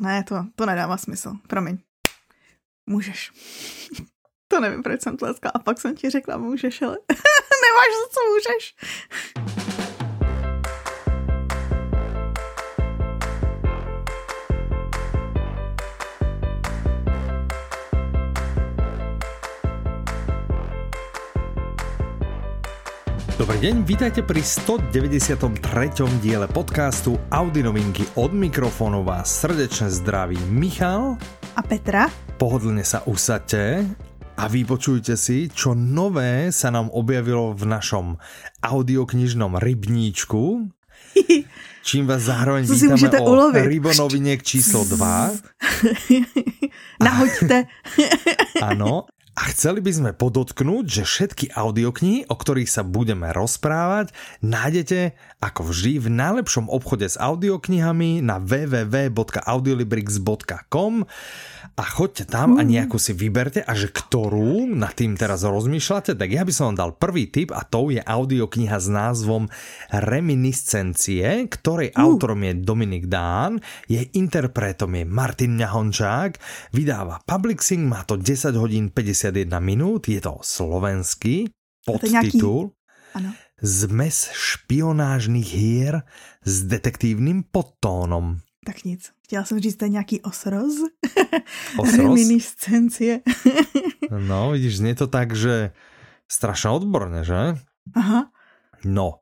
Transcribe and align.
Ne, 0.00 0.24
to, 0.24 0.44
to 0.56 0.66
nedává 0.66 0.96
smysl. 0.96 1.32
Promiň. 1.48 1.78
Můžeš. 2.86 3.32
to 4.48 4.60
nevím, 4.60 4.82
proč 4.82 5.02
jsem 5.02 5.16
tleskala. 5.16 5.52
A 5.54 5.58
pak 5.58 5.80
jsem 5.80 5.96
ti 5.96 6.10
řekla, 6.10 6.36
můžeš, 6.36 6.82
ale 6.82 6.98
nemáš 7.64 7.88
za 8.02 8.08
co 8.12 8.20
můžeš. 8.30 8.74
Dobrý 23.48 23.64
deň, 23.64 23.76
vítajte 23.88 24.20
pri 24.20 24.44
193. 24.44 26.20
diele 26.20 26.44
podcastu 26.52 27.16
Audi 27.32 27.64
novinky 27.64 28.04
od 28.20 28.28
mikrofónu 28.36 29.00
vás 29.00 29.40
srdečne 29.40 29.88
zdraví 29.88 30.36
Michal 30.52 31.16
a 31.56 31.60
Petra. 31.64 32.12
Pohodlne 32.36 32.84
sa 32.84 33.00
usadte 33.08 33.88
a 34.36 34.44
vypočujte 34.52 35.16
si, 35.16 35.48
čo 35.48 35.72
nové 35.72 36.52
sa 36.52 36.68
nám 36.68 36.92
objavilo 36.92 37.56
v 37.56 37.64
našom 37.72 38.20
audioknižnom 38.60 39.56
rybníčku. 39.56 40.68
Čím 41.88 42.04
vás 42.04 42.28
zároveň 42.28 42.68
Co 42.68 42.76
vítame 42.76 43.16
o 43.16 43.32
ulovit. 43.32 43.64
rybonoviniek 43.64 44.44
číslo 44.44 44.84
2. 44.84 45.00
Nahoďte. 47.08 47.64
Áno, 48.76 49.08
a 49.38 49.54
chceli 49.54 49.78
by 49.78 49.94
sme 49.94 50.10
podotknúť, 50.18 50.98
že 50.98 51.06
všetky 51.06 51.54
audioknihy, 51.54 52.26
o 52.26 52.34
ktorých 52.34 52.66
sa 52.66 52.82
budeme 52.82 53.30
rozprávať, 53.30 54.10
nájdete 54.42 55.14
ako 55.38 55.70
vždy 55.70 56.02
v 56.02 56.10
najlepšom 56.10 56.66
obchode 56.66 57.06
s 57.06 57.14
audioknihami 57.14 58.18
na 58.18 58.42
www.audiolibrix.com 58.42 61.06
a 61.78 61.84
choďte 61.86 62.26
tam 62.26 62.58
a 62.58 62.66
nejakú 62.66 62.98
si 62.98 63.14
vyberte. 63.14 63.62
A 63.62 63.78
že 63.78 63.94
ktorú 63.94 64.66
nad 64.74 64.98
tým 64.98 65.14
teraz 65.14 65.46
rozmýšľate, 65.46 66.18
tak 66.18 66.34
ja 66.34 66.42
by 66.42 66.50
som 66.50 66.74
vám 66.74 66.78
dal 66.82 66.98
prvý 66.98 67.30
tip 67.30 67.54
a 67.54 67.62
to 67.62 67.94
je 67.94 68.02
audiokniha 68.02 68.74
s 68.74 68.90
názvom 68.90 69.46
Reminiscencie, 69.94 71.46
ktorej 71.46 71.94
uh. 71.94 72.02
autorom 72.02 72.42
je 72.42 72.58
Dominik 72.58 73.06
Dán, 73.06 73.62
jej 73.86 74.10
interpretom 74.18 74.98
je 74.98 75.06
Martin 75.06 75.54
Ňahončák, 75.54 76.42
vydáva 76.74 77.22
Publixing, 77.22 77.86
má 77.86 78.02
to 78.02 78.18
10 78.18 78.58
hodín 78.58 78.90
51 79.32 79.60
minút, 79.60 80.08
je 80.08 80.20
to 80.20 80.38
slovenský 80.40 81.52
podtitul. 81.84 82.72
Ano. 83.14 83.32
Zmes 83.60 84.30
špionážnych 84.32 85.44
hier 85.44 86.02
s 86.44 86.62
detektívnym 86.62 87.42
podtónom. 87.42 88.38
Tak 88.64 88.84
nic. 88.84 89.12
Chtěla 89.24 89.44
jsem 89.44 89.60
říct, 89.60 89.76
to 89.76 89.84
je 89.84 89.88
nějaký 89.88 90.20
osroz. 90.20 90.74
osroz? 91.78 91.96
Reminiscencie. 91.96 93.20
no, 94.18 94.50
vidíš, 94.50 94.76
znie 94.76 94.94
to 94.94 95.06
tak, 95.06 95.36
že 95.36 95.70
strašně 96.28 96.70
odborně, 96.70 97.24
že? 97.24 97.56
Aha. 97.94 98.30
No, 98.84 99.14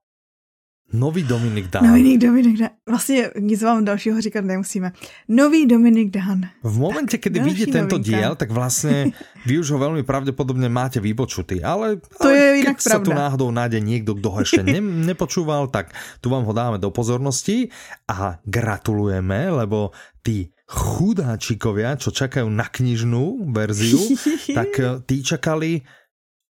Nový 0.93 1.23
Dominik 1.23 1.67
Dán. 1.67 1.83
Nový 1.83 2.19
Dominik 2.19 2.59
Dán. 2.59 2.71
Vlastně 2.89 3.31
nic 3.41 3.63
vám 3.63 3.85
dalšího 3.85 4.21
říkat 4.21 4.45
nemusíme. 4.45 4.93
Nový 5.29 5.67
Dominik 5.67 6.11
Dán. 6.11 6.41
V 6.63 6.79
momente, 6.79 7.19
kdy 7.19 7.41
vidíte 7.41 7.73
tento 7.73 7.99
novinka. 7.99 8.19
diel, 8.19 8.35
tak 8.35 8.51
vlastně 8.51 9.13
vy 9.47 9.59
už 9.59 9.71
ho 9.71 9.79
velmi 9.79 10.03
pravděpodobně 10.03 10.69
máte 10.69 11.01
vypočutý, 11.01 11.63
ale, 11.63 11.97
to 11.97 12.03
ale 12.21 12.37
je 12.37 12.57
jinak 12.57 12.83
sa 12.83 12.99
tu 12.99 13.11
náhodou 13.11 13.51
nájde 13.51 13.81
někdo, 13.81 14.15
kdo 14.15 14.31
ho 14.31 14.41
ještě 14.41 14.63
ne, 14.63 14.81
nepočúval, 14.81 15.67
tak 15.67 15.91
tu 16.21 16.31
vám 16.31 16.45
ho 16.45 16.53
dáme 16.53 16.79
do 16.79 16.91
pozornosti 16.91 17.69
a 18.09 18.39
gratulujeme, 18.45 19.51
lebo 19.51 19.91
tí 20.23 20.51
chudáčikovia, 20.67 21.95
čo 21.95 22.11
čakajú 22.11 22.51
na 22.51 22.67
knižnú 22.67 23.47
verziu, 23.55 24.03
tak 24.59 24.71
eh, 24.83 24.99
tí 25.07 25.23
čakali 25.23 25.87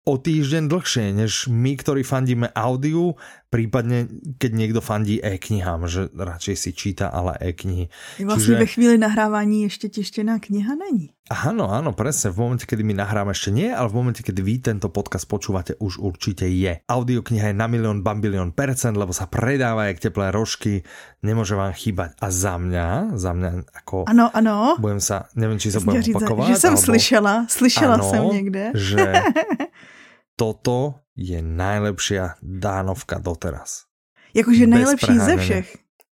o 0.06 0.22
týždeň 0.22 0.70
dlhšie, 0.70 1.18
než 1.18 1.50
my, 1.50 1.74
ktorí 1.82 2.06
fandíme 2.06 2.54
audiu, 2.54 3.18
prípadne 3.50 4.06
keď 4.38 4.52
niekto 4.54 4.78
fandí 4.78 5.18
e-knihám, 5.18 5.90
že 5.90 6.14
radšej 6.14 6.56
si 6.60 6.70
číta 6.78 7.10
ale 7.10 7.34
e-knihy. 7.42 7.90
Vlastně 8.22 8.54
Čiže... 8.54 8.60
ve 8.60 8.66
chvíli 8.66 8.98
nahrávání 8.98 9.64
ještě 9.64 9.90
tištěná 9.90 10.40
kniha 10.40 10.76
není. 10.76 11.10
Áno, 11.26 11.66
áno, 11.74 11.90
presne. 11.90 12.30
V 12.30 12.38
momente, 12.38 12.70
kedy 12.70 12.86
my 12.86 13.02
nahráme 13.02 13.34
ešte 13.34 13.50
nie, 13.50 13.74
ale 13.74 13.90
v 13.90 13.98
momente, 13.98 14.22
kedy 14.22 14.46
vy 14.46 14.62
tento 14.62 14.94
podcast 14.94 15.26
počúvate, 15.26 15.74
už 15.82 15.98
určite 15.98 16.46
je. 16.46 16.86
Audiokniha 16.86 17.50
je 17.50 17.58
na 17.58 17.66
milión, 17.66 18.06
bambilión 18.06 18.54
percent, 18.54 18.94
lebo 18.94 19.10
sa 19.10 19.26
predáva 19.26 19.90
jak 19.90 19.98
teplé 19.98 20.30
rožky, 20.30 20.86
nemôže 21.26 21.58
vám 21.58 21.74
chýbať. 21.74 22.14
A 22.22 22.30
za 22.30 22.62
mňa, 22.62 23.18
za 23.18 23.34
mňa 23.34 23.50
ako... 23.74 24.06
Ano, 24.06 24.30
ano. 24.38 24.78
Budem 24.78 25.02
sa, 25.02 25.26
neviem, 25.34 25.58
či 25.58 25.74
sa 25.74 25.82
budem 25.82 26.06
opakovať. 26.14 26.46
Že 26.46 26.62
jsem 26.62 26.76
alebo... 26.78 26.86
slyšela, 26.86 27.34
slyšela 27.50 27.94
ano, 27.98 28.06
jsem 28.06 28.24
někde. 28.30 28.64
Že 28.78 29.02
toto 30.36 31.00
je 31.16 31.40
najlepšia 31.40 32.40
dánovka 32.44 33.20
doteraz. 33.24 33.88
Jakože 34.36 34.68
nejlepší 34.68 35.16
ze 35.20 35.36
všech. 35.38 35.70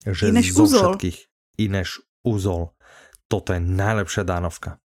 Že 0.07 0.33
než 0.33 0.47
zo 0.57 0.65
uzol. 0.65 0.81
všetkých. 0.81 1.19
I 1.61 1.65
než 1.69 1.89
uzol. 2.25 2.73
Toto 3.29 3.53
je 3.53 3.61
najlepšia 3.61 4.25
dánovka. 4.25 4.81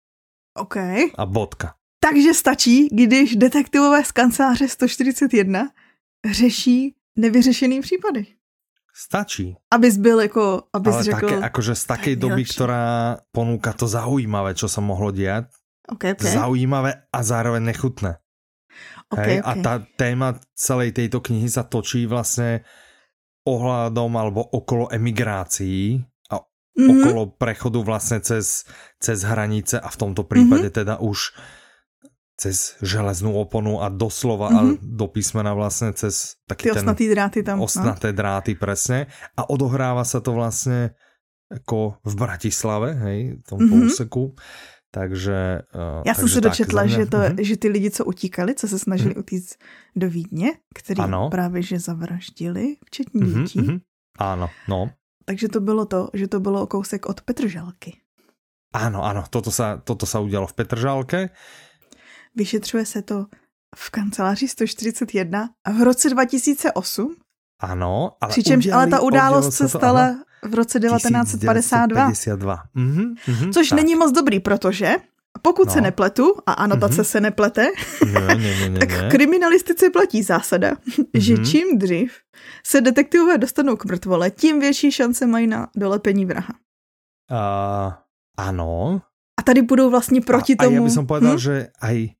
OK. 0.57 0.75
A 1.13 1.23
bodka. 1.25 1.75
Takže 1.99 2.33
stačí, 2.33 2.87
když 2.91 3.35
detektivové 3.35 4.03
z 4.05 4.11
kanceláře 4.11 4.67
141 4.67 5.69
řeší 6.31 6.95
nevyřešený 7.15 7.81
případy. 7.81 8.25
Stačí. 8.95 9.55
Abys 9.71 9.97
byl 9.97 10.19
jako, 10.19 10.63
abys 10.73 10.93
Ale 10.93 11.03
řekl... 11.03 11.29
také, 11.29 11.35
akože 11.39 11.75
z 11.75 11.83
takej 11.85 12.15
doby, 12.15 12.43
ktorá 12.43 13.15
ponúka 13.31 13.71
to 13.71 13.87
zaujímavé, 13.87 14.59
čo 14.59 14.67
sa 14.67 14.83
mohlo 14.83 15.15
diať. 15.15 15.47
Okay, 15.87 16.11
okay. 16.11 16.35
Zaujímavé 16.35 17.07
a 17.07 17.19
zároveň 17.23 17.63
nechutné. 17.63 18.19
Okay, 19.09 19.25
Hej? 19.25 19.37
Okay. 19.41 19.49
A 19.49 19.51
tá 19.65 19.73
téma 19.97 20.29
celej 20.53 20.93
tejto 20.93 21.19
knihy 21.19 21.49
sa 21.49 21.65
točí 21.65 22.05
vlastne 22.05 22.61
ohľadom 23.49 24.11
alebo 24.13 24.45
okolo 24.45 24.93
emigrácií 24.93 25.97
a 26.29 26.37
mm-hmm. 26.37 26.89
okolo 26.89 27.21
prechodu 27.33 27.79
vlastne 27.81 28.21
cez, 28.21 28.69
cez 29.01 29.25
hranice 29.25 29.81
a 29.81 29.89
v 29.89 29.97
tomto 29.97 30.29
prípade 30.29 30.69
mm-hmm. 30.69 30.79
teda 30.85 30.95
už 31.01 31.33
cez 32.39 32.79
železnú 32.79 33.35
oponu 33.35 33.83
a 33.83 33.91
doslova 33.91 34.47
mm-hmm. 34.47 34.77
a 34.79 34.79
do 34.79 35.07
písmena 35.11 35.51
vlastne 35.51 35.91
cez 35.91 36.39
taký 36.47 36.71
Ty 36.71 36.79
ten 36.79 36.85
osnatý 36.87 37.05
dráty 37.11 37.39
tam. 37.43 37.59
No. 37.59 37.67
Osnaté 37.67 38.15
no? 38.15 38.17
dráty, 38.23 38.55
presne. 38.55 39.11
A 39.35 39.43
odohráva 39.49 40.07
sa 40.07 40.23
to 40.23 40.31
vlastne 40.31 40.95
ako 41.49 41.97
v 42.05 42.13
Bratislave, 42.13 42.89
hej, 43.09 43.19
v 43.41 43.45
tomto 43.49 43.73
mm-hmm. 43.73 43.89
úseku. 43.89 44.23
Takže, 44.91 45.61
uh, 45.75 46.03
Já 46.05 46.13
jsem 46.13 46.27
se 46.27 46.41
dočetla, 46.41 46.85
že, 46.85 47.05
to, 47.05 47.17
uh-huh. 47.17 47.41
že 47.41 47.57
ty 47.57 47.67
lidi, 47.69 47.91
co 47.91 48.05
utíkali, 48.05 48.55
co 48.55 48.67
se 48.67 48.79
snažili 48.79 49.15
uh-huh. 49.15 49.19
utíct 49.19 49.57
do 49.95 50.09
Vídně, 50.09 50.51
který 50.75 51.01
ano. 51.01 51.29
právě 51.29 51.61
že 51.61 51.79
zavraždili, 51.79 52.75
včetně 52.85 53.21
uh-huh, 53.21 53.43
dětí. 53.43 53.59
Uh-huh. 53.59 53.81
Ano, 54.19 54.49
no. 54.67 54.89
Takže 55.25 55.47
to 55.47 55.59
bylo 55.61 55.85
to, 55.85 56.09
že 56.13 56.27
to 56.27 56.39
bylo 56.39 56.67
kousek 56.67 57.05
od 57.05 57.21
Petržalky. 57.21 58.01
Ano, 58.73 59.01
ano, 59.01 59.25
toto 59.29 59.49
sa, 59.49 59.81
toto 59.81 60.05
sa 60.05 60.21
udělalo 60.21 60.45
v 60.47 60.53
Petržalke. 60.53 61.29
Vyšetřuje 62.35 62.85
se 62.85 63.01
to 63.01 63.25
v 63.75 63.89
kanceláři 63.89 64.47
141 64.47 65.49
a 65.65 65.71
v 65.71 65.81
roce 65.81 66.09
2008. 66.09 67.15
Ano, 67.59 68.11
ale 68.21 68.29
Přičemž 68.29 68.65
udělali, 68.65 68.83
ale 68.83 68.91
ta 68.91 68.99
událost 69.01 69.53
se 69.53 69.69
stala 69.69 70.05
ano 70.05 70.28
v 70.43 70.53
roce 70.53 70.79
1952. 70.79 72.11
1952. 72.11 72.55
Mm-hmm, 72.75 73.13
mm-hmm, 73.27 73.53
Což 73.53 73.69
tak. 73.69 73.75
není 73.75 73.95
moc 73.95 74.11
dobrý, 74.11 74.39
protože 74.39 74.95
pokud 75.41 75.67
no. 75.67 75.73
se 75.73 75.81
nepletu, 75.81 76.35
a 76.45 76.53
anotace 76.53 77.01
mm-hmm. 77.01 77.11
se 77.11 77.19
neplete, 77.21 77.67
ne, 78.13 78.35
ne, 78.35 78.69
ne, 78.69 78.79
tak 78.79 78.91
v 78.91 79.09
kriminalistice 79.09 79.89
platí 79.89 80.23
zásada, 80.23 80.73
mm-hmm. 80.73 81.05
že 81.13 81.37
čím 81.37 81.77
dřív 81.77 82.13
se 82.65 82.81
detektivové 82.81 83.37
dostanou 83.37 83.75
k 83.75 83.85
mrtvole, 83.85 84.31
tím 84.31 84.59
větší 84.59 84.91
šance 84.91 85.27
mají 85.27 85.47
na 85.47 85.67
dolepení 85.75 86.25
vraha. 86.25 86.53
Uh, 87.31 87.93
ano. 88.37 89.01
A 89.39 89.41
tady 89.41 89.61
budou 89.61 89.89
vlastně 89.89 90.21
proti 90.21 90.55
a, 90.57 90.63
tomu... 90.63 90.75
A 90.75 90.79
ja 90.79 90.83
by 90.83 90.91
som 90.91 91.07
povedal, 91.07 91.35
hm? 91.35 91.39
že 91.39 91.55
aj 91.79 92.19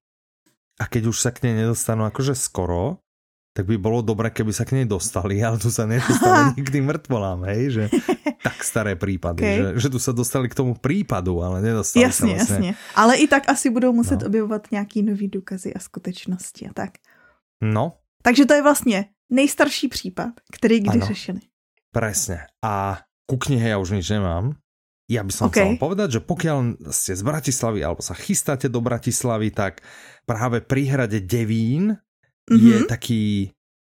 a 0.80 0.88
keď 0.88 1.12
už 1.12 1.18
sa 1.20 1.36
k 1.36 1.44
nej 1.44 1.54
nedostanú 1.60 2.08
akože 2.08 2.40
skoro, 2.40 3.04
tak 3.60 3.68
by 3.68 3.76
bolo 3.76 4.00
dobré, 4.00 4.32
keby 4.32 4.56
sa 4.56 4.64
k 4.64 4.80
nej 4.80 4.88
dostali, 4.88 5.44
ale 5.44 5.60
tu 5.60 5.68
sa 5.68 5.84
nedostali 5.84 6.56
k 6.64 6.80
tým 6.80 6.88
mŕtvolám, 6.88 7.44
hej, 7.52 7.76
že 7.76 7.84
tak 8.48 8.56
staré 8.64 8.96
prípady, 8.96 9.44
okay. 9.44 9.56
že, 9.60 9.68
že 9.84 9.88
tu 9.92 10.00
sa 10.00 10.16
dostali 10.16 10.48
k 10.48 10.56
tomu 10.56 10.80
prípadu, 10.80 11.44
ale 11.44 11.60
nedostali 11.60 12.08
jasně, 12.08 12.40
sa 12.40 12.40
vlastne. 12.40 12.56
Jasně, 12.56 12.72
ale 12.96 13.14
i 13.20 13.28
tak 13.28 13.52
asi 13.52 13.68
budou 13.68 13.92
muset 13.92 14.24
no. 14.24 14.32
objevovat 14.32 14.72
nějaký 14.72 15.04
nový 15.04 15.28
důkazy 15.28 15.76
a 15.76 15.80
skutečnosti 15.84 16.64
a 16.68 16.72
tak. 16.72 17.04
No. 17.60 18.00
Takže 18.24 18.46
to 18.46 18.54
je 18.54 18.64
vlastně 18.64 19.06
nejstarší 19.30 19.88
případ, 19.88 20.32
který 20.56 20.80
kdy 20.80 21.00
ano. 21.04 21.06
řešili. 21.06 21.40
Presne. 21.92 22.48
A 22.64 23.04
ku 23.28 23.36
knihe 23.38 23.70
ja 23.70 23.78
už 23.78 23.92
nič 24.00 24.08
nemám. 24.10 24.56
Ja 25.10 25.26
by 25.26 25.34
som 25.34 25.50
okay. 25.50 25.74
chcel 25.74 25.82
povedať, 25.82 26.10
že 26.18 26.22
pokiaľ 26.22 26.86
ste 26.94 27.18
z 27.18 27.22
Bratislavy 27.26 27.82
alebo 27.82 28.06
sa 28.06 28.14
chystáte 28.14 28.70
do 28.70 28.78
Bratislavy, 28.78 29.50
tak 29.50 29.82
práve 30.30 30.62
pri 30.62 30.86
hrade 30.86 31.18
Devín 31.26 31.98
mm-hmm. 32.50 32.72
je 32.72 32.78
mhm. 32.80 32.88
taký 32.88 33.24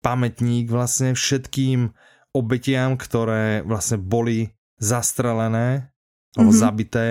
pamätník 0.02 0.70
vlastne 0.70 1.14
všetkým 1.14 1.90
obetiam, 2.30 2.94
ktoré 2.94 3.64
vlastne 3.64 3.96
boli 3.98 4.52
zastrelené 4.76 5.90
alebo 6.36 6.52
mm-hmm. 6.52 6.66
zabité 6.68 7.04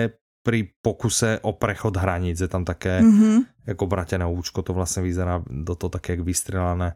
pri 0.46 0.70
pokuse 0.78 1.42
o 1.42 1.58
prechod 1.58 1.98
hraníc. 1.98 2.38
Je 2.38 2.46
tam 2.46 2.62
také 2.62 3.02
mm-hmm. 3.02 3.66
jako 3.66 3.84
bratené 3.86 4.26
účko, 4.26 4.62
to 4.62 4.72
vlastně 4.72 5.02
vyzerá 5.02 5.42
do 5.50 5.74
toho 5.74 5.90
také 5.90 6.12
jak 6.12 6.20
vystrelané. 6.20 6.94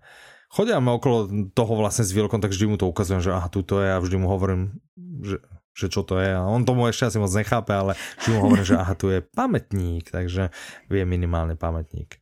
Chodíme 0.51 0.91
okolo 0.91 1.29
toho 1.55 1.77
vlastně 1.77 2.05
s 2.05 2.13
Vilkom, 2.13 2.41
tak 2.41 2.51
vždy 2.51 2.67
mu 2.67 2.77
to 2.77 2.89
ukazujem, 2.89 3.23
že 3.23 3.33
aha, 3.33 3.49
tu 3.49 3.63
to 3.63 3.81
je 3.81 3.95
a 3.95 3.99
vždy 3.99 4.17
mu 4.17 4.29
hovorím, 4.29 4.83
že, 5.23 5.39
že 5.79 5.87
čo 5.89 6.03
to 6.03 6.19
je. 6.19 6.35
A 6.35 6.43
on 6.43 6.65
tomu 6.65 6.87
ještě 6.87 7.07
asi 7.07 7.19
moc 7.19 7.35
nechápe, 7.35 7.75
ale 7.75 7.95
vždy 8.21 8.33
mu 8.33 8.41
hovorím, 8.41 8.65
že 8.65 8.77
aha, 8.77 8.95
tu 8.95 9.11
je 9.11 9.23
pamětník, 9.35 10.11
takže 10.11 10.51
vie 10.91 11.05
minimálně 11.07 11.55
pamětník. 11.55 12.15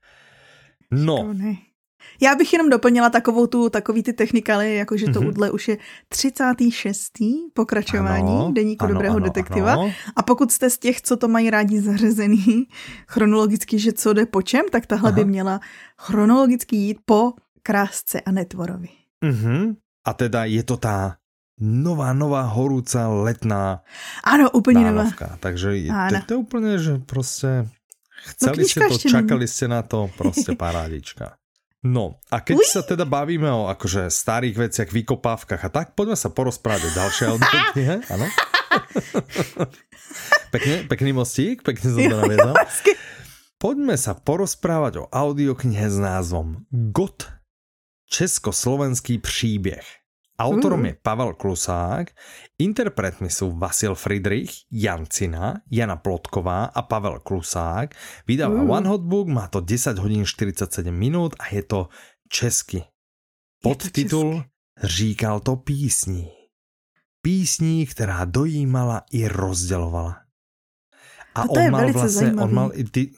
No. 0.93 1.34
Já 2.21 2.35
bych 2.35 2.53
jenom 2.53 2.71
doplnila 2.71 3.11
takovou 3.11 3.47
tu, 3.47 3.71
takový 3.71 4.03
ty 4.03 4.12
technikaly, 4.12 4.75
jakože 4.75 5.06
to 5.06 5.21
mm-hmm. 5.21 5.29
udle 5.29 5.50
už 5.50 5.69
je 5.69 5.79
36. 6.09 7.12
pokračování 7.55 8.33
ano, 8.33 8.53
Deníku 8.53 8.85
ano, 8.85 8.95
dobrého 8.95 9.17
ano, 9.17 9.25
detektiva. 9.25 9.73
Ano. 9.73 9.93
A 10.17 10.23
pokud 10.23 10.53
jste 10.53 10.71
z 10.71 10.79
těch, 10.79 11.03
co 11.03 11.17
to 11.17 11.29
mají 11.29 11.50
rádi 11.50 11.81
zařazený 11.81 12.69
chronologicky, 13.06 13.79
že 13.79 13.93
co 13.93 14.12
jde 14.12 14.27
po 14.27 14.43
čem, 14.43 14.65
tak 14.73 14.87
tahle 14.87 15.11
Aha. 15.11 15.17
by 15.17 15.25
měla 15.25 15.61
chronologicky 15.99 16.77
jít 16.77 16.99
po 17.05 17.33
krásce 17.62 18.21
a 18.21 18.31
netvorovi. 18.31 18.89
Mm-hmm. 19.25 19.77
A 20.05 20.12
teda 20.12 20.44
je 20.44 20.62
to 20.62 20.77
ta 20.77 21.17
nová, 21.61 22.12
nová 22.12 22.43
horúca 22.43 23.09
letná 23.09 23.83
Ano, 24.25 24.51
úplně 24.51 24.93
nová. 24.93 25.11
Takže 25.41 25.77
je, 25.77 25.93
to, 26.11 26.17
to 26.27 26.35
je 26.35 26.37
úplně, 26.37 26.79
že 26.79 26.99
prostě 26.99 27.69
chceli 28.25 28.62
no, 28.62 28.69
ste 28.69 28.81
to, 28.89 28.99
čakali 28.99 29.49
ste 29.49 29.69
na 29.69 29.83
to, 29.83 30.11
prostě 30.17 30.53
parádička. 30.59 31.37
No 31.87 32.19
a 32.35 32.43
keď 32.43 32.57
Ui. 32.59 32.67
sa 32.67 32.83
teda 32.83 33.07
bavíme 33.07 33.47
o 33.47 33.71
akože 33.71 34.11
starých 34.11 34.57
veciach, 34.67 34.91
vykopávkach 34.91 35.63
a 35.63 35.71
tak, 35.71 35.87
poďme 35.95 36.19
sa 36.19 36.27
porozprávať 36.35 36.91
o 36.91 36.95
ďalšej 36.95 37.27
audioknihe, 37.39 37.95
áno? 38.15 38.27
pekne, 40.55 40.75
pekný 40.91 41.11
mostík, 41.15 41.63
pekne 41.63 41.87
som 41.87 42.03
to 42.03 42.17
naviedol. 42.19 42.55
Poďme 43.59 43.95
sa 43.99 44.15
porozprávať 44.15 45.03
o 45.03 45.05
audioknihe 45.11 45.87
s 45.87 45.99
názvom 45.99 46.67
Got 46.71 47.31
Československý 48.11 49.19
příběh. 49.19 49.98
Autorom 50.38 50.87
je 50.87 50.94
Pavel 51.02 51.35
Klusák, 51.35 52.14
interpretmi 52.62 53.26
sú 53.26 53.58
Vasil 53.58 53.99
Friedrich, 53.99 54.70
Jancina, 54.70 55.67
Jana 55.67 55.99
Plotková 55.99 56.70
a 56.70 56.81
Pavel 56.87 57.19
Klusák. 57.26 57.90
Vydáva 58.23 58.62
mm. 58.62 58.70
One 58.70 58.88
Hotbook, 58.88 59.26
má 59.26 59.50
to 59.50 59.58
10 59.58 59.99
hodín 59.99 60.23
47 60.23 60.94
minút 60.94 61.35
a 61.43 61.50
je 61.50 61.62
to 61.67 61.88
česky. 62.31 62.87
Podtitul 63.62 64.46
Říkal 64.82 65.40
to 65.40 65.56
písní. 65.56 66.31
Písní, 67.23 67.87
která 67.87 68.25
dojímala 68.25 69.02
i 69.12 69.29
rozdělovala. 69.29 70.17
A, 71.34 71.43
to 71.43 71.52
on 71.52 71.62
je 71.62 71.70
mal 71.70 71.93
vlastně, 71.93 72.11
zajímavý. 72.11 72.43
on 72.50 72.55
mal, 72.55 72.70
ty, 72.91 73.11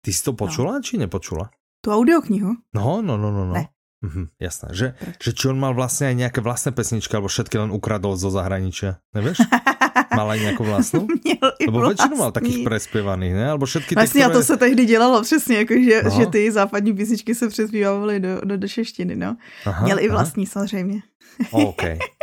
ty 0.00 0.12
jsi 0.12 0.22
to 0.22 0.32
počula, 0.32 0.72
no. 0.72 0.82
či 0.82 0.98
nepočula? 0.98 1.50
Tu 1.80 1.90
audioknihu? 1.90 2.54
No, 2.74 3.02
no, 3.02 3.16
no, 3.16 3.30
no. 3.30 3.44
no. 3.44 3.54
Ne. 3.54 3.73
Mhm, 4.04 4.36
jasné. 4.36 4.68
Že, 4.76 4.88
že 5.16 5.30
či 5.32 5.44
on 5.48 5.56
mal 5.56 5.72
vlastne 5.72 6.12
aj 6.12 6.16
nejaké 6.20 6.40
vlastné 6.44 6.76
pesničky, 6.76 7.16
alebo 7.16 7.32
všetky 7.32 7.56
len 7.56 7.72
ukradol 7.72 8.20
zo 8.20 8.28
zahraničia, 8.28 9.00
nevieš? 9.16 9.40
Mal 10.14 10.30
aj 10.30 10.40
nějakou 10.40 10.64
vlastnou? 10.64 11.06
Měl 11.24 11.52
i 11.58 11.66
Lebo 11.66 11.80
většinou 11.80 12.16
mal 12.16 12.32
takých 12.32 12.64
prespěvaných, 12.64 13.34
ne? 13.34 13.50
Alebo 13.50 13.66
všetky 13.66 13.94
Vlastně 13.94 14.20
ty, 14.20 14.24
které... 14.24 14.34
a 14.34 14.38
to 14.38 14.42
se 14.44 14.56
tehdy 14.56 14.84
dělalo 14.84 15.22
přesně, 15.22 15.56
jako 15.56 15.74
že, 15.74 16.02
no. 16.02 16.10
že 16.10 16.26
ty 16.26 16.52
západní 16.52 16.92
písničky 16.92 17.34
se 17.34 17.48
přespívaly 17.48 18.20
do, 18.20 18.40
do, 18.44 18.56
do 18.56 18.68
češtiny, 18.68 19.16
no. 19.16 19.36
Aha, 19.66 19.84
Měl 19.84 19.98
i 19.98 20.08
vlastní 20.08 20.44
aha. 20.46 20.52
samozřejmě. 20.52 21.02
OK. 21.50 21.82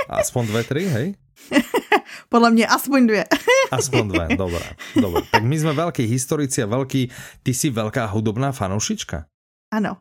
Aspoň 0.09 0.47
dvě, 0.47 0.63
tři, 0.63 0.87
hej? 0.87 1.15
Podle 2.29 2.51
mě 2.51 2.67
aspoň 2.67 3.07
dvě. 3.07 3.25
aspoň 3.71 4.07
dvě, 4.07 4.27
dobré, 4.37 4.65
dobré. 5.01 5.21
Tak 5.31 5.43
my 5.43 5.59
jsme 5.59 5.73
velký 5.73 6.03
historici 6.03 6.63
a 6.63 6.65
velký, 6.65 7.11
ty 7.43 7.53
jsi 7.53 7.69
velká 7.69 8.05
hudobná 8.05 8.51
fanoušička. 8.51 9.25
Ano. 9.73 9.97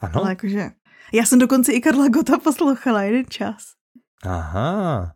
Ano? 0.00 0.20
Ale 0.20 0.30
jakože 0.30 0.70
já 1.12 1.26
jsem 1.26 1.38
dokonce 1.38 1.72
i 1.72 1.80
Karla 1.80 2.08
Gota 2.08 2.38
poslouchala 2.38 3.02
jeden 3.02 3.24
čas. 3.28 3.56
Aha. 4.24 5.12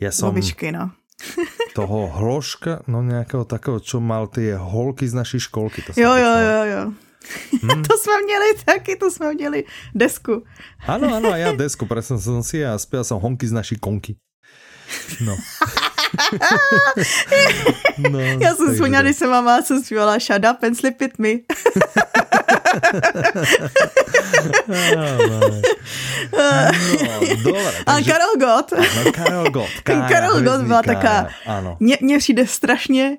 Já 0.00 0.10
jsem... 0.10 0.28
Babičky, 0.28 0.72
no. 0.72 0.90
toho 1.74 2.06
hloška, 2.08 2.82
no 2.86 3.02
nějakého 3.02 3.44
takového, 3.44 3.80
čo 3.80 4.00
mal 4.00 4.26
ty 4.26 4.52
holky 4.52 5.08
z 5.08 5.14
naší 5.14 5.40
školky. 5.40 5.82
To 5.82 5.92
jo, 6.00 6.16
jo, 6.16 6.38
jo, 6.38 6.64
jo. 6.64 6.92
Hmm. 7.62 7.82
to 7.88 7.98
jsme 7.98 8.22
měli 8.24 8.54
taky, 8.64 8.96
to 8.96 9.10
jsme 9.10 9.34
měli 9.34 9.64
desku. 9.94 10.44
ano, 10.86 11.14
ano, 11.14 11.32
a 11.32 11.36
já 11.36 11.52
desku, 11.52 11.86
presne 11.86 12.18
jsem 12.18 12.42
si 12.42 12.66
a 12.66 12.78
zpěl 12.78 13.04
jsem 13.04 13.16
honky 13.16 13.48
z 13.48 13.52
naší 13.52 13.76
konky. 13.76 14.16
No. 15.20 15.36
no 18.10 18.18
já 18.18 18.54
jsem 18.54 18.72
vzpomněla, 18.72 19.02
když 19.02 19.16
jsem 19.16 19.30
máma 19.30 19.62
jsem 19.62 19.84
zpívala 19.84 20.18
Shut 20.18 20.44
up 20.52 20.62
and 20.62 20.74
slip 20.74 21.02
it 21.02 21.18
me. 21.18 21.30
No, 27.44 27.52
Ale 27.86 28.02
Karel 28.02 28.36
Gott. 28.38 28.72
Ano, 28.72 29.12
Karel 29.12 29.50
Gott. 29.50 29.70
Kája, 29.84 30.08
Karel 30.08 30.42
Gott 30.42 30.62
byla 30.62 30.82
taká, 30.82 31.28
mně, 31.80 31.98
mně 32.00 32.18
přijde 32.18 32.46
strašně 32.46 33.18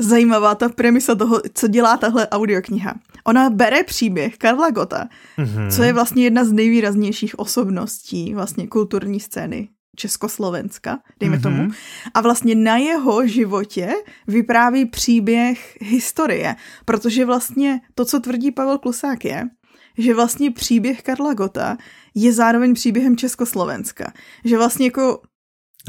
zajímavá 0.00 0.54
ta 0.54 0.68
premisa 0.68 1.14
toho, 1.14 1.40
co 1.54 1.68
dělá 1.68 1.96
tahle 1.96 2.28
audiokniha. 2.28 2.94
Ona 3.24 3.50
bere 3.50 3.84
příběh 3.84 4.38
Karla 4.38 4.70
Gota, 4.70 5.08
mm-hmm. 5.38 5.70
co 5.70 5.82
je 5.82 5.92
vlastně 5.92 6.24
jedna 6.24 6.44
z 6.44 6.52
nejvýraznějších 6.52 7.38
osobností 7.38 8.34
vlastně 8.34 8.66
kulturní 8.66 9.20
scény 9.20 9.68
Československa, 9.98 10.98
dejme 11.20 11.36
mm-hmm. 11.36 11.42
tomu. 11.42 11.70
A 12.14 12.20
vlastně 12.20 12.54
na 12.54 12.76
jeho 12.76 13.26
životě 13.26 13.90
vypráví 14.26 14.86
příběh 14.86 15.78
historie, 15.80 16.56
protože 16.84 17.24
vlastně 17.24 17.80
to, 17.94 18.04
co 18.04 18.20
tvrdí 18.20 18.50
Pavel 18.50 18.78
Klusák 18.78 19.24
je, 19.24 19.44
že 19.98 20.14
vlastně 20.14 20.50
příběh 20.50 21.02
Karla 21.02 21.34
Gota 21.34 21.76
je 22.14 22.32
zároveň 22.32 22.74
příběhem 22.74 23.16
Československa. 23.16 24.12
Že 24.44 24.56
vlastně 24.56 24.86
jako... 24.86 25.22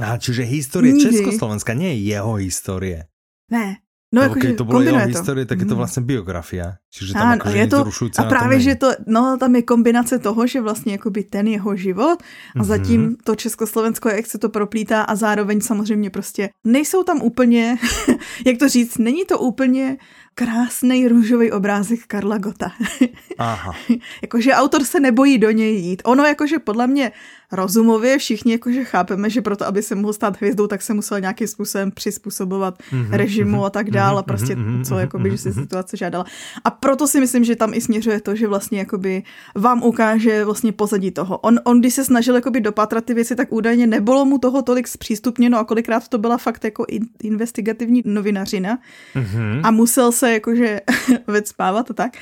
A 0.03 0.17
čiže 0.17 0.43
historie 0.43 0.93
nikdy... 0.93 1.11
Československa, 1.11 1.73
nie 1.73 1.93
je 1.93 1.99
jeho 1.99 2.33
historie. 2.33 3.05
Ne, 3.51 3.77
No, 4.13 4.21
jako, 4.21 4.33
když 4.33 4.57
to 4.57 4.63
bylo 4.63 4.81
jeho 4.81 5.07
historie, 5.07 5.45
tak 5.45 5.59
je 5.59 5.65
to 5.65 5.69
mhm. 5.69 5.77
vlastně 5.77 6.03
biografie. 6.03 6.73
Čiže 6.93 7.13
tam 7.13 7.31
jako, 7.31 7.49
je 7.49 7.67
to, 7.67 7.85
a 8.17 8.23
právě, 8.23 8.59
že 8.59 8.75
to, 8.75 8.91
no, 9.07 9.37
tam 9.39 9.55
je 9.55 9.61
kombinace 9.61 10.19
toho, 10.19 10.47
že 10.47 10.61
vlastně 10.61 10.91
jakoby 10.91 11.23
ten 11.23 11.47
jeho 11.47 11.75
život 11.75 12.23
a 12.55 12.59
mm-hmm. 12.59 12.63
zatím 12.63 13.15
to 13.23 13.35
Československo, 13.35 14.09
jak 14.09 14.25
se 14.25 14.37
to 14.37 14.49
proplítá 14.49 15.01
a 15.01 15.15
zároveň 15.15 15.61
samozřejmě 15.61 16.09
prostě 16.09 16.49
nejsou 16.63 17.03
tam 17.03 17.21
úplně, 17.21 17.77
jak 18.45 18.57
to 18.57 18.69
říct, 18.69 18.97
není 18.97 19.25
to 19.25 19.39
úplně 19.39 19.97
krásný 20.35 21.07
růžový 21.07 21.51
obrázek 21.51 21.99
Karla 22.07 22.37
Gota. 22.37 22.71
Aha. 23.37 23.73
jakože 24.21 24.53
autor 24.53 24.83
se 24.83 24.99
nebojí 24.99 25.37
do 25.37 25.51
něj 25.51 25.75
jít. 25.75 26.01
Ono 26.05 26.25
jakože 26.25 26.59
podle 26.59 26.87
mě 26.87 27.11
rozumově 27.51 28.17
všichni 28.17 28.51
jakože 28.51 28.83
chápeme, 28.83 29.29
že 29.29 29.41
proto, 29.41 29.67
aby 29.67 29.81
se 29.81 29.95
mohl 29.95 30.13
stát 30.13 30.37
hvězdou, 30.37 30.67
tak 30.67 30.81
se 30.81 30.93
musel 30.93 31.19
nějakým 31.19 31.47
způsobem 31.47 31.91
přizpůsobovat 31.91 32.79
mm-hmm, 32.79 33.11
režimu 33.11 33.65
a 33.65 33.69
tak 33.69 33.85
mhm, 33.85 33.93
dál 33.93 34.17
a 34.17 34.23
prostě 34.23 34.55
mm-hmm, 34.55 34.85
co 34.85 34.99
jakoby, 34.99 35.31
že 35.31 35.37
si 35.37 35.53
situace 35.53 35.97
žádala. 35.97 36.25
A 36.63 36.71
proto 36.71 37.07
si 37.07 37.19
myslím, 37.19 37.43
že 37.43 37.55
tam 37.55 37.73
i 37.73 37.81
směřuje 37.81 38.21
to, 38.21 38.35
že 38.35 38.47
vlastně 38.47 38.79
jakoby 38.79 39.23
vám 39.55 39.83
ukáže 39.83 40.45
vlastně 40.45 40.71
pozadí 40.71 41.11
toho. 41.11 41.37
On, 41.37 41.59
on 41.63 41.79
když 41.79 41.93
se 41.93 42.05
snažil 42.05 42.35
jakoby 42.35 42.61
dopátrat 42.61 43.05
ty 43.05 43.13
věci, 43.13 43.35
tak 43.35 43.53
údajně 43.53 43.87
nebylo 43.87 44.25
mu 44.25 44.37
toho 44.37 44.61
tolik 44.61 44.87
zpřístupněno 44.87 45.59
a 45.59 45.63
kolikrát 45.63 46.07
to 46.07 46.17
byla 46.17 46.37
fakt 46.37 46.63
jako 46.63 46.85
investigativní 47.23 48.01
novinařina 48.05 48.79
mm-hmm. 49.15 49.61
a 49.63 49.71
musel 49.71 50.11
se 50.11 50.28
jakože 50.31 50.81
vecpávat 51.27 51.91
a 51.91 51.93
tak. 51.93 52.17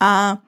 A 0.00 0.38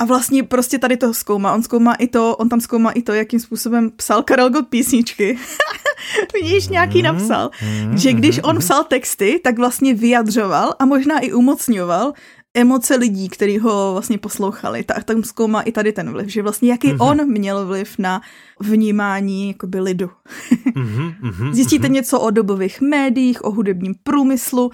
a 0.00 0.04
vlastně 0.04 0.42
prostě 0.42 0.78
tady 0.78 0.96
to 0.96 1.14
zkoumá. 1.14 1.54
On 1.54 1.62
zkoumá 1.62 1.94
i 1.94 2.06
to, 2.06 2.36
on 2.36 2.48
tam 2.48 2.60
zkoumá 2.60 2.90
i 2.90 3.02
to, 3.02 3.12
jakým 3.12 3.40
způsobem 3.40 3.90
psal 3.90 4.22
Karel 4.22 4.50
Gott 4.50 4.68
písničky. 4.68 5.38
Vidíš, 6.34 6.68
nějaký 6.68 7.02
mhm, 7.02 7.04
napsal. 7.04 7.50
Mhm, 7.62 7.98
že 7.98 8.12
když 8.12 8.40
on 8.42 8.50
mhm, 8.50 8.58
psal 8.58 8.84
texty, 8.84 9.40
tak 9.44 9.58
vlastně 9.58 9.94
vyjadřoval 9.94 10.74
a 10.78 10.86
možná 10.86 11.18
i 11.18 11.32
umocňoval 11.32 12.12
emoce 12.54 12.96
lidí, 12.96 13.28
kteří 13.28 13.58
ho 13.58 13.92
vlastně 13.92 14.18
poslouchali. 14.18 14.84
Tak 14.84 15.04
tam 15.04 15.22
zkoumá 15.22 15.62
i 15.62 15.72
tady 15.72 15.92
ten 15.92 16.10
vliv, 16.10 16.28
že 16.28 16.42
vlastně 16.42 16.70
jaký 16.70 16.92
on 16.92 17.30
měl 17.30 17.66
vliv 17.66 17.98
na 17.98 18.20
vnímání 18.60 19.48
jakoby 19.48 19.80
lidu. 19.80 20.10
Zjistíte 21.52 21.88
něco 21.88 22.20
o 22.20 22.30
dobových 22.30 22.80
médiích, 22.80 23.44
o 23.44 23.50
hudebním 23.50 23.94
průmyslu 24.02 24.70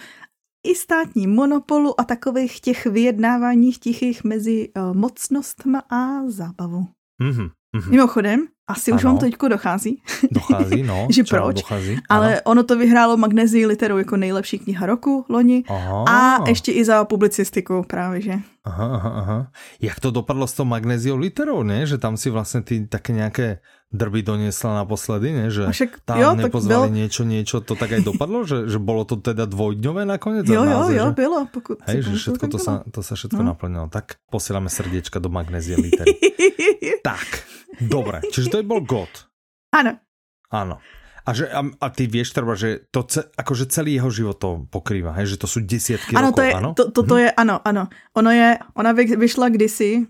i 0.65 0.75
státní 0.75 1.27
monopolu 1.27 2.01
a 2.01 2.05
takových 2.05 2.61
těch 2.61 2.87
vyjednáváních 2.87 3.79
tichých 3.79 4.25
mezi 4.25 4.69
uh, 4.77 4.95
mocnostma 4.97 5.79
a 5.79 6.31
zábavou. 6.31 6.87
Mm-hmm. 7.23 7.51
Mimochodem, 7.91 8.47
asi 8.67 8.91
ano. 8.91 8.97
už 8.97 9.05
vám 9.05 9.19
to 9.19 9.25
teďko 9.25 9.49
dochází. 9.49 10.03
Dochází, 10.31 10.83
no. 10.83 11.09
že 11.11 11.25
proč? 11.25 11.57
Dochází, 11.57 11.99
Ale 12.09 12.43
ono 12.43 12.63
to 12.63 12.79
vyhrálo 12.79 13.17
Magnezii 13.17 13.67
literu 13.67 13.99
jako 13.99 14.17
nejlepší 14.17 14.59
kniha 14.59 14.87
roku 14.87 15.25
loni 15.29 15.65
Aha. 15.69 16.05
a 16.09 16.49
ještě 16.49 16.73
i 16.73 16.85
za 16.85 17.05
publicistiku 17.05 17.83
právě, 17.87 18.21
že. 18.21 18.35
Aha, 18.65 18.87
aha, 18.95 19.11
aha. 19.11 19.51
Jak 19.81 20.01
to 20.01 20.11
dopadlo 20.11 20.47
s 20.47 20.53
tou 20.53 20.65
magnéziou 20.65 21.17
literou, 21.17 21.63
ne? 21.63 21.87
Že 21.87 21.99
tam 21.99 22.17
si 22.17 22.31
vlastně 22.31 22.63
ty 22.63 22.87
také 22.87 23.13
nějaké 23.13 23.59
drby 23.95 24.27
doniesla 24.27 24.83
naposledy, 24.83 25.31
ne? 25.31 25.47
Že 25.55 25.71
však, 25.71 25.91
tam 26.03 26.19
jo, 26.19 26.29
nepozvali 26.35 26.91
bylo... 26.91 26.99
niečo, 26.99 27.23
niečo, 27.23 27.63
to 27.63 27.79
tak 27.79 27.95
aj 27.95 28.03
dopadlo? 28.03 28.43
že, 28.43 28.67
že 28.67 28.83
bolo 28.83 29.07
to 29.07 29.23
teda 29.23 29.47
dvojdňové 29.47 30.03
nakonec? 30.03 30.45
Jo, 30.51 30.61
jo, 30.61 30.63
naozaj, 30.67 30.95
jo, 30.99 31.07
že... 31.07 31.15
bylo. 31.15 31.39
Pokud 31.47 31.77
Hej, 31.87 31.99
že 32.03 32.13
všetko 32.19 32.45
to 32.51 32.59
sa, 32.59 32.83
to 32.91 33.01
sa 33.07 33.15
všetko 33.15 33.41
no. 33.41 33.55
naplnilo. 33.55 33.87
Tak 33.87 34.19
posielame 34.27 34.67
srdiečka 34.67 35.23
do 35.23 35.31
magnézie 35.31 35.79
litery. 35.79 36.19
tak, 37.07 37.47
dobre. 37.79 38.27
Čiže 38.35 38.51
to 38.51 38.57
je 38.59 38.67
bol 38.67 38.83
God. 38.83 39.31
Ano. 39.71 40.03
Áno. 40.51 40.83
A, 41.25 41.33
že, 41.33 41.49
a, 41.49 41.65
a 41.65 41.87
ty 41.89 42.05
vieš 42.05 42.37
treba, 42.37 42.53
že 42.53 42.85
to 42.93 43.01
ce, 43.09 43.25
akože 43.33 43.73
celý 43.73 43.97
jeho 43.97 44.13
život 44.13 44.37
to 44.37 44.69
pokrýva, 44.69 45.17
hej? 45.17 45.33
že 45.33 45.41
to 45.41 45.49
sú 45.49 45.65
desiatky 45.65 46.13
ano, 46.13 46.37
rokov, 46.37 46.37
to 46.37 46.43
je, 46.45 46.53
ano? 46.53 46.71
To, 46.77 46.85
to, 46.93 47.01
to 47.01 47.17
je, 47.17 47.29
ano, 47.33 47.57
ano. 47.65 47.89
Ono 48.13 48.29
je, 48.29 48.61
ona 48.77 48.93
vyšla 48.93 49.49
kdysi, 49.49 50.05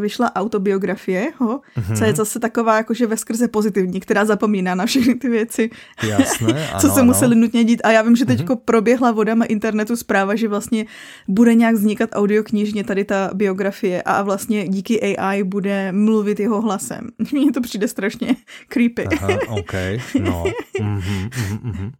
vyšla 0.00 0.36
autobiografie, 0.36 1.32
ho, 1.38 1.60
mm-hmm. 1.76 1.96
co 1.98 2.04
je 2.04 2.14
zase 2.14 2.40
taková 2.40 2.76
jakože 2.76 3.06
ve 3.06 3.16
skrze 3.16 3.48
pozitivní, 3.48 4.00
která 4.00 4.24
zapomíná 4.24 4.74
na 4.74 4.86
všechny 4.86 5.14
ty 5.14 5.28
věci, 5.28 5.70
Jasné, 6.02 6.68
ano, 6.72 6.80
co 6.80 6.88
se 6.88 7.00
ano. 7.00 7.04
museli 7.04 7.34
nutně 7.36 7.64
dít. 7.64 7.80
A 7.84 7.90
já 7.90 8.02
vím, 8.02 8.16
že 8.16 8.24
teď 8.24 8.38
Mhm. 8.38 8.48
mm-hmm. 8.48 8.60
proběhla 8.64 9.10
vodama 9.12 9.44
internetu 9.44 9.96
zpráva, 9.96 10.34
že 10.34 10.48
vlastně 10.48 10.86
bude 11.28 11.54
nějak 11.54 11.74
vznikat 11.74 12.10
audioknižně 12.12 12.84
tady 12.84 13.04
ta 13.04 13.30
biografie 13.34 14.02
a 14.02 14.22
vlastně 14.22 14.68
díky 14.68 15.16
AI 15.16 15.42
bude 15.42 15.92
mluvit 15.92 16.40
jeho 16.40 16.60
hlasem. 16.62 17.08
Mně 17.32 17.52
to 17.52 17.60
přijde 17.60 17.88
strašně 17.88 18.36
creepy. 18.68 19.06
Aha, 19.06 19.28
OK, 19.48 19.74
no. 20.20 20.44
Mm-hmm, 20.80 21.28
mm-hmm. 21.64 21.90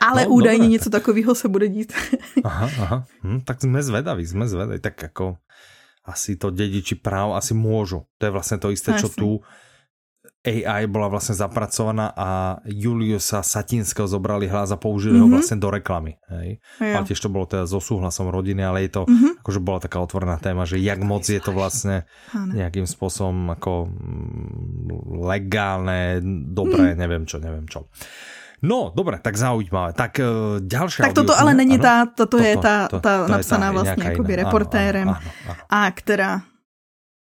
Ale 0.00 0.24
No, 0.24 0.30
údajně 0.30 0.58
dobré, 0.58 0.72
něco 0.72 0.90
takového 0.90 1.34
se 1.34 1.48
bude 1.48 1.68
dít. 1.68 1.92
Aha, 2.44 2.70
aha. 2.80 3.04
Hm, 3.24 3.40
tak 3.40 3.64
sme 3.64 3.80
zvedaví, 3.80 4.26
sme 4.28 4.44
zvedaví. 4.44 4.76
Tak 4.76 5.00
ako 5.00 5.40
asi 6.04 6.36
to 6.36 6.52
dediči 6.52 6.94
práv 6.94 7.32
asi 7.32 7.56
môžu. 7.56 8.04
To 8.20 8.28
je 8.28 8.32
vlastne 8.32 8.60
to 8.60 8.68
isté, 8.68 8.92
čo 8.94 9.08
tu 9.08 9.40
AI 10.44 10.84
bola 10.84 11.08
vlastne 11.08 11.32
zapracovaná 11.32 12.12
a 12.12 12.28
Juliusa 12.68 13.40
Satinského 13.40 14.04
zobrali 14.04 14.44
hlas 14.44 14.68
a 14.68 14.76
použili 14.76 15.16
mm-hmm. 15.16 15.24
ho 15.24 15.28
Mhm. 15.28 15.32
vlastne 15.32 15.56
do 15.56 15.68
reklamy. 15.72 16.20
Hej? 16.28 16.60
Jo. 16.84 17.00
Ale 17.00 17.08
tiež 17.08 17.16
to 17.16 17.32
bolo 17.32 17.48
teda 17.48 17.64
so 17.64 17.80
súhlasom 17.80 18.28
rodiny, 18.28 18.60
ale 18.60 18.84
je 18.84 18.92
to, 18.92 19.02
Mhm. 19.08 19.08
mm-hmm. 19.08 19.32
akože 19.40 19.60
bola 19.64 19.80
taká 19.80 20.04
otvorená 20.04 20.36
téma, 20.36 20.68
že 20.68 20.76
jak 20.76 21.00
moc 21.00 21.24
je 21.24 21.40
to 21.40 21.48
vlastne 21.56 22.04
nejakým 22.36 22.84
spôsobom 22.84 23.56
ako 23.56 23.88
mm, 23.88 24.92
legálne, 25.24 26.20
dobré, 26.52 26.92
mm. 26.92 26.98
neviem 27.00 27.24
čo, 27.24 27.40
neviem 27.40 27.64
čo. 27.64 27.88
No, 28.64 28.88
dobre, 28.96 29.20
tak 29.20 29.36
zaujímavé. 29.36 29.92
Tak 29.92 30.16
uh, 30.24 30.56
ďalšia 30.64 31.04
Tak 31.04 31.12
toto 31.12 31.36
ale 31.36 31.52
není 31.52 31.76
áno? 31.76 31.84
ta, 31.84 31.94
toto 32.08 32.40
je 32.40 32.56
Toto, 32.56 32.64
ta, 32.64 32.76
to- 32.88 33.00
ta 33.04 33.14
to 33.28 33.28
je 33.28 33.32
napsaná 33.36 33.68
tá 33.68 33.72
vlastně 33.76 34.00
nejaká 34.00 34.10
jakoby 34.16 34.32
reportérem 34.40 35.08
áno, 35.12 35.20
áno, 35.20 35.52
áno. 35.52 35.62
a 35.68 35.90
která 35.92 36.32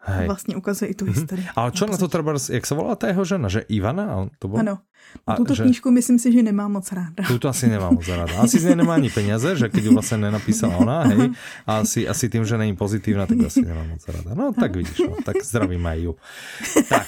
Hej. 0.09 0.27
vlastně 0.27 0.57
ukazuje 0.57 0.89
i 0.89 0.95
tu 0.95 1.05
historii. 1.05 1.45
Ale 1.57 1.69
čo 1.77 1.85
na 1.87 1.97
to 2.01 2.09
treba, 2.09 2.33
jak 2.33 2.65
sa 2.65 2.75
volá 2.75 2.97
ta 2.97 3.13
jeho 3.13 3.25
žena, 3.29 3.53
že 3.53 3.61
Ivana? 3.69 4.17
On 4.17 4.31
to 4.41 4.49
bol? 4.49 4.57
Ano. 4.65 4.81
A 5.25 5.37
Tuto 5.37 5.57
že- 5.57 5.65
knížku 5.65 5.89
myslím 5.91 6.17
si, 6.17 6.29
že 6.29 6.41
nemá 6.41 6.69
moc 6.69 6.85
ráda. 6.93 7.25
Tu 7.25 7.37
to 7.37 7.49
asi 7.49 7.67
nemá 7.67 7.89
moc 7.89 8.05
ráda. 8.05 8.41
Asi 8.41 8.61
z 8.61 8.73
nej 8.73 8.77
nemá 8.77 8.95
ani 8.95 9.09
peniaze, 9.09 9.57
že 9.57 9.69
keď 9.69 9.83
ju 9.85 9.93
vlastne 9.93 10.21
nenapísala 10.21 10.77
ona, 10.77 11.05
hej. 11.07 11.33
A 11.65 11.81
asi, 11.81 12.05
asi 12.05 12.29
tým, 12.29 12.45
že 12.45 12.57
není 12.57 12.73
pozitívna, 12.73 13.25
tak 13.25 13.41
asi 13.43 13.61
nemá 13.61 13.85
moc 13.85 14.05
ráda. 14.05 14.37
No 14.37 14.53
tak 14.53 14.77
vidíš, 14.77 15.09
no, 15.09 15.17
tak 15.19 15.41
zdravím 15.41 15.81
aj 15.83 15.99
ju. 16.01 16.13
Tak, 16.89 17.07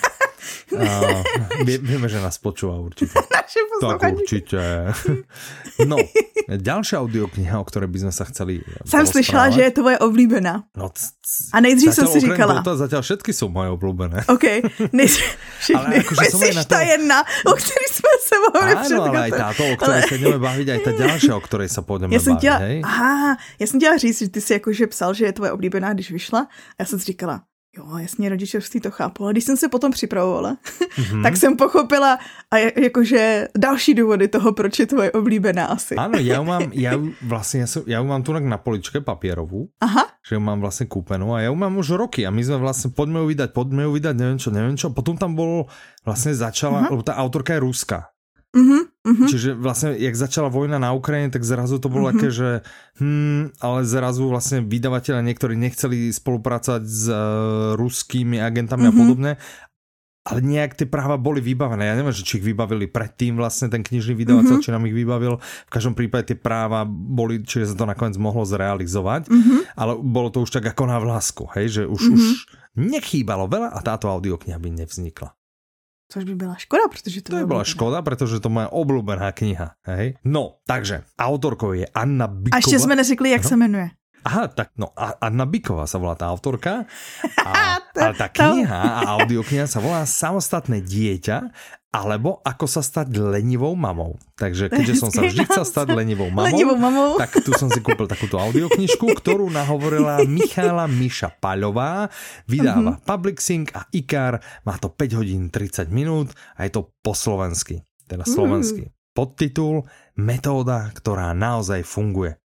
uh, 0.73 1.21
vie, 1.63 1.77
vieme, 1.77 2.07
že 2.07 2.19
nás 2.19 2.37
počúva 2.37 2.77
určite. 2.77 3.17
Naše 3.51 3.61
Tak 3.81 4.01
určite. 4.15 4.61
No, 5.83 5.97
ďalšia 6.47 7.01
audiokniha, 7.01 7.57
o 7.57 7.65
ktorej 7.65 7.89
by 7.89 7.99
sme 8.05 8.13
sa 8.13 8.23
chceli 8.25 8.63
Jsem 8.85 9.03
slyšela, 9.03 9.51
že 9.51 9.63
je 9.63 9.73
tvoje 9.73 9.97
oblíbená. 9.99 10.69
No, 10.77 10.89
c- 10.95 11.11
c- 11.19 11.51
A 11.53 11.61
nejdřív 11.61 11.95
jsem 11.95 12.07
si 12.07 12.21
říkala, 12.21 12.63
Dota, 12.63 12.77
zatiaľ 12.77 13.03
všetky 13.03 13.33
sú 13.33 13.49
moje 13.49 13.73
obľúbené. 13.75 14.29
OK, 14.29 14.45
nejdřív, 14.93 15.25
všechny, 15.59 15.81
Ale 15.81 15.95
akože 16.05 16.21
som 16.31 16.39
aj 16.39 16.47
myslíš 16.47 16.57
na 16.57 16.65
ta 16.65 16.79
to- 16.79 16.87
jedna, 16.87 17.19
o 17.49 17.53
jsme 17.91 18.13
se 18.23 18.35
mohli 18.47 18.73
Áno, 18.75 19.03
ale 19.03 19.19
aj 19.27 19.33
táto, 19.35 19.63
o 19.67 19.75
ktorej 19.77 20.03
sa 20.07 20.15
ideme 20.15 20.39
baviť, 20.39 20.67
aj 20.71 20.81
tá 20.87 20.93
ďalšia, 20.95 21.33
o 21.35 21.43
pôjdeme 21.83 22.15
Já 22.15 22.21
jsem 22.21 22.35
baviť, 22.35 22.41
chtěla, 22.41 22.57
hej? 22.57 22.77
aha, 22.85 23.37
já 23.59 23.67
jsem 23.67 23.81
chtěla 23.81 23.97
říct, 23.97 24.19
že 24.19 24.29
ty 24.29 24.41
si 24.41 24.53
jakože 24.53 24.87
psal, 24.87 25.15
že 25.15 25.25
je 25.25 25.33
tvoje 25.33 25.53
oblíbená, 25.53 25.93
když 25.93 26.11
vyšla. 26.11 26.41
A 26.51 26.79
já 26.79 26.85
jsem 26.87 26.99
si 26.99 27.05
říkala, 27.05 27.43
jo, 27.77 27.97
jasně, 27.99 28.29
rodičovství 28.29 28.81
to 28.81 28.91
chápu. 28.91 29.25
Ale 29.25 29.33
když 29.33 29.45
jsem 29.45 29.57
se 29.57 29.69
potom 29.69 29.93
připravovala, 29.93 30.57
Mhm. 30.99 31.23
tak 31.27 31.37
jsem 31.37 31.57
pochopila 31.57 32.19
a 32.51 32.57
jakože 32.59 33.49
další 33.59 33.95
důvody 33.95 34.29
toho, 34.29 34.53
proč 34.53 34.79
je 34.79 34.87
tvoje 34.87 35.13
oblíbená 35.13 35.67
asi. 35.67 35.95
Ja 36.21 36.37
ju 36.37 36.45
mám, 36.45 36.71
vlastne, 37.23 37.63
ja, 37.63 37.67
som, 37.71 37.87
ja 37.87 38.03
ju 38.03 38.07
mám 38.11 38.23
tu 38.27 38.35
na 38.35 38.59
poličke 38.59 39.01
papierovú, 39.01 39.71
Aha, 39.81 40.03
že 40.27 40.35
ju 40.35 40.43
mám 40.43 40.59
vlastne 40.61 40.91
kúpenú 40.91 41.31
a 41.33 41.47
ju 41.47 41.55
mám 41.55 41.79
už 41.79 41.95
roky 41.95 42.27
a 42.27 42.35
my 42.35 42.43
sme 42.43 42.59
vlastne, 42.59 42.91
poďme 42.91 43.23
ju 43.23 43.27
vydať, 43.31 43.49
poďme 43.55 43.87
ju 43.87 43.91
vydať, 43.95 44.15
neviem 44.19 44.39
čo, 44.43 44.51
neviem 44.51 44.75
čo. 44.77 44.91
Potom 44.91 45.15
tam 45.15 45.39
bolo, 45.39 45.71
vlastne 46.03 46.35
začala, 46.35 46.91
lebo 46.91 47.07
tá 47.07 47.15
autorka 47.15 47.55
je 47.55 47.63
ruská. 47.63 48.11
mhm, 48.51 48.90
mhm. 49.01 49.27
Čiže 49.27 49.51
vlastne, 49.55 49.97
jak 49.97 50.13
začala 50.13 50.49
vojna 50.49 50.77
na 50.77 50.93
Ukrajine, 50.93 51.29
tak 51.29 51.41
zrazu 51.41 51.81
to 51.81 51.89
bolo 51.89 52.09
Mhm. 52.09 52.13
také, 52.15 52.29
že 52.29 52.49
hm, 53.01 53.57
ale 53.59 53.79
zrazu 53.85 54.29
vlastne 54.29 54.61
vydavatelia 54.61 55.25
niektorí 55.25 55.57
nechceli 55.57 56.11
spolupracovať 56.11 56.83
s 56.85 57.05
uh, 57.07 57.19
ruskými 57.75 58.37
agentami 58.37 58.87
a 58.87 58.93
Mhm. 58.93 58.99
podobne. 58.99 59.33
Ale 60.21 60.45
nejak 60.45 60.77
tie 60.77 60.85
práva 60.85 61.17
boli 61.17 61.41
vybavené. 61.41 61.89
Ja 61.89 61.97
neviem, 61.97 62.13
že 62.13 62.29
či 62.29 62.37
ich 62.37 62.45
vybavili 62.45 62.85
predtým 62.85 63.41
vlastne 63.41 63.73
ten 63.73 63.81
knižný 63.81 64.13
vydavateľ, 64.13 64.61
Mhm. 64.61 64.63
či 64.63 64.69
nám 64.69 64.85
ich 64.85 64.93
vybavil. 64.93 65.41
V 65.41 65.71
každom 65.73 65.97
prípade 65.97 66.29
tie 66.29 66.37
práva 66.37 66.85
boli, 66.85 67.41
čiže 67.41 67.73
sa 67.73 67.77
to 67.81 67.89
nakoniec 67.89 68.21
mohlo 68.21 68.45
zrealizovať. 68.45 69.33
Mhm. 69.33 69.81
Ale 69.81 69.97
bolo 69.97 70.29
to 70.29 70.45
už 70.45 70.53
tak 70.53 70.69
ako 70.69 70.85
na 70.85 71.01
vlásku, 71.01 71.49
hej, 71.57 71.67
že 71.73 71.83
už, 71.89 72.03
Mhm. 72.05 72.13
už 72.13 72.23
nechýbalo 72.77 73.49
veľa 73.49 73.73
a 73.73 73.81
táto 73.81 74.13
audiokniha 74.13 74.61
by 74.61 74.85
nevznikla. 74.85 75.33
Což 76.11 76.25
by 76.27 76.35
byla 76.35 76.55
škoda, 76.59 76.83
protože 76.91 77.23
to, 77.23 77.31
To 77.33 77.37
by 77.39 77.47
bola 77.47 77.65
škoda, 77.65 78.03
pretože 78.03 78.43
to 78.43 78.51
je 78.51 78.55
moja 78.59 78.69
obľúbená 78.75 79.31
kniha. 79.31 79.79
Hej? 79.87 80.19
No, 80.27 80.59
takže 80.67 81.07
autorkou 81.15 81.71
je 81.79 81.87
Anna 81.95 82.27
Biková. 82.27 82.57
A 82.57 82.59
ještě 82.59 82.79
jsme 82.83 82.97
neřekli, 82.99 83.31
jak 83.31 83.41
Ano. 83.41 83.49
se 83.49 83.57
jmenuje. 83.57 83.89
Aha, 84.25 84.49
tak 84.53 84.69
no, 84.77 84.87
a 84.97 85.15
Anna 85.23 85.47
Biková 85.47 85.87
sa 85.89 85.97
volá 85.97 86.13
tá 86.13 86.29
autorka. 86.29 86.85
A, 87.47 87.81
tá 87.97 88.13
to- 88.13 88.29
kniha 88.37 88.81
a 89.01 89.17
audiokniha 89.17 89.65
sa 89.65 89.81
volá 89.81 90.05
Samostatné 90.05 90.85
dieťa 90.85 91.49
alebo 91.91 92.39
Ako 92.41 92.65
sa 92.65 92.81
stať 92.81 93.11
lenivou 93.13 93.75
mamou. 93.75 94.15
Takže 94.35 94.69
keďže 94.69 94.95
som 94.97 95.11
sa 95.11 95.23
vždy 95.27 95.43
chcel 95.45 95.65
stať 95.65 95.91
lenivou 95.91 96.29
mamou, 96.29 96.47
Lenivou 96.47 96.75
mamou. 96.75 97.19
tak 97.19 97.35
tu 97.37 97.51
som 97.53 97.67
si 97.67 97.79
kúpil 97.79 98.07
takúto 98.07 98.37
audioknižku, 98.37 99.11
ktorú 99.13 99.49
nahovorila 99.49 100.23
Michála 100.23 100.87
Miša 100.87 101.35
Paľová, 101.37 102.07
vydáva 102.47 102.95
Mhm. 102.95 103.03
Public 103.03 103.39
Sync 103.39 103.71
a 103.73 103.91
IKAR, 103.91 104.39
má 104.63 104.75
to 104.77 104.89
5 104.89 105.15
hodín 105.15 105.49
30 105.49 105.89
minút 105.89 106.31
a 106.55 106.63
je 106.63 106.73
to 106.73 106.95
po 106.97 107.11
slovensky, 107.11 107.81
teda 108.05 108.23
Mm. 108.23 108.31
slovenský. 108.31 108.83
Podtitul 109.11 109.83
Metóda, 110.15 110.95
ktorá 110.95 111.33
naozaj 111.33 111.83
funguje. 111.83 112.39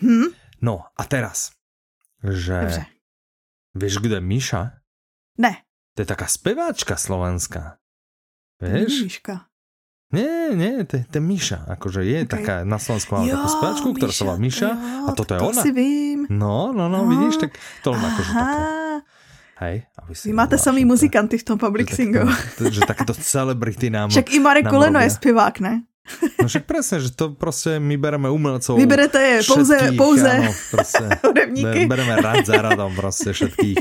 Hm? 0.00 0.32
No 0.58 0.88
a 0.90 1.02
teraz, 1.04 1.52
že 2.18 2.56
Dobře. 2.56 2.82
vieš, 3.74 3.94
kdo 3.98 4.14
je 4.14 4.24
Miša? 4.24 4.62
Ne, 5.36 5.68
To 5.92 6.00
je 6.00 6.08
taká 6.08 6.24
speváčka 6.24 6.96
slovenská. 6.96 7.76
Vieš? 8.58 8.92
Miška. 9.04 9.34
Nie, 10.08 10.54
nie, 10.54 10.80
to, 10.82 10.96
je- 10.96 11.04
to 11.04 11.14
je 11.14 11.24
Miša. 11.24 11.58
Akože 11.68 12.00
je 12.00 12.18
Ok. 12.22 12.30
taká, 12.30 12.54
na 12.62 12.78
Slovensku 12.78 13.10
máme 13.12 13.28
takú 13.28 13.48
speváčku, 13.50 13.86
ktorá 13.92 14.10
sa 14.10 14.22
volá 14.24 14.38
Miša. 14.38 14.70
jo, 14.70 14.78
a 15.02 15.10
toto 15.12 15.26
tak 15.26 15.36
je 15.36 15.40
to 15.40 15.48
ona. 15.50 15.60
si 15.60 15.70
vím. 15.70 16.18
No, 16.28 16.70
no, 16.70 16.86
no, 16.86 17.02
No. 17.02 17.08
vidíš, 17.08 17.36
tak 17.38 17.50
to 17.82 17.90
len 17.90 18.00
akože 18.00 18.30
také. 18.32 18.62
Hej, 19.56 19.76
aby 19.98 20.12
si 20.12 20.24
vy 20.26 20.32
máte 20.32 20.56
samý 20.56 20.84
muzikanty 20.84 21.36
v 21.36 21.44
tom 21.44 21.56
public 21.56 21.88
že 21.88 21.96
singu. 21.96 22.28
Že 22.60 22.80
takéto 22.86 23.12
celebrity 23.14 23.88
nám... 23.88 24.12
Však 24.12 24.30
i 24.30 24.38
Marek 24.38 24.68
Koleno 24.68 25.00
je 25.00 25.10
zpěvák, 25.10 25.60
ne? 25.60 25.80
No 26.38 26.46
však 26.46 26.64
presne, 26.70 27.02
že 27.02 27.10
to 27.10 27.34
proste 27.34 27.82
my 27.82 27.98
bereme 27.98 28.30
umelcov. 28.30 28.78
Vyberete 28.78 29.18
je 29.18 29.38
pouze, 29.42 29.74
všetkých, 29.74 29.98
pouze 29.98 30.30
Áno, 30.30 30.52
hudebníky. 31.26 31.82
Be- 31.84 31.90
bereme 31.90 32.14
rad 32.22 32.46
za 32.46 32.62
radom 32.62 32.94
proste 32.94 33.34
všetkých. 33.34 33.76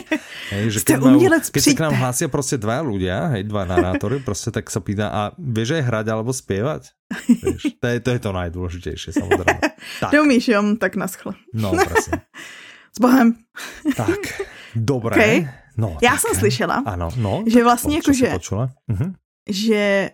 Hej, 0.52 0.64
že 0.74 0.80
Ste 0.82 0.98
keď, 0.98 1.02
majú, 1.06 1.18
keď 1.54 1.62
sa 1.62 1.74
k 1.78 1.84
nám 1.86 1.96
hlásia 2.02 2.28
proste 2.28 2.58
dva 2.58 2.82
ľudia, 2.82 3.38
hej, 3.38 3.46
dva 3.46 3.70
narátory, 3.70 4.20
proste 4.26 4.50
tak 4.50 4.66
sa 4.74 4.82
pýta, 4.82 5.14
a 5.14 5.22
vieš 5.38 5.78
aj 5.78 5.84
hrať 5.86 6.06
alebo 6.10 6.34
spievať? 6.34 6.98
Vieš, 7.30 7.62
to, 7.78 7.86
je, 7.86 7.98
to 8.02 8.10
je 8.18 8.20
to 8.20 8.32
najdôležitejšie, 8.34 9.10
samozrejme. 9.14 9.62
Tak, 10.02 10.10
Neumíš, 10.10 10.50
jo, 10.50 10.60
tak 10.82 10.98
naschle. 10.98 11.38
no 11.54 11.78
presne. 11.78 12.26
S 12.96 13.00
Bohem. 13.04 13.36
Tak, 13.96 14.22
dobré. 14.76 15.16
Okej. 15.16 15.38
No, 15.78 15.98
Já 16.02 16.12
tak, 16.12 16.20
jsem 16.20 16.36
slyšela, 16.40 16.84
Áno, 16.88 17.10
no. 17.18 17.44
že 17.48 17.64
vlastně 17.64 17.96
jakože-? 18.00 18.32
Uh-huh. 18.90 19.14
že 19.50 20.10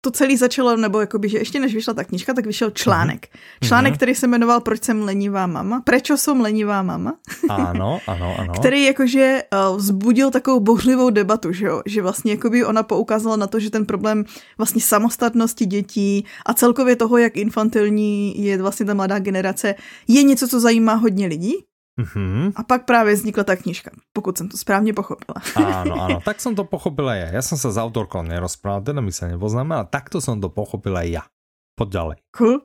to 0.00 0.10
celé 0.10 0.36
začalo, 0.36 0.76
nebo 0.76 1.00
jakoby, 1.00 1.28
že 1.28 1.38
ještě 1.38 1.60
než 1.60 1.74
vyšla 1.74 1.94
ta 1.94 2.04
knižka, 2.04 2.34
tak 2.34 2.46
vyšel 2.46 2.70
článek. 2.70 3.28
Mhm. 3.32 3.68
Článek, 3.68 3.94
který 3.94 4.14
se 4.14 4.26
jmenoval 4.26 4.60
Proč 4.60 4.84
jsem 4.84 5.02
lenivá 5.02 5.46
mama? 5.46 5.80
Prečo 5.80 6.16
som 6.16 6.40
lenivá 6.40 6.82
mama? 6.82 7.18
Áno, 7.48 8.00
áno, 8.06 8.28
áno. 8.38 8.52
Který 8.58 8.84
jakože 8.84 9.42
uh, 9.52 9.76
vzbudil 9.76 10.30
takovou 10.30 10.60
bořlivou 10.60 11.10
debatu, 11.10 11.52
že 11.52 11.66
jo? 11.66 11.82
Že 11.86 12.02
vlastně 12.02 12.32
jakoby 12.32 12.64
ona 12.64 12.82
poukázala 12.82 13.36
na 13.36 13.46
to, 13.46 13.60
že 13.60 13.70
ten 13.70 13.86
problém 13.86 14.24
vlastně 14.58 14.80
samostatnosti 14.80 15.66
dětí 15.66 16.24
a 16.46 16.54
celkově 16.54 16.96
toho, 16.96 17.18
jak 17.18 17.36
infantilní 17.36 18.44
je 18.44 18.62
vlastně 18.62 18.86
ta 18.86 18.94
mladá 18.94 19.18
generace, 19.18 19.74
je 20.08 20.22
něco, 20.22 20.48
co 20.48 20.60
zajímá 20.60 20.94
hodně 20.94 21.26
lidí. 21.26 21.69
Uh-huh. 22.00 22.52
A 22.56 22.62
pak 22.62 22.84
právě 22.84 23.14
vznikla 23.14 23.44
ta 23.44 23.56
knižka, 23.56 23.90
pokud 24.12 24.38
jsem 24.38 24.48
to 24.48 24.56
správně 24.56 24.92
pochopila. 24.92 25.36
Áno, 25.56 25.94
áno, 26.00 26.18
tak 26.24 26.40
som 26.40 26.56
to 26.56 26.64
pochopila 26.64 27.14
ja. 27.14 27.28
Ja 27.28 27.42
som 27.42 27.60
sa 27.60 27.68
s 27.68 27.76
autorkou 27.76 28.24
nerozprával, 28.24 28.80
teda 28.80 29.04
my 29.04 29.12
sa 29.12 29.28
nepoznáme, 29.28 29.76
ale 29.76 29.86
takto 29.92 30.20
som 30.20 30.40
to 30.40 30.48
pochopila 30.48 31.04
ja. 31.04 31.28
Poď 31.76 31.88
ďalej. 31.88 32.16
Cool. 32.36 32.60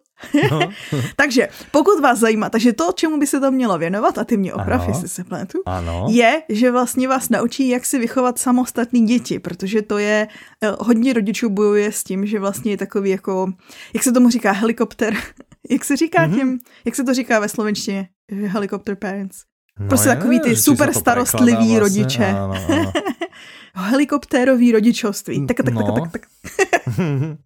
No. 0.51 0.59
takže 1.15 1.47
pokud 1.71 1.99
vás 1.99 2.19
zajímá, 2.19 2.49
takže 2.49 2.73
to, 2.73 2.91
čemu 2.95 3.19
by 3.19 3.27
se 3.27 3.39
to 3.39 3.51
mělo 3.51 3.77
věnovat, 3.77 4.17
a 4.17 4.23
ty 4.23 4.37
mě 4.37 4.53
oprav, 4.53 4.87
jestli 4.87 5.07
se 5.07 5.23
pletu, 5.23 5.59
ano. 5.65 6.07
je, 6.09 6.41
že 6.49 6.71
vlastně 6.71 7.07
vás 7.07 7.29
naučí, 7.29 7.69
jak 7.69 7.85
si 7.85 7.99
vychovat 7.99 8.39
samostatný 8.39 9.05
děti, 9.05 9.39
protože 9.39 9.81
to 9.81 9.97
je, 9.97 10.27
eh, 10.61 10.71
hodně 10.79 11.13
rodičů 11.13 11.49
bojuje 11.49 11.91
s 11.91 12.03
tím, 12.03 12.25
že 12.25 12.39
vlastně 12.39 12.71
je 12.71 12.77
takový 12.77 13.09
jako, 13.09 13.53
jak 13.93 14.03
se 14.03 14.11
tomu 14.11 14.29
říká, 14.29 14.51
helikopter, 14.51 15.13
jak 15.69 15.85
se 15.85 15.95
říká 15.95 16.27
mm-hmm. 16.27 16.35
těm, 16.35 16.59
jak 16.85 16.95
se 16.95 17.03
to 17.03 17.13
říká 17.13 17.39
ve 17.39 17.49
slovenštině, 17.49 18.09
helikopter 18.31 18.95
parents. 18.95 19.37
No 19.79 19.87
prostě 19.87 20.09
je, 20.09 20.15
takový 20.15 20.39
ty 20.39 20.55
super 20.55 20.93
starostliví 20.93 21.55
vlastně, 21.55 21.79
rodiče. 21.79 22.25
Ano, 22.25 22.53
ano. 22.69 22.91
Helikoptérový 23.75 24.71
rodičovství. 24.71 25.45
Tak, 25.47 25.57
tak, 25.57 25.73
no. 25.73 25.83
tak, 25.83 26.11
tak, 26.11 26.11
tak. 26.11 26.21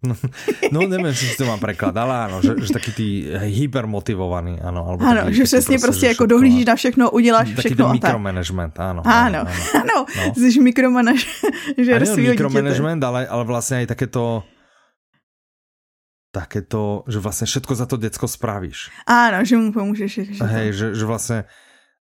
no, 0.02 0.14
no 0.72 0.80
neviem, 0.86 1.10
či 1.10 1.26
si 1.26 1.36
to 1.36 1.42
mám 1.42 1.58
preklad, 1.58 1.90
ale 1.90 2.30
áno, 2.30 2.38
že, 2.38 2.54
že 2.54 2.70
taký 2.70 2.90
ty 2.94 3.06
hypermotivovaný, 3.34 4.62
áno. 4.62 4.86
Alebo 4.86 5.02
áno, 5.02 5.26
taký, 5.26 5.34
že 5.34 5.44
přesně 5.44 5.74
prostě, 5.74 5.86
prostě 5.86 6.06
jako 6.06 6.26
dohlížíš 6.26 6.64
na 6.64 6.74
všechno, 6.76 7.10
uděláš 7.10 7.48
taký 7.48 7.60
všechno. 7.60 7.86
Taký 7.86 7.98
mikromanagement, 7.98 8.74
áno. 8.78 9.00
Áno, 9.02 9.38
áno, 9.42 9.62
áno. 9.74 9.98
No. 10.06 10.34
jsi 10.38 10.60
mikromanažer 10.60 12.06
svýho 12.14 12.30
mikromanagement, 12.30 13.02
ale, 13.04 13.26
ale 13.26 13.42
vlastne 13.44 13.82
aj 13.82 13.86
takéto 13.90 14.46
takéto, 16.30 17.02
že 17.10 17.18
vlastne 17.18 17.46
všetko 17.50 17.72
za 17.74 17.86
to 17.90 17.98
decko 17.98 18.30
spravíš. 18.30 18.90
Áno, 19.06 19.42
že 19.42 19.58
mu 19.58 19.74
pomôžeš. 19.74 20.38
Hej, 20.38 20.68
že, 20.74 20.86
že 20.94 21.04
vlastne 21.06 21.50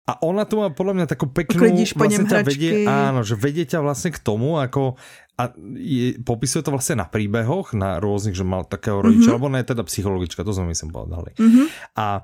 a 0.08 0.16
ona 0.24 0.48
tu 0.48 0.64
má 0.64 0.72
podľa 0.72 1.04
mňa 1.04 1.08
takú 1.12 1.28
peknú, 1.28 1.68
vlastne 1.68 2.32
ťa 2.32 2.48
vedie, 2.48 2.88
áno, 2.88 3.28
že 3.28 3.36
vedie 3.36 3.68
ťa 3.68 3.84
vlastne 3.84 4.16
k 4.16 4.20
tomu, 4.24 4.56
ako 4.56 4.96
a 5.36 5.52
je, 5.76 6.16
popisuje 6.24 6.64
to 6.64 6.72
vlastne 6.72 7.04
na 7.04 7.06
príbehoch, 7.12 7.76
na 7.76 8.00
rôznych, 8.00 8.34
že 8.34 8.48
mal 8.48 8.64
takého 8.64 9.04
rodiča, 9.04 9.36
mm-hmm. 9.36 9.38
lebo 9.38 9.52
ne 9.52 9.62
teda 9.68 9.84
psychologička, 9.84 10.48
to 10.48 10.56
sme 10.56 10.72
myslím 10.72 10.96
povedali. 10.96 11.36
Mm-hmm. 11.36 11.68
A 12.00 12.24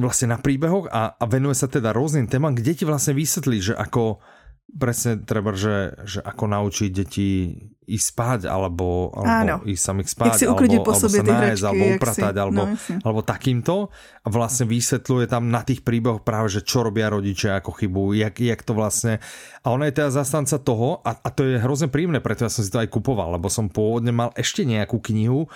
vlastne 0.00 0.34
na 0.34 0.38
príbehoch 0.40 0.88
a, 0.88 1.14
a 1.20 1.24
venuje 1.28 1.54
sa 1.54 1.68
teda 1.68 1.92
rôznym 1.92 2.32
témam, 2.32 2.56
kde 2.56 2.72
ti 2.74 2.84
vlastne 2.88 3.12
vysvetlí, 3.12 3.58
že 3.60 3.74
ako 3.76 4.24
presne 4.66 5.22
treba, 5.22 5.54
že, 5.54 5.94
že 6.02 6.18
ako 6.20 6.44
naučiť 6.50 6.90
deti 6.90 7.54
ísť 7.86 8.06
spať, 8.12 8.40
alebo, 8.50 9.14
alebo 9.14 9.62
ísť 9.62 9.82
samých 9.82 10.10
spať, 10.10 10.30
alebo, 10.42 10.58
alebo 10.58 10.90
sa 10.90 11.06
nájsť, 11.22 11.62
alebo 11.62 11.84
upratať, 11.94 12.34
si, 12.34 12.42
alebo, 12.42 12.62
no, 12.66 12.74
alebo 13.06 13.20
takýmto. 13.22 13.94
A 14.26 14.28
vlastne 14.28 14.66
vysvetľuje 14.66 15.30
tam 15.30 15.54
na 15.54 15.62
tých 15.62 15.86
príbehoch 15.86 16.26
práve, 16.26 16.50
že 16.50 16.66
čo 16.66 16.82
robia 16.82 17.06
rodičia 17.06 17.62
ako 17.62 17.70
chybu, 17.78 18.18
jak, 18.18 18.42
jak 18.42 18.60
to 18.66 18.74
vlastne... 18.74 19.22
A 19.62 19.70
ona 19.70 19.86
je 19.86 20.02
teda 20.02 20.10
zastanca 20.10 20.58
toho, 20.58 20.98
a, 21.06 21.14
a 21.14 21.28
to 21.30 21.46
je 21.46 21.62
hrozne 21.62 21.86
príjemné, 21.86 22.18
preto 22.18 22.42
ja 22.42 22.50
som 22.50 22.66
si 22.66 22.74
to 22.74 22.82
aj 22.82 22.90
kupoval, 22.90 23.38
lebo 23.38 23.46
som 23.46 23.70
pôvodne 23.70 24.10
mal 24.10 24.34
ešte 24.34 24.66
nejakú 24.66 24.98
knihu, 24.98 25.46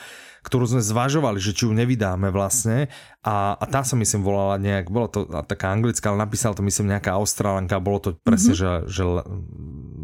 ktorú 0.41 0.65
sme 0.65 0.83
zvažovali, 0.83 1.37
že 1.37 1.53
či 1.53 1.69
ju 1.69 1.73
nevydáme 1.77 2.33
vlastne 2.33 2.89
a, 3.21 3.53
a 3.61 3.65
tá 3.69 3.85
sa 3.85 3.93
myslím 4.01 4.25
volala 4.25 4.57
nejak, 4.57 4.89
bolo 4.89 5.09
to 5.13 5.29
taká 5.45 5.69
anglická, 5.69 6.09
ale 6.09 6.25
napísala 6.25 6.57
to 6.57 6.65
myslím 6.65 6.97
nejaká 6.97 7.13
australanka, 7.13 7.77
bolo 7.77 8.01
to 8.01 8.11
presne, 8.25 8.57
mm-hmm. 8.57 8.89
že, 8.89 9.05
že 9.05 9.05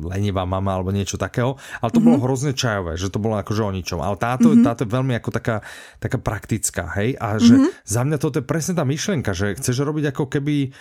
lenivá 0.05 0.45
mama 0.45 0.77
alebo 0.77 0.93
niečo 0.93 1.17
takého, 1.17 1.57
ale 1.81 1.89
to 1.89 1.99
mm-hmm. 1.99 2.13
bolo 2.13 2.25
hrozne 2.29 2.53
čajové, 2.53 3.01
že 3.01 3.09
to 3.09 3.17
bolo 3.17 3.41
akože 3.41 3.63
o 3.65 3.73
ničom, 3.73 4.05
ale 4.05 4.21
táto, 4.21 4.53
mm-hmm. 4.53 4.67
táto 4.69 4.85
je 4.85 4.93
veľmi 4.93 5.15
ako 5.17 5.31
taká, 5.33 5.57
taká 5.97 6.19
praktická, 6.21 6.85
hej, 7.01 7.17
a 7.17 7.41
že 7.41 7.57
mm-hmm. 7.57 7.71
za 7.89 8.01
mňa 8.05 8.17
toto 8.21 8.37
je 8.41 8.45
presne 8.45 8.77
tá 8.77 8.85
myšlenka, 8.85 9.33
že 9.33 9.57
chceš 9.57 9.81
robiť 9.81 10.13
ako 10.13 10.25
keby 10.29 10.77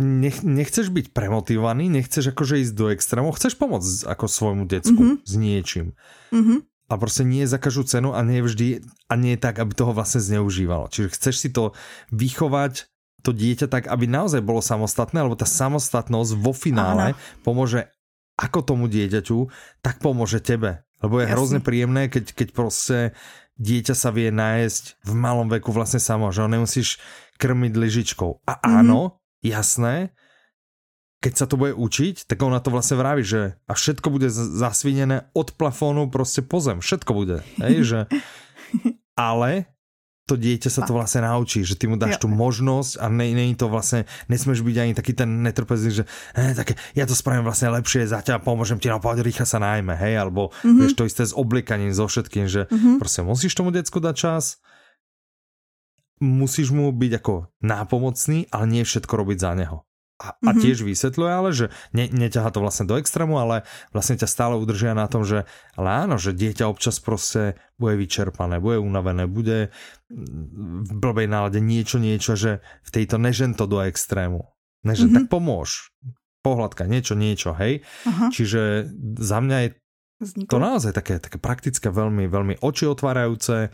nech, 0.00 0.40
nechceš 0.40 0.88
byť 0.88 1.12
premotivovaný, 1.12 1.92
nechceš 1.92 2.32
akože 2.32 2.64
ísť 2.64 2.72
do 2.72 2.88
extrému, 2.88 3.28
chceš 3.36 3.60
pomôcť 3.60 4.08
ako 4.08 4.24
svojmu 4.24 4.64
decku 4.64 4.96
mm-hmm. 4.96 5.28
s 5.28 5.32
niečím. 5.36 5.86
Mm-hmm 6.32 6.71
a 6.90 6.96
prostě 6.96 7.24
nie 7.24 7.46
za 7.46 7.58
každou 7.58 7.82
cenu 7.82 8.14
a 8.14 8.22
nie 8.22 8.42
vždy 8.42 8.80
a 9.08 9.14
nie 9.16 9.36
tak, 9.36 9.58
aby 9.58 9.74
toho 9.74 9.92
vlastně 9.92 10.20
zneužívalo. 10.20 10.88
Čiže 10.88 11.08
chceš 11.08 11.36
si 11.36 11.48
to 11.48 11.72
vychovať 12.12 12.84
to 13.22 13.30
dieťa 13.30 13.70
tak, 13.70 13.86
aby 13.86 14.10
naozaj 14.10 14.42
bolo 14.42 14.58
samostatné, 14.58 15.22
alebo 15.22 15.38
tá 15.38 15.46
samostatnosť 15.46 16.32
vo 16.42 16.50
finále 16.50 17.14
Áno. 17.14 17.18
pomôže 17.46 17.86
ako 18.34 18.66
tomu 18.66 18.84
dieťaťu, 18.90 19.46
tak 19.78 20.02
pomôže 20.02 20.42
tebe. 20.42 20.82
Lebo 20.98 21.22
je 21.22 21.30
Jasne. 21.30 21.34
hrozne 21.38 21.60
príjemné, 21.62 22.10
keď, 22.10 22.34
keď 22.34 22.48
prostě 22.50 22.98
dieťa 23.62 23.94
sa 23.94 24.10
vie 24.10 24.34
nájsť 24.34 25.06
v 25.06 25.12
malom 25.14 25.46
veku 25.46 25.70
vlastne 25.70 26.02
samo, 26.02 26.34
že 26.34 26.42
ho 26.42 26.50
nemusíš 26.50 26.98
krmiť 27.38 27.72
lyžičkou. 27.78 28.42
A 28.46 28.52
áno, 28.62 29.00
mm 29.00 29.10
-hmm. 29.10 29.50
jasné, 29.54 29.94
keď 31.22 31.34
sa 31.38 31.46
to 31.46 31.54
bude 31.54 31.78
učiť, 31.78 32.26
tak 32.26 32.42
ona 32.42 32.58
to 32.58 32.74
vlastne 32.74 32.98
vraví, 32.98 33.22
že 33.22 33.54
a 33.70 33.72
všetko 33.78 34.10
bude 34.10 34.26
zasvinené 34.30 35.30
od 35.38 35.54
plafónu 35.54 36.10
prostě 36.10 36.42
po 36.42 36.58
zem, 36.58 36.82
všetko 36.82 37.14
bude, 37.14 37.46
hej, 37.62 37.74
že 37.86 37.98
ale 39.16 39.70
to 40.26 40.38
dieťa 40.38 40.70
sa 40.70 40.86
to 40.86 40.94
vlastne 40.94 41.26
naučí, 41.26 41.66
že 41.66 41.74
ty 41.74 41.90
mu 41.90 41.98
dáš 41.98 42.18
jo. 42.18 42.26
tu 42.26 42.28
možnosť 42.30 42.98
a 43.02 43.10
ne, 43.10 43.26
není 43.34 43.58
to 43.58 43.66
vlastne, 43.66 44.06
nesmeš 44.30 44.62
byť 44.62 44.76
ani 44.78 44.92
taký 44.94 45.12
ten 45.18 45.42
netrpezlivý, 45.42 46.02
že 46.02 46.04
eh, 46.34 46.54
tak 46.54 46.78
ja 46.94 47.04
to 47.06 47.14
spravím 47.14 47.46
vlastne 47.46 47.70
lepšie, 47.74 48.06
za 48.06 48.22
ťa 48.22 48.42
pomôžem 48.42 48.78
ti, 48.78 48.86
no 48.86 49.02
poď 49.02 49.26
rýchlo 49.26 49.46
sa 49.46 49.58
najmä, 49.58 49.94
hej, 49.98 50.18
alebo 50.18 50.50
mm 50.50 50.58
-hmm. 50.62 50.78
vieš 50.78 50.94
to 50.94 51.06
isté 51.06 51.26
s 51.26 51.34
oblikaním, 51.34 51.94
so 51.94 52.06
všetkým, 52.06 52.48
že 52.48 52.66
mm 52.70 52.78
-hmm. 52.78 52.98
prostě 52.98 53.22
musíš 53.22 53.54
tomu 53.54 53.70
decku 53.70 54.00
dať 54.00 54.16
čas, 54.16 54.44
musíš 56.20 56.70
mu 56.70 56.92
byť 56.92 57.12
ako 57.18 57.46
nápomocný, 57.62 58.46
ale 58.54 58.66
nie 58.66 58.82
všetko 58.86 59.16
robiť 59.16 59.38
za 59.38 59.54
neho 59.54 59.82
a, 60.22 60.38
a 60.38 60.50
mhm. 60.54 60.62
tiež 60.62 60.86
vysvetľuje, 60.86 61.30
ale 61.34 61.50
že 61.50 61.66
ne, 61.90 62.06
neťahá 62.06 62.54
to 62.54 62.62
vlastne 62.62 62.86
do 62.86 62.94
extrému, 62.94 63.34
ale 63.42 63.66
vlastne 63.90 64.14
ťa 64.14 64.30
stále 64.30 64.54
udržia 64.54 64.94
na 64.94 65.10
tom, 65.10 65.26
že 65.26 65.50
ale 65.74 66.06
áno, 66.06 66.14
že 66.14 66.30
dieťa 66.30 66.70
občas 66.70 67.02
proste 67.02 67.58
bude 67.74 67.98
vyčerpané, 67.98 68.62
bude 68.62 68.78
unavené, 68.78 69.26
bude 69.26 69.74
v 70.06 70.92
blbej 70.94 71.26
nálade 71.26 71.58
niečo, 71.58 71.98
niečo, 71.98 72.38
že 72.38 72.62
v 72.86 72.90
tejto 72.94 73.18
nežen 73.18 73.58
to 73.58 73.66
do 73.66 73.82
extrému. 73.82 74.46
Nežen, 74.86 75.10
mm-hmm. 75.10 75.26
tak 75.26 75.34
pomôž. 75.34 75.90
Pohľadka, 76.42 76.90
niečo, 76.90 77.14
niečo, 77.14 77.54
hej. 77.54 77.86
Aha. 78.02 78.34
Čiže 78.34 78.90
za 79.18 79.38
mňa 79.38 79.56
je 79.62 79.68
Vzniklo. 80.22 80.50
to 80.50 80.58
naozaj 80.58 80.92
také, 80.94 81.22
také 81.22 81.38
praktické, 81.38 81.90
veľmi, 81.90 82.26
veľmi 82.26 82.54
oči 82.62 82.90
otvárajúce. 82.90 83.70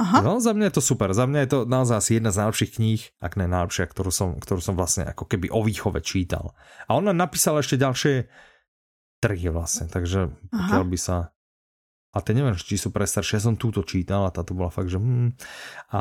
Aha. 0.00 0.24
No, 0.24 0.40
za 0.40 0.56
mňa 0.56 0.72
je 0.72 0.76
to 0.78 0.82
super. 0.84 1.12
Za 1.12 1.28
mňa 1.28 1.40
je 1.44 1.48
to 1.52 1.58
naozaj 1.68 2.00
asi 2.00 2.10
jedna 2.16 2.32
z 2.32 2.40
najlepších 2.44 2.74
kníh, 2.80 3.02
ak 3.20 3.36
ne 3.36 3.46
najlepšia, 3.50 3.84
ktorú 3.90 4.10
som, 4.12 4.40
ktorú 4.40 4.60
som 4.64 4.74
vlastne 4.76 5.04
ako 5.04 5.28
keby 5.28 5.52
o 5.52 5.60
výchove 5.60 6.00
čítal. 6.00 6.56
A 6.88 6.96
ona 6.96 7.12
napísala 7.12 7.60
ešte 7.60 7.76
ďalšie 7.76 8.30
trhy 9.22 9.48
vlastne, 9.52 9.86
takže 9.86 10.32
pokiaľ 10.50 10.84
by 10.88 10.98
sa 10.98 11.16
a 12.12 12.20
te 12.20 12.36
neviem, 12.36 12.52
či 12.52 12.76
sú 12.76 12.92
pre 12.92 13.08
staršie, 13.08 13.40
ja 13.40 13.48
som 13.48 13.56
túto 13.56 13.80
čítal 13.88 14.28
a 14.28 14.34
táto 14.34 14.52
bola 14.52 14.68
fakt, 14.68 14.92
že 14.92 15.00
hm, 15.00 15.32
a 15.96 16.00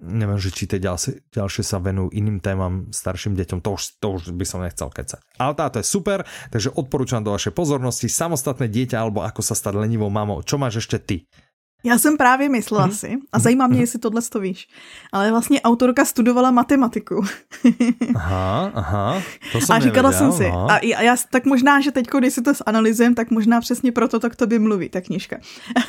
neviem, 0.00 0.40
že 0.40 0.48
či 0.48 0.64
tie 0.64 0.80
ďalšie, 0.80 1.28
ďalšie 1.28 1.60
sa 1.60 1.76
venujú 1.76 2.08
iným 2.16 2.40
témam 2.40 2.88
starším 2.88 3.36
deťom, 3.36 3.60
to 3.60 3.76
už, 3.76 4.00
to 4.00 4.06
už 4.16 4.22
by 4.32 4.44
som 4.48 4.64
nechcel 4.64 4.88
kecať. 4.88 5.20
Ale 5.36 5.52
táto 5.52 5.76
je 5.80 5.86
super, 5.88 6.24
takže 6.48 6.72
odporúčam 6.72 7.20
do 7.20 7.36
vašej 7.36 7.52
pozornosti 7.52 8.08
samostatné 8.08 8.68
dieťa 8.72 8.96
alebo 8.96 9.24
ako 9.24 9.44
sa 9.44 9.52
stať 9.52 9.76
lenivou 9.76 10.08
mamou. 10.08 10.40
Čo 10.40 10.56
máš 10.56 10.80
ešte 10.80 10.96
ty? 11.00 11.16
Já 11.84 11.98
jsem 11.98 12.16
právě 12.16 12.48
myslela 12.48 12.86
mm. 12.86 12.92
si, 12.92 13.18
a 13.32 13.38
zajímá 13.38 13.66
mě, 13.66 13.80
jestli 13.80 13.98
tohle 13.98 14.22
to 14.22 14.40
víš, 14.40 14.68
ale 15.12 15.30
vlastně 15.30 15.60
autorka 15.60 16.04
studovala 16.04 16.50
matematiku. 16.50 17.24
aha, 18.14 18.70
aha, 18.74 19.22
to 19.52 19.60
jsem 19.60 19.76
A 19.76 19.78
říkala 19.78 20.10
nevěděl, 20.10 20.32
jsem 20.32 20.38
si, 20.38 20.46
aha. 20.46 20.66
a 20.74 21.02
já, 21.02 21.16
tak 21.30 21.44
možná, 21.44 21.80
že 21.80 21.90
teď, 21.90 22.06
když 22.18 22.34
si 22.34 22.42
to 22.42 22.52
zanalizujem, 22.66 23.14
tak 23.14 23.30
možná 23.30 23.60
přesně 23.60 23.92
proto 23.92 24.20
to 24.20 24.30
k 24.30 24.36
tobě 24.36 24.58
mluví, 24.58 24.88
ta 24.88 25.00
knižka. 25.00 25.36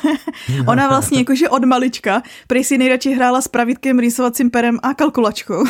Ona 0.66 0.88
vlastně 0.88 1.18
jakože 1.28 1.48
od 1.48 1.64
malička, 1.64 2.22
prý 2.46 2.64
si 2.64 2.78
nejradši 2.78 3.14
hrála 3.14 3.40
s 3.40 3.48
pravítkem, 3.48 3.98
rýsovacím 3.98 4.50
perem 4.50 4.78
a 4.82 4.94
kalkulačkou. 4.94 5.64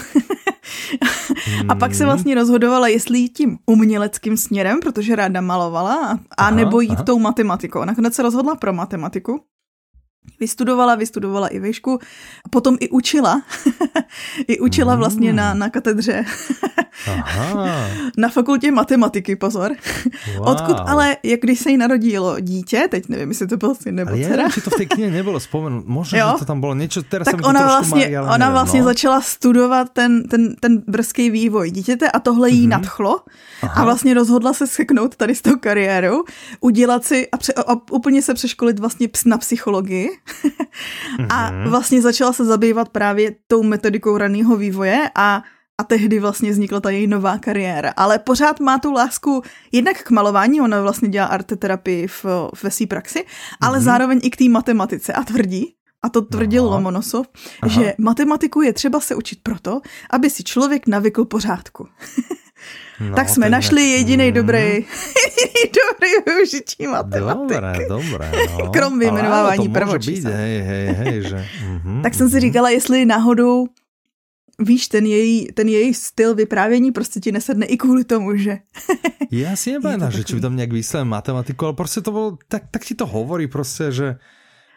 a 1.69 1.75
pak 1.75 1.95
se 1.95 2.05
hmm. 2.05 2.13
vlastně 2.13 2.35
rozhodovala, 2.35 2.89
jestli 2.89 3.19
jít 3.19 3.29
tím 3.29 3.59
uměleckým 3.67 4.37
směrem, 4.37 4.81
protože 4.81 5.17
ráda 5.17 5.41
malovala, 5.41 6.19
a, 6.39 6.45
a 6.45 6.51
nebo 6.51 6.81
jít 6.81 6.91
aha. 6.91 7.03
tou 7.03 7.19
matematikou. 7.19 7.85
Nakonec 7.85 8.15
se 8.15 8.23
rozhodla 8.23 8.55
pro 8.55 8.73
matematiku. 8.73 9.41
Vystudovala, 10.41 10.95
vystudovala 10.95 11.49
i 11.49 11.59
vešku, 11.59 11.99
potom 12.51 12.77
i 12.81 12.89
učila. 12.89 13.43
I 14.49 14.61
učila 14.61 14.97
vlastně 14.97 15.33
na, 15.33 15.55
na 15.55 15.71
katedře. 15.71 16.25
Aha. 17.07 17.89
na 18.17 18.29
fakultě 18.29 18.73
matematiky, 18.73 19.37
pozor. 19.37 19.73
Wow. 20.37 20.49
Odkud 20.49 20.77
ale, 20.87 21.17
jak 21.23 21.41
když 21.41 21.61
se 21.61 21.71
jí 21.71 21.77
narodilo 21.77 22.41
dítě, 22.41 22.89
teď 22.91 23.09
nevím, 23.09 23.29
jestli 23.29 23.47
to 23.47 23.57
byl 23.57 23.75
syn 23.75 23.95
nebo 23.95 24.11
ale 24.11 24.21
dcera. 24.21 24.51
či 24.51 24.61
to 24.61 24.71
v 24.71 24.75
té 24.75 24.87
knihe 24.87 25.11
nebylo 25.11 25.39
vzpomenout, 25.39 25.85
možná, 25.87 26.33
že 26.33 26.39
to 26.39 26.45
tam 26.45 26.61
bylo 26.61 26.75
něco, 26.75 27.03
teraz 27.03 27.25
tak 27.25 27.47
ona 27.47 27.63
vlastně, 27.63 28.01
mají, 28.01 28.19
ona 28.19 28.39
nevím, 28.39 28.53
vlastně 28.53 28.81
no. 28.81 28.85
začala 28.85 29.21
studovat 29.21 29.89
ten, 29.93 30.29
ten, 30.29 30.55
ten 30.61 30.83
brzký 30.87 31.31
vývoj 31.31 31.71
dítěte 31.71 32.11
a 32.11 32.19
tohle 32.21 32.51
jí 32.51 32.65
mm-hmm. 32.65 32.71
nadchlo 32.71 33.21
Aha. 33.63 33.83
a 33.83 33.85
vlastně 33.85 34.15
rozhodla 34.15 34.53
se 34.53 34.67
seknout 34.67 35.17
tady 35.17 35.35
s 35.35 35.43
tou 35.43 35.57
kariérou, 35.57 36.25
udělat 36.61 37.05
si 37.05 37.31
a, 37.31 37.37
pře, 37.37 37.53
a 37.53 37.93
úplně 37.93 38.23
se 38.23 38.35
přeškolit 38.35 38.79
vlastně 38.79 39.09
na 39.27 39.39
psychologii 39.39 40.18
a 41.29 41.51
mm-hmm. 41.51 41.71
vlastně 41.71 42.03
začala 42.03 42.33
se 42.33 42.45
zabývat 42.45 42.89
právě 42.89 43.35
tou 43.47 43.63
metodikou 43.63 44.19
raného 44.19 44.57
vývoje 44.57 45.11
a 45.15 45.43
a 45.81 45.85
tehdy 45.85 46.19
vlastně 46.19 46.51
vznikla 46.51 46.81
ta 46.81 46.91
její 46.91 47.07
nová 47.07 47.39
kariéra. 47.39 47.93
Ale 47.97 48.19
pořád 48.19 48.61
má 48.61 48.79
tu 48.79 48.93
lásku 48.93 49.43
jednak 49.73 50.03
k 50.03 50.11
malování, 50.11 50.61
ona 50.61 50.83
vlastně 50.83 51.09
dělá 51.09 51.27
arteterapii 51.27 52.07
v, 52.07 52.25
ve 52.63 52.71
své 52.71 52.87
praxi, 52.87 53.25
ale 53.61 53.79
mm-hmm. 53.79 53.83
zároveň 53.83 54.21
i 54.23 54.31
k 54.31 54.37
té 54.37 54.49
matematice 54.49 55.13
a 55.13 55.25
tvrdí, 55.25 55.75
a 56.03 56.09
to 56.09 56.23
tvrdil 56.23 56.67
Aha. 56.67 56.75
Lomonosov, 56.75 57.27
Aha. 57.63 57.73
že 57.73 57.95
matematiku 57.99 58.63
je 58.63 58.73
třeba 58.73 59.01
se 59.01 59.15
učit 59.15 59.39
proto, 59.43 59.81
aby 60.11 60.31
si 60.31 60.45
člověk 60.45 60.87
navykl 60.87 61.25
pořádku. 61.25 61.89
No, 63.01 63.17
tak 63.17 63.29
jsme 63.29 63.51
našli 63.51 63.83
je... 63.83 63.97
jediný 63.97 64.27
mm. 64.29 64.33
dobrý, 64.35 64.59
jediný 64.59 65.63
dobrý 65.91 66.11
využití 66.27 66.87
matematiky. 66.87 67.85
Dobré, 67.89 67.89
dobré. 67.89 68.33
No. 68.59 68.71
Krom 68.73 68.99
vyjmenování 68.99 69.69
prvočísla. 69.69 70.31
Hej, 70.31 70.63
hej, 70.63 70.87
hej, 70.87 71.23
že... 71.23 71.47
Mm-hmm, 71.67 72.03
tak 72.03 72.15
jsem 72.15 72.29
si 72.29 72.35
mhm. 72.35 72.41
říkala, 72.41 72.71
jestli 72.71 73.05
náhodou 73.05 73.67
víš, 74.59 74.89
ten 74.89 75.07
její, 75.07 75.47
ten 75.47 75.69
její 75.69 75.95
styl 75.95 76.35
vyprávění 76.35 76.93
prostě 76.93 77.21
ti 77.21 77.33
nesedne 77.33 77.67
i 77.67 77.77
kvůli 77.77 78.05
tomu, 78.05 78.37
že... 78.37 78.59
Já 79.31 79.57
si 79.57 79.73
nepamätám, 79.73 80.11
že 80.11 80.25
či 80.25 80.35
by 80.35 80.41
tam 80.41 80.57
nějak 80.57 80.73
vyslel 80.73 81.05
matematiku, 81.05 81.65
ale 81.65 81.75
prostě 81.75 82.01
to 82.01 82.11
bylo, 82.11 82.39
tak, 82.49 82.63
tak 82.71 82.85
ti 82.85 82.95
to 82.95 83.07
hovorí 83.07 83.47
prostě, 83.47 83.93
že... 83.93 84.17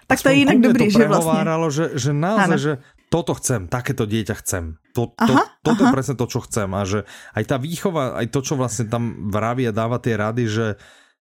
Tak 0.07 0.21
to 0.21 0.29
je 0.29 0.35
jinak 0.35 0.59
dobrý, 0.59 0.91
že 0.91 1.07
vlastně. 1.07 1.41
že, 1.69 1.89
že 1.95 2.13
naozaj, 2.13 2.45
ano. 2.45 2.57
že 2.57 2.77
toto 3.11 3.35
chcem, 3.35 3.67
takéto 3.67 4.07
dieťa 4.07 4.35
chcem. 4.39 4.79
To, 4.95 5.11
to, 5.11 5.33
aha, 5.35 5.59
toto 5.59 5.83
aha. 5.83 5.91
je 5.91 5.95
presne 5.99 6.15
to, 6.15 6.25
čo 6.31 6.39
chcem. 6.47 6.71
A 6.71 6.87
že 6.87 7.03
aj 7.35 7.43
tá 7.43 7.59
výchova, 7.59 8.15
aj 8.15 8.31
to, 8.31 8.39
čo 8.39 8.55
vlastne 8.55 8.87
tam 8.87 9.27
vraví 9.27 9.67
a 9.67 9.75
dáva 9.75 9.99
tie 9.99 10.15
rady, 10.15 10.47
že 10.47 10.65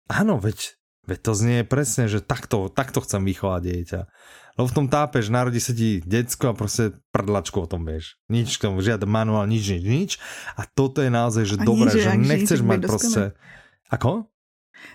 áno, 0.05 0.37
veď, 0.37 0.77
veď 1.09 1.19
to 1.25 1.31
znie 1.33 1.57
presne, 1.65 2.05
že 2.05 2.21
takto, 2.21 2.69
takto 2.69 3.01
chcem 3.01 3.25
vychovať 3.25 3.61
dieťa. 3.65 4.01
Lebo 4.61 4.67
v 4.69 4.77
tom 4.77 4.87
tápeš, 4.91 5.33
narodí 5.33 5.57
sa 5.57 5.73
ti 5.73 6.03
decko 6.05 6.51
a 6.51 6.53
prostě 6.53 6.91
prdlačku 7.09 7.57
o 7.63 7.67
tom 7.67 7.87
vieš. 7.87 8.19
Nič 8.29 8.59
k 8.59 8.69
tomu, 8.69 8.83
žiaden 8.85 9.09
manuál, 9.09 9.47
nič, 9.49 9.65
nič, 9.65 9.83
nič. 9.83 10.11
A 10.59 10.69
toto 10.69 11.01
je 11.01 11.09
naozaj, 11.09 11.43
že 11.47 11.55
dobré, 11.57 11.89
že, 11.89 12.05
že 12.05 12.13
nechceš 12.13 12.61
mať 12.61 12.79
prostě... 12.85 13.21
Ako? 13.89 14.29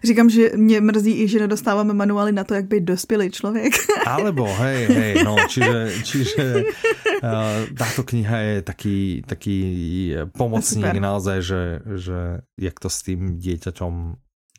Říkám, 0.05 0.31
že 0.31 0.51
mě 0.57 0.81
mrzí 0.81 1.23
i, 1.23 1.29
že 1.29 1.39
nedostáváme 1.41 1.95
manuály 1.95 2.33
na 2.33 2.45
to, 2.45 2.55
jak 2.55 2.65
být 2.65 2.85
dospělý 2.85 3.31
člověk. 3.31 3.73
Alebo, 4.07 4.45
hej, 4.45 4.87
hej, 4.87 5.25
no, 5.25 5.37
čiže, 5.49 5.93
čiže 6.05 6.65
uh, 7.23 7.75
táto 7.81 8.03
kniha 8.03 8.39
je 8.39 8.57
taký, 8.63 9.23
taký 9.27 9.59
pomocník 10.39 10.85
Super. 10.87 11.01
naozaj, 11.03 11.39
že, 11.43 11.63
že 11.97 12.19
jak 12.61 12.77
to 12.81 12.89
s 12.93 13.03
tým 13.03 13.41
dieťaťom 13.41 13.93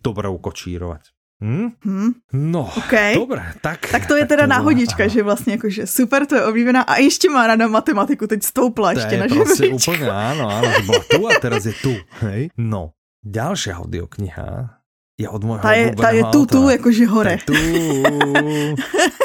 dobre 0.01 0.27
ukočírovať. 0.29 1.15
Hm? 1.43 1.67
Hmm? 1.83 2.11
No, 2.31 2.71
okay. 2.77 3.13
dobré, 3.13 3.43
tak. 3.59 3.91
Tak 3.91 4.07
to 4.07 4.15
je 4.15 4.23
tak 4.23 4.29
teda 4.29 4.45
náhodička, 4.47 5.03
aha. 5.03 5.11
že 5.11 5.23
vlastně 5.23 5.53
jakože 5.53 5.87
super, 5.87 6.25
to 6.25 6.35
je 6.35 6.45
oblíbená 6.45 6.81
a 6.81 6.95
ještě 6.95 7.29
má 7.29 7.47
rada 7.47 7.67
matematiku, 7.67 8.27
teď 8.27 8.43
stoupla 8.43 8.91
ještě 8.91 9.17
na 9.17 9.27
prostě 9.27 9.67
úplně, 9.67 10.11
áno, 10.11 10.47
že 10.63 10.81
bola 10.87 11.03
tu 11.11 11.27
a 11.27 11.33
teraz 11.41 11.65
je 11.65 11.73
tu, 11.73 11.91
hej. 12.23 12.49
No, 12.57 12.95
ďalšia 13.25 13.81
audiokniha 13.81 14.69
je 15.15 15.27
od 15.31 15.41
môjho 15.47 15.63
ta 15.63 15.71
je, 15.79 15.95
ta 15.95 16.11
je 16.11 16.23
tu, 16.27 16.43
tu, 16.43 16.67
jakože 16.67 17.07
hore. 17.07 17.39
Tu. 17.47 17.55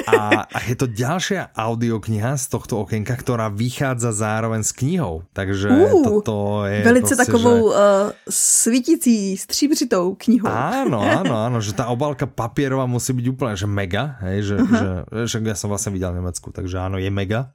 A, 0.07 0.47
a 0.47 0.59
je 0.67 0.75
to 0.79 0.87
ďalšia 0.87 1.51
audiokniha 1.51 2.39
z 2.39 2.47
tohto 2.47 2.83
okienka, 2.87 3.15
ktorá 3.19 3.51
vychádza 3.51 4.15
zároveň 4.15 4.63
s 4.63 4.71
knihou. 4.71 5.27
Takže 5.35 5.67
uh, 5.71 6.03
toto 6.07 6.63
je... 6.67 6.83
Velice 6.83 7.15
prostě, 7.15 7.27
takovou 7.27 7.71
že... 7.71 7.77
uh, 7.77 8.11
svítící, 8.31 9.37
stříbřitou 9.37 10.15
knihou. 10.15 10.51
Áno, 10.51 11.03
áno, 11.03 11.35
áno, 11.35 11.59
že 11.59 11.75
tá 11.75 11.91
obálka 11.91 12.27
papierová 12.27 12.87
musí 12.87 13.11
byť 13.11 13.27
úplne, 13.27 13.55
že 13.59 13.67
mega, 13.67 14.19
hej, 14.23 14.39
že, 14.47 14.55
uh-huh. 14.63 15.27
že, 15.27 15.27
že 15.27 15.37
ja 15.43 15.57
som 15.59 15.71
vlastne 15.71 15.91
videl 15.91 16.15
v 16.15 16.23
Nemecku, 16.23 16.55
takže 16.55 16.79
áno, 16.79 17.03
je 17.03 17.11
mega. 17.11 17.51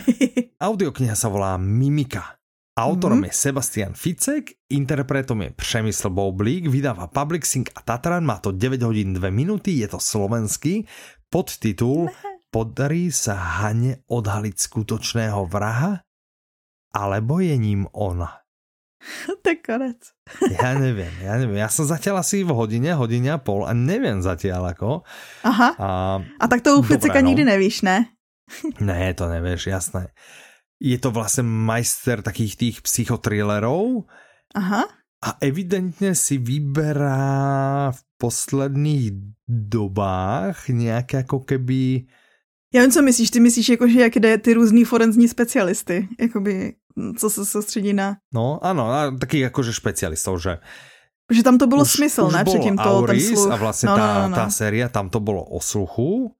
Audiokniha 0.68 1.12
sa 1.12 1.28
volá 1.28 1.60
Mimika. 1.60 2.36
Autorom 2.76 3.24
mm-hmm. 3.24 3.32
je 3.32 3.40
Sebastian 3.40 3.92
Ficek, 3.96 4.44
interpretom 4.68 5.42
je 5.42 5.50
Přemysl 5.56 6.12
Boublík, 6.12 6.68
vydáva 6.68 7.08
Publixing 7.08 7.64
a 7.72 7.80
Tatran, 7.80 8.20
má 8.20 8.36
to 8.36 8.52
9 8.52 8.84
hodín 8.84 9.16
2 9.16 9.32
minuty, 9.32 9.80
je 9.80 9.88
to 9.88 9.96
slovenský, 9.96 10.84
podtitul 11.32 12.12
Podarí 12.52 13.08
sa 13.08 13.32
Hane 13.32 14.04
odhaliť 14.12 14.56
skutočného 14.60 15.48
vraha? 15.48 16.04
Alebo 16.92 17.40
je 17.40 17.56
ním 17.56 17.88
ona? 17.96 18.44
To 19.40 19.46
je 19.48 19.56
konec. 19.56 20.12
Ja 20.60 20.76
neviem, 20.76 21.16
ja 21.24 21.40
neviem. 21.40 21.56
Ja 21.56 21.72
som 21.72 21.88
zatiaľ 21.88 22.20
asi 22.20 22.44
v 22.44 22.52
hodine, 22.52 22.92
hodine 22.92 23.32
a 23.32 23.40
pol 23.40 23.64
a 23.64 23.72
neviem 23.72 24.20
zatiaľ 24.20 24.76
ako. 24.76 25.00
Aha. 25.48 25.68
A, 25.80 25.88
a 26.20 26.44
tak 26.44 26.60
to 26.60 26.76
u 26.76 26.84
Ficeka 26.84 27.24
no. 27.24 27.32
nikdy 27.32 27.48
nevíš, 27.48 27.88
ne? 27.88 28.12
ne, 28.84 29.16
to 29.16 29.32
nevieš, 29.32 29.72
jasné 29.72 30.12
je 30.80 30.98
to 30.98 31.10
vlastne 31.10 31.42
majster 31.42 32.22
takých 32.22 32.56
tých 32.56 32.76
psychotrilerov. 32.82 34.04
Aha. 34.54 34.84
A 35.24 35.36
evidentně 35.40 36.14
si 36.14 36.38
vyberá 36.38 37.90
v 37.92 38.00
posledních 38.18 39.12
dobách 39.48 40.68
nějaké 40.68 41.16
jako 41.16 41.40
keby... 41.40 42.04
Já 42.74 42.82
vím, 42.82 42.90
co 42.90 43.02
myslíš. 43.02 43.30
Ty 43.30 43.40
myslíš, 43.40 43.68
jako, 43.68 43.88
že 43.88 44.00
jak 44.00 44.16
jde 44.16 44.38
ty 44.38 44.54
různý 44.54 44.84
forenzní 44.84 45.28
specialisty, 45.28 46.08
jakoby, 46.20 46.74
co 47.18 47.30
se 47.30 47.46
soustředí 47.46 47.92
na... 47.92 48.16
No, 48.34 48.64
ano, 48.64 48.90
a 48.90 49.10
taky 49.10 49.38
jakože 49.38 49.72
špecialistov, 49.72 50.42
že... 50.42 50.58
Že 51.32 51.42
tam 51.42 51.58
to 51.58 51.66
bylo 51.66 51.82
už, 51.82 51.92
smysl, 51.92 52.22
už 52.22 52.32
ne? 52.32 52.44
Předtím 52.44 52.76
to, 52.76 52.82
Auris 52.82 53.26
ten 53.26 53.36
sluch. 53.36 53.52
a 53.52 53.56
vlastně 53.56 53.88
no, 53.88 53.96
tá, 53.96 54.14
no, 54.14 54.22
no, 54.22 54.28
no. 54.28 54.36
tá 54.36 54.50
séria, 54.50 54.88
tam 54.88 55.10
to 55.10 55.20
bylo 55.20 55.44
o 55.44 55.60
sluchu 55.60 56.30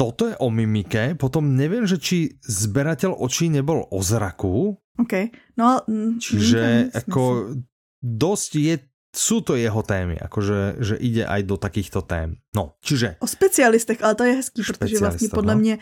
toto 0.00 0.32
je 0.32 0.36
o 0.40 0.48
mimike, 0.48 1.12
potom 1.20 1.52
neviem, 1.52 1.84
že 1.84 2.00
či 2.00 2.40
zberateľ 2.40 3.20
očí 3.20 3.52
nebol 3.52 3.84
o 3.84 4.00
zraku. 4.00 4.80
OK, 4.96 5.14
no 5.60 5.84
mm, 5.84 6.16
Čiže 6.16 6.88
ako 6.96 7.52
dosť 8.00 8.52
je 8.56 8.74
sú 9.10 9.42
to 9.42 9.58
jeho 9.58 9.82
témy, 9.82 10.22
akože 10.22 10.78
že 10.78 10.94
ide 10.94 11.26
aj 11.26 11.42
do 11.42 11.58
takýchto 11.58 12.06
tém. 12.06 12.38
No, 12.54 12.78
čiže... 12.78 13.18
O 13.18 13.26
specialistech, 13.26 13.98
ale 14.06 14.14
to 14.14 14.24
je 14.24 14.32
hezký, 14.38 14.62
protože 14.62 14.98
vlastně 14.98 15.28
podle 15.28 15.54
no. 15.54 15.60
mě 15.60 15.78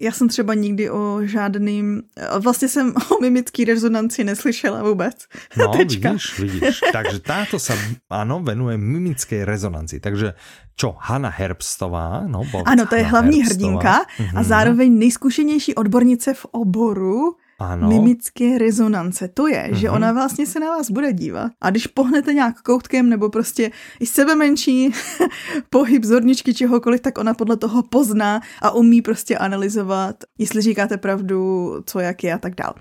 já 0.00 0.12
jsem 0.12 0.28
třeba 0.28 0.54
nikdy 0.54 0.90
o 0.90 1.20
žádným, 1.22 2.02
vlastně 2.38 2.68
jsem 2.68 2.94
o 3.10 3.20
mimický 3.20 3.64
rezonanci 3.64 4.24
neslyšela 4.24 4.82
vůbec. 4.82 5.16
No, 5.56 5.72
vidíš, 5.78 6.38
vidíš. 6.38 6.80
Takže 6.92 7.18
táto 7.20 7.58
sa, 7.58 7.74
ano, 8.10 8.40
venuje 8.44 8.76
mimické 8.76 9.44
rezonanci. 9.44 10.00
Takže 10.00 10.34
čo, 10.76 10.96
Hanna 11.00 11.32
Herbstová, 11.32 12.28
no, 12.28 12.44
Ano, 12.64 12.86
to 12.86 12.94
je 12.94 13.02
Hanna 13.02 13.10
hlavní 13.10 13.40
Herbstová. 13.40 13.66
hrdinka 13.66 13.94
a 13.96 14.22
mhm. 14.22 14.44
zároveň 14.44 14.98
nejzkušenější 14.98 15.74
odbornice 15.74 16.34
v 16.34 16.44
oboru 16.44 17.36
ano. 17.60 17.88
mimické 17.88 18.58
rezonance. 18.58 19.28
To 19.28 19.48
je, 19.48 19.62
mm-hmm. 19.62 19.74
že 19.74 19.86
mhm. 19.88 19.96
ona 19.96 20.12
vlastně 20.12 20.46
se 20.46 20.60
na 20.60 20.66
vás 20.66 20.90
bude 20.90 21.12
dívat 21.12 21.52
a 21.60 21.70
když 21.70 21.86
pohnete 21.86 22.34
nějak 22.34 22.62
koutkem 22.62 23.08
nebo 23.08 23.30
prostě 23.30 23.70
i 24.00 24.06
sebe 24.06 24.34
menší 24.34 24.92
pohyb 25.70 26.04
zorničky 26.04 26.54
čehokoliv, 26.54 27.00
tak 27.00 27.18
ona 27.18 27.34
podle 27.34 27.56
toho 27.56 27.82
pozná 27.82 28.40
a 28.62 28.70
umí 28.70 29.02
prostě 29.02 29.38
analyzovat, 29.38 30.16
jestli 30.38 30.62
říkáte 30.62 30.96
pravdu, 30.96 31.72
co 31.86 32.00
jak 32.00 32.24
je 32.24 32.34
a 32.34 32.38
tak 32.38 32.54
dál. 32.54 32.74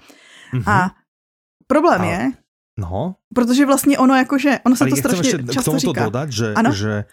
Mm-hmm. 0.54 0.72
A 0.72 0.92
problém 1.68 2.02
a... 2.02 2.06
je, 2.06 2.32
No. 2.78 3.16
Protože 3.36 3.66
vlastně 3.66 3.98
ono 3.98 4.16
jakože, 4.16 4.60
ono 4.66 4.76
se 4.76 4.84
Ale 4.84 4.90
to 4.92 4.96
strašně 4.96 5.44
často 5.52 5.72
k 5.72 5.80
říká. 5.80 6.04
dodať, 6.04 6.30
že, 6.30 6.54
ano? 6.54 6.72
že 6.72 7.06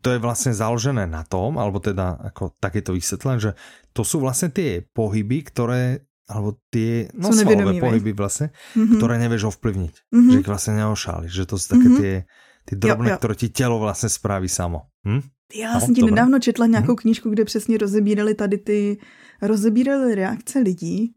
to 0.00 0.10
je 0.10 0.18
vlastně 0.18 0.54
založené 0.54 1.06
na 1.06 1.24
tom, 1.24 1.58
alebo 1.58 1.76
teda 1.76 2.16
ako 2.32 2.56
takéto 2.56 2.96
vysvetlené, 2.96 3.40
že 3.40 3.52
to 3.92 4.08
sú 4.08 4.24
vlastne 4.24 4.48
tie 4.48 4.80
pohyby, 4.80 5.44
ktoré 5.44 6.08
alebo 6.28 6.54
tie 6.70 7.08
no, 7.14 7.32
svalové 7.32 7.80
pohyby 7.80 8.12
vlastně, 8.12 8.50
mm-hmm. 8.76 8.96
které 8.96 9.18
nevieš 9.18 9.44
ovplyvnit. 9.44 9.92
Mm-hmm. 10.14 10.32
Že 10.32 10.38
ich 10.40 10.46
vlastně 10.46 10.72
neošáliš. 10.72 11.32
Že 11.32 11.46
to 11.46 11.58
jsou 11.58 11.76
také 11.76 11.88
mm-hmm. 11.88 12.00
ty, 12.00 12.24
ty 12.64 12.76
drobné, 12.76 13.08
jo, 13.08 13.14
jo. 13.14 13.18
které 13.18 13.34
ti 13.34 13.48
tělo 13.48 13.78
vlastně 13.78 14.08
spraví 14.08 14.48
samo. 14.48 14.80
Hm? 15.08 15.20
Já 15.54 15.74
no, 15.74 15.80
jsem 15.80 15.94
ti 15.94 16.02
nedávno 16.02 16.38
četla 16.38 16.66
nějakou 16.66 16.92
mm-hmm. 16.92 17.00
knížku, 17.00 17.30
kde 17.30 17.44
přesně 17.44 17.78
rozebírali 17.78 18.34
tady 18.34 18.58
ty, 18.58 18.98
rozebírali 19.42 20.14
reakce 20.14 20.58
lidí 20.58 21.14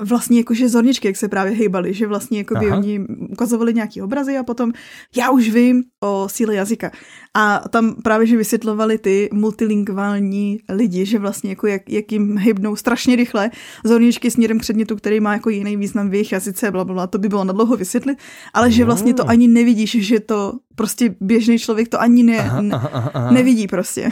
vlastně 0.00 0.38
jakože 0.38 0.68
zorničky, 0.68 1.08
jak 1.08 1.16
se 1.16 1.28
právě 1.28 1.52
hejbali, 1.52 1.94
že 1.94 2.06
vlastně 2.06 2.38
jako 2.38 2.54
by 2.54 2.70
oni 2.70 3.00
ukazovali 3.30 3.74
nějaký 3.74 4.02
obrazy 4.02 4.36
a 4.36 4.42
potom 4.42 4.72
já 5.16 5.30
už 5.30 5.48
vím 5.48 5.82
o 6.02 6.28
síle 6.28 6.54
jazyka. 6.54 6.90
A 7.34 7.68
tam 7.68 7.94
právě, 8.02 8.26
že 8.26 8.36
vysvětlovali 8.36 8.98
ty 8.98 9.28
multilingvální 9.32 10.58
lidi, 10.68 11.06
že 11.06 11.18
vlastně 11.18 11.50
jako 11.50 11.66
jak, 11.66 11.90
jak 11.90 12.12
jim 12.12 12.38
hybnou 12.38 12.76
strašně 12.76 13.16
rychle 13.16 13.50
zorničky 13.84 14.30
směrem 14.30 14.58
k 14.58 14.62
předmětu, 14.62 14.96
který 14.96 15.20
má 15.20 15.32
jako 15.32 15.50
jiný 15.50 15.76
význam 15.76 16.10
v 16.10 16.14
jejich 16.14 16.32
jazyce, 16.32 16.70
bla, 16.70 16.84
bla, 16.84 16.94
bla, 16.94 17.06
to 17.06 17.18
by 17.18 17.28
bylo 17.28 17.44
nadlouho 17.44 17.76
vysvětlit, 17.76 18.18
ale 18.54 18.70
že 18.70 18.84
vlastně 18.84 19.14
to 19.14 19.24
mm. 19.24 19.30
ani 19.30 19.48
nevidíš, 19.48 19.90
že 20.06 20.20
to 20.20 20.52
prostě 20.74 21.14
běžný 21.20 21.58
člověk 21.58 21.88
to 21.88 22.00
ani 22.00 22.22
ne, 22.22 22.38
aha, 22.38 22.62
aha, 22.72 23.10
aha. 23.14 23.30
nevidí 23.30 23.66
prostě. 23.66 24.08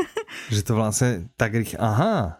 že 0.50 0.62
to 0.62 0.74
vlastně 0.74 1.28
tak 1.36 1.54
rychle, 1.54 1.78
aha, 1.78 2.36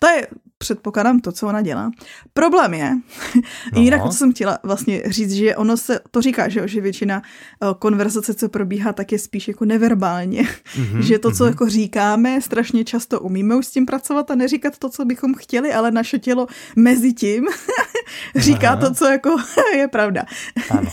to 0.00 0.06
je, 0.06 0.26
předpokládám, 0.58 1.20
to, 1.20 1.32
co 1.32 1.46
ona 1.46 1.62
dělá. 1.62 1.90
Problém 2.32 2.74
je, 2.74 2.96
no. 3.72 3.82
jinak 3.82 4.02
co 4.02 4.12
jsem 4.12 4.32
chtěla 4.32 4.58
vlastně 4.62 5.02
říct, 5.06 5.32
že 5.32 5.56
ono 5.56 5.76
se 5.76 6.00
to 6.10 6.22
říká, 6.22 6.48
že, 6.48 6.68
že 6.68 6.80
většina 6.80 7.22
uh, 7.62 7.74
konverzace, 7.78 8.34
co 8.34 8.48
probíhá, 8.48 8.92
tak 8.92 9.12
je 9.12 9.18
spíš 9.18 9.48
jako 9.48 9.64
neverbálně. 9.64 10.42
Mm-hmm, 10.42 10.98
že 11.00 11.18
to, 11.18 11.30
co 11.30 11.44
mm-hmm. 11.44 11.48
jako 11.48 11.68
říkáme, 11.68 12.40
strašně 12.40 12.84
často 12.84 13.20
umíme 13.20 13.56
už 13.56 13.66
s 13.66 13.70
tím 13.70 13.86
pracovat 13.86 14.30
a 14.30 14.34
neříkat 14.34 14.78
to, 14.78 14.88
co 14.88 15.04
bychom 15.04 15.34
chtěli, 15.34 15.72
ale 15.72 15.90
naše 15.90 16.18
tělo 16.18 16.46
mezi 16.76 17.12
tím 17.12 17.44
říká 18.36 18.68
Aha. 18.68 18.76
to, 18.76 18.94
co 18.94 19.06
jako 19.06 19.36
je 19.76 19.88
pravda. 19.88 20.22
Ano. 20.70 20.90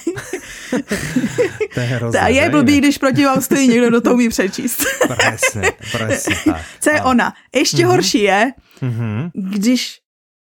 to 1.73 1.79
je 1.79 1.85
hrozné. 1.85 2.19
A 2.19 2.27
je 2.27 2.49
blbý, 2.49 2.77
když 2.77 2.97
proti 2.97 3.25
vám 3.25 3.41
stojí 3.41 3.67
někdo, 3.67 3.87
kdo 3.87 4.01
to 4.01 4.13
umí 4.13 4.29
přečíst. 4.29 4.83
presne, 5.07 5.71
presne 5.91 6.35
tak. 6.45 6.61
Co 6.79 6.89
je 6.89 7.01
ona? 7.01 7.33
Ještě 7.55 7.77
mm-hmm. 7.77 7.87
horší 7.87 8.21
je, 8.21 8.51
mm-hmm. 8.81 9.31
když 9.33 9.99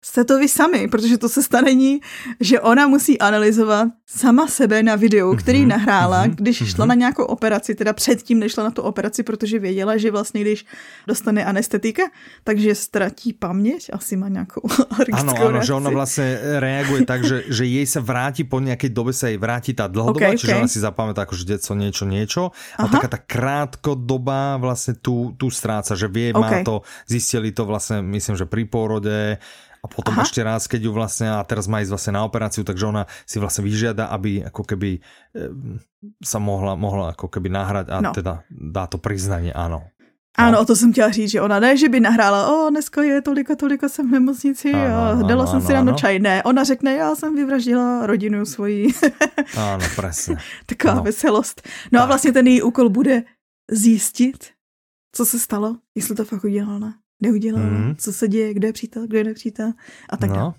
jste 0.01 0.23
to 0.23 0.39
vy 0.39 0.47
sami, 0.47 0.87
protože 0.87 1.17
to 1.17 1.29
se 1.29 1.43
stane 1.43 1.73
ní, 1.73 2.01
že 2.39 2.59
ona 2.59 2.87
musí 2.87 3.19
analyzovat 3.19 3.87
sama 4.05 4.47
sebe 4.47 4.83
na 4.83 4.95
videu, 4.95 5.35
který 5.35 5.63
mm-hmm, 5.63 5.67
nahrála, 5.67 6.25
mm-hmm, 6.25 6.35
když 6.35 6.61
mm-hmm. 6.61 6.75
šla 6.75 6.85
na 6.85 6.95
nějakou 6.95 7.23
operaci, 7.23 7.75
teda 7.75 7.93
předtím 7.93 8.39
nešla 8.39 8.63
na 8.63 8.71
tu 8.71 8.81
operaci, 8.81 9.23
protože 9.23 9.59
věděla, 9.59 9.97
že 9.97 10.11
vlastně 10.11 10.41
když 10.41 10.65
dostane 11.07 11.45
anestetika, 11.45 12.03
takže 12.43 12.75
ztratí 12.75 13.33
paměť, 13.33 13.89
asi 13.93 14.17
má 14.17 14.27
nějakou 14.27 14.61
Ano, 15.13 15.33
ano, 15.47 15.63
že 15.63 15.73
ona 15.73 15.89
vlastně 15.89 16.39
reaguje 16.59 17.05
tak, 17.05 17.23
že, 17.23 17.43
že 17.47 17.65
jej 17.65 17.85
se 17.85 17.99
vrátí 17.99 18.43
po 18.43 18.59
nějaké 18.59 18.89
době 18.89 19.13
se 19.13 19.29
jej 19.29 19.37
vrátí 19.37 19.73
ta 19.73 19.87
dlhodobá, 19.87 20.27
okay, 20.27 20.37
čiže 20.37 20.53
okay. 20.53 20.59
ona 20.59 20.67
si 20.67 20.79
zapamätá 20.79 21.21
jako, 21.21 21.35
že 21.35 21.45
něco, 21.47 21.75
něco, 21.75 22.05
něco, 22.05 22.51
a 22.77 22.87
taká 22.87 23.07
ta 23.07 23.17
krátkodoba 23.17 24.57
vlastně 24.57 24.93
tu, 24.93 25.33
tu 25.37 25.49
ztráca, 25.49 25.95
že 25.95 26.07
vie, 26.07 26.33
okay. 26.33 26.57
má 26.59 26.63
to, 26.63 26.81
zistili 27.07 27.51
to 27.51 27.65
vlastně, 27.65 28.01
myslím, 28.01 28.35
že 28.37 28.45
pri 28.45 28.65
pôrode, 28.65 29.37
a 29.81 29.89
potom 29.89 30.13
Aha. 30.13 30.23
ešte 30.23 30.45
raz, 30.45 30.69
keď 30.69 30.81
ju 30.87 30.91
vlastne, 30.93 31.27
a 31.33 31.41
teraz 31.41 31.65
má 31.65 31.81
ísť 31.81 31.89
vlastne 31.89 32.13
na 32.13 32.21
operáciu, 32.21 32.61
takže 32.61 32.85
ona 32.85 33.09
si 33.25 33.41
vlastne 33.41 33.65
vyžiada, 33.65 34.13
aby 34.13 34.45
ako 34.45 34.61
keby 34.61 34.97
e, 34.97 34.99
sa 36.21 36.37
mohla, 36.37 36.77
mohla 36.77 37.17
ako 37.17 37.25
keby 37.25 37.49
nahrať 37.49 37.89
a 37.89 37.97
no. 37.97 38.13
teda 38.13 38.45
dá 38.49 38.85
to 38.85 39.01
priznanie, 39.01 39.49
áno. 39.49 39.81
No. 39.81 40.01
Ano, 40.37 40.59
o 40.61 40.65
to 40.65 40.75
jsem 40.75 40.91
chtěla 40.91 41.09
říct, 41.09 41.31
že 41.31 41.41
ona 41.41 41.59
ne, 41.59 41.77
že 41.77 41.89
by 41.89 41.99
nahrála, 41.99 42.47
o, 42.47 42.69
dneska 42.69 43.03
je 43.03 43.21
toliko, 43.21 43.55
toliko 43.55 43.89
jsem 43.89 44.07
v 44.07 44.11
nemocnici 44.11 44.73
ano, 44.73 45.01
a 45.01 45.27
dala 45.27 45.43
ano, 45.43 45.51
jsem 45.51 45.61
si 45.61 45.73
ráno 45.73 45.93
čaj. 45.93 46.19
Ne, 46.19 46.43
ona 46.43 46.63
řekne, 46.63 46.93
já 46.93 47.15
jsem 47.15 47.35
vyvraždila 47.35 48.05
rodinu 48.05 48.45
svoji. 48.45 48.87
ano, 49.57 49.85
presne. 49.95 50.35
Taková 50.65 50.93
no. 50.93 51.03
veselost. 51.03 51.61
No 51.91 51.99
tak. 51.99 52.03
a 52.03 52.05
vlastně 52.05 52.31
ten 52.31 52.47
její 52.47 52.61
úkol 52.61 52.89
bude 52.89 53.23
zjistit, 53.71 54.37
co 55.15 55.25
se 55.25 55.39
stalo, 55.39 55.75
jestli 55.95 56.15
to 56.15 56.25
fakt 56.25 56.43
udělala 56.43 56.93
neudělal, 57.21 57.63
mm. 57.63 57.95
co 57.97 58.13
se 58.13 58.27
děje, 58.27 58.53
kdo 58.53 58.67
je 58.67 58.73
přítel, 58.73 59.07
kdo 59.07 59.17
je 59.17 59.23
nepřítel 59.23 59.71
a 60.09 60.17
tak 60.17 60.29
dále. 60.29 60.41
No. 60.41 60.53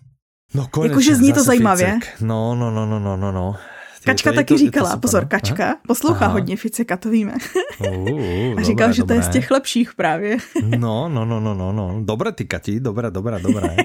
No 0.54 0.68
konečně, 0.70 0.92
Jakože 0.92 1.14
zní 1.14 1.32
to 1.32 1.44
zajímavě. 1.44 1.98
Ficek. 2.00 2.20
No, 2.20 2.54
no, 2.54 2.70
no, 2.70 2.86
no, 2.86 2.98
no, 2.98 3.16
no, 3.16 3.32
no. 3.32 3.56
Kačka 4.04 4.32
taky 4.32 4.54
to, 4.54 4.58
říkala, 4.58 4.90
to 4.90 5.00
pozor, 5.00 5.24
Kačka 5.24 5.64
Aha. 5.64 5.80
poslouchá 5.86 6.24
Aha. 6.24 6.32
hodně 6.32 6.56
Ficeka, 6.56 6.96
to 6.96 7.10
víme. 7.10 7.34
Uh, 7.80 8.54
a 8.58 8.62
říkal, 8.62 8.88
dobré, 8.88 8.92
že 8.92 9.04
to 9.04 9.12
je 9.12 9.22
z 9.22 9.28
těch 9.28 9.50
lepších 9.50 9.94
právě. 9.94 10.36
no, 10.62 11.08
no, 11.08 11.24
no, 11.24 11.40
no, 11.40 11.54
no, 11.54 11.72
no. 11.72 12.00
Dobré 12.04 12.32
ty, 12.32 12.44
Kati, 12.44 12.80
dobré, 12.80 13.10
dobré, 13.10 13.38
dobré. 13.40 13.76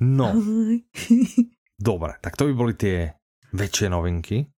No. 0.00 0.42
dobré, 1.82 2.12
tak 2.20 2.36
to 2.36 2.44
by 2.44 2.54
byly 2.54 2.74
ty 2.74 3.10
väčšie 3.54 3.86
novinky. 3.86 4.50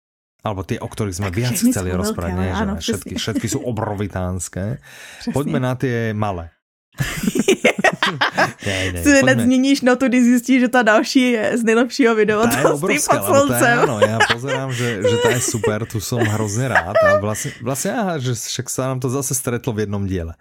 Alebo 0.45 0.62
tie, 0.62 0.78
o 0.78 0.86
ktorých 0.86 1.17
sme 1.17 1.34
tak 1.34 1.38
viac 1.41 1.58
chceli 1.58 1.89
rozprávať. 1.89 2.38
Nie, 2.38 2.54
že 2.54 2.65
všetky, 2.78 3.13
všetky 3.17 3.48
sú 3.50 3.65
obrovitánske. 3.65 4.78
Poďme 5.36 5.58
na 5.58 5.74
tie 5.74 6.13
malé 6.13 6.55
ne, 8.65 8.91
ne, 8.91 9.03
si 9.03 9.21
hned 9.21 9.39
změníš 9.39 9.81
notu, 9.81 10.08
když 10.08 10.23
zjistíš, 10.23 10.60
že 10.60 10.67
ta 10.67 10.81
další 10.81 11.31
je 11.31 11.58
z 11.58 11.63
nejlepšího 11.63 12.15
videa. 12.15 12.47
Ta 12.47 12.60
je 12.60 12.65
obrovská, 12.65 13.15
no, 13.17 13.47
ta 13.47 13.69
je, 13.69 13.73
ano, 13.73 13.99
já 13.99 14.19
pozerám, 14.34 14.73
že, 14.73 15.03
že 15.10 15.17
ta 15.23 15.29
je 15.29 15.41
super, 15.41 15.86
tu 15.86 15.99
som 15.99 16.19
hrozně 16.19 16.67
rád 16.67 16.95
a 16.95 17.19
vlastně, 17.19 17.51
vlastně 17.62 17.91
aha, 17.91 18.17
že 18.17 18.34
však 18.34 18.69
sa 18.69 18.88
nám 18.88 18.99
to 18.99 19.10
zase 19.10 19.36
stretlo 19.36 19.73
v 19.73 19.79
jednom 19.79 20.08
diele. 20.08 20.34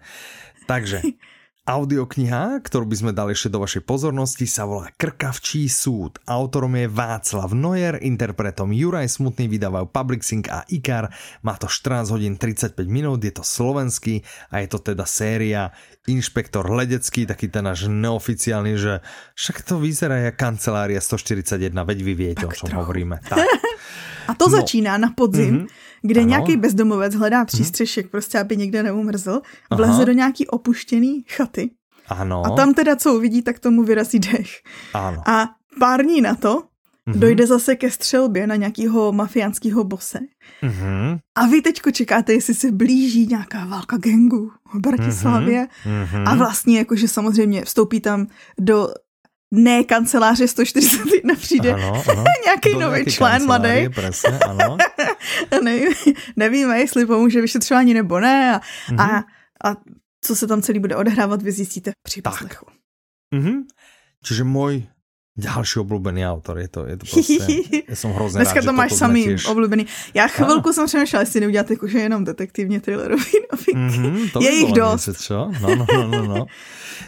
Takže 0.65 1.01
Audiokniha, 1.65 2.61
ktorú 2.61 2.85
by 2.85 2.93
sme 2.93 3.11
dali 3.17 3.33
ešte 3.33 3.49
do 3.49 3.57
vašej 3.57 3.89
pozornosti, 3.89 4.45
sa 4.45 4.69
volá 4.69 4.93
Krkavčí 4.93 5.65
súd. 5.65 6.21
Autorom 6.29 6.77
je 6.77 6.85
Václav 6.85 7.57
Nojer, 7.57 7.97
interpretom 8.05 8.69
Juraj 8.69 9.09
Smutný 9.09 9.49
vydávajú 9.49 9.89
Public 9.89 10.21
Sync 10.21 10.45
a 10.45 10.61
Ikar. 10.69 11.09
Má 11.41 11.57
to 11.57 11.65
14 11.65 12.13
hodín 12.13 12.37
35 12.37 12.77
minút, 12.85 13.17
je 13.25 13.33
to 13.33 13.41
slovenský 13.41 14.21
a 14.53 14.61
je 14.61 14.67
to 14.69 14.77
teda 14.77 15.09
séria 15.09 15.73
Inšpektor 16.05 16.69
Ledecký, 16.69 17.25
taký 17.25 17.49
ten 17.49 17.65
náš 17.65 17.89
neoficiálny, 17.89 18.77
že 18.77 19.01
však 19.33 19.65
to 19.65 19.81
vyzerá 19.81 20.21
jak 20.21 20.37
kancelária 20.37 21.01
141, 21.01 21.73
veď 21.73 21.99
vy 22.05 22.13
viete, 22.13 22.45
tak 22.45 22.53
o 22.53 22.57
čom 22.61 22.69
trochu. 22.69 22.77
hovoríme. 22.77 23.17
Tak. 23.25 23.41
A 24.27 24.33
to 24.33 24.45
no. 24.45 24.51
začíná 24.51 24.97
na 24.97 25.09
podzim, 25.15 25.55
mm-hmm 25.55 25.67
kde 26.07 26.21
ano. 26.21 26.29
nějaký 26.29 26.57
bezdomovec 26.57 27.15
hledá 27.15 27.37
mhm. 27.37 27.45
přístřešek, 27.45 28.05
hmm. 28.05 28.11
prostě 28.11 28.39
aby 28.39 28.57
někde 28.57 28.83
neumrzl, 28.83 29.41
vleze 29.75 29.93
Aha. 29.93 30.05
do 30.05 30.11
nějaký 30.11 30.47
opuštěný 30.47 31.23
chaty. 31.29 31.69
Ano. 32.07 32.45
A 32.45 32.55
tam 32.55 32.73
teda 32.73 32.95
co 32.95 33.13
uvidí, 33.13 33.41
tak 33.41 33.59
tomu 33.59 33.83
vyrazí 33.83 34.19
dech. 34.19 34.49
Ano. 34.93 35.21
A 35.29 35.49
pár 35.79 36.03
dní 36.03 36.21
na 36.21 36.35
to 36.35 36.63
mm-hmm. 37.07 37.19
dojde 37.19 37.47
zase 37.47 37.75
ke 37.75 37.91
střelbě 37.91 38.47
na 38.47 38.55
nějakého 38.55 39.11
mafiánského 39.11 39.83
bose. 39.83 40.19
Mm-hmm. 40.63 41.19
A 41.35 41.45
vy 41.45 41.61
teďko 41.61 41.91
čekáte, 41.91 42.33
jestli 42.33 42.53
se 42.53 42.71
blíží 42.71 43.27
nějaká 43.27 43.65
válka 43.65 43.97
gengu 43.97 44.51
v 44.73 44.79
Bratislavě. 44.79 45.67
Mm-hmm. 45.85 46.23
A 46.29 46.35
vlastně 46.35 46.77
jakože 46.77 47.07
samozřejmě 47.07 47.65
vstoupí 47.65 47.99
tam 47.99 48.27
do 48.59 48.89
ne 49.53 49.83
kanceláře 49.83 50.47
141 50.47 51.35
přijde 51.39 51.73
ano, 51.73 52.03
ano. 52.11 52.23
nějaký 52.45 52.77
nový 52.77 53.05
člen 53.05 53.45
mladý. 53.45 53.89
Presne, 53.89 54.39
ano. 54.39 54.77
ne, 55.63 55.79
nevíme, 56.35 56.79
jestli 56.79 57.05
pomůže 57.05 57.41
vyšetřování 57.41 57.93
nebo 57.93 58.19
ne. 58.19 58.55
A, 58.55 58.59
mm-hmm. 58.59 59.01
a, 59.01 59.23
a 59.69 59.75
co 60.21 60.35
se 60.35 60.47
tam 60.47 60.61
celý 60.61 60.79
bude 60.79 60.95
odehrávat, 60.95 61.41
vy 61.41 61.51
zjistíte 61.51 61.91
při 62.03 62.21
poslechu. 62.21 62.65
Mm-hmm. 63.35 63.63
Čiže 64.23 64.43
můj 64.43 64.87
Ďalší 65.35 65.83
oblúbený 65.83 66.23
autor, 66.23 66.63
je 66.63 66.67
to, 66.71 66.87
je 66.87 66.95
to 66.97 67.05
prostě, 67.11 67.43
já 67.89 67.95
jsem 67.95 68.11
hrozně 68.11 68.37
Dneska 68.39 68.59
rád, 68.59 68.65
to 68.65 68.73
máš 68.73 68.93
samý 68.93 69.23
tiež... 69.25 69.45
oblúbený. 69.45 69.83
Já 70.13 70.27
chvilku 70.27 70.73
jsem 70.73 70.87
přemýšlela, 70.87 71.21
jestli 71.21 71.39
neudělat 71.39 71.71
jakože 71.71 71.99
jenom 71.99 72.23
detektivně 72.23 72.79
thrillerový 72.79 73.31
novinky. 73.51 73.99
Mm-hmm, 73.99 74.31
to 74.31 74.43
je 74.43 74.49
ich 74.49 74.71
dosť. 74.71 75.07
Něco, 75.07 75.23
čo? 75.23 75.51
No, 75.61 75.75
no, 75.75 75.85
no, 75.93 76.07
no, 76.07 76.23
no. 76.23 76.45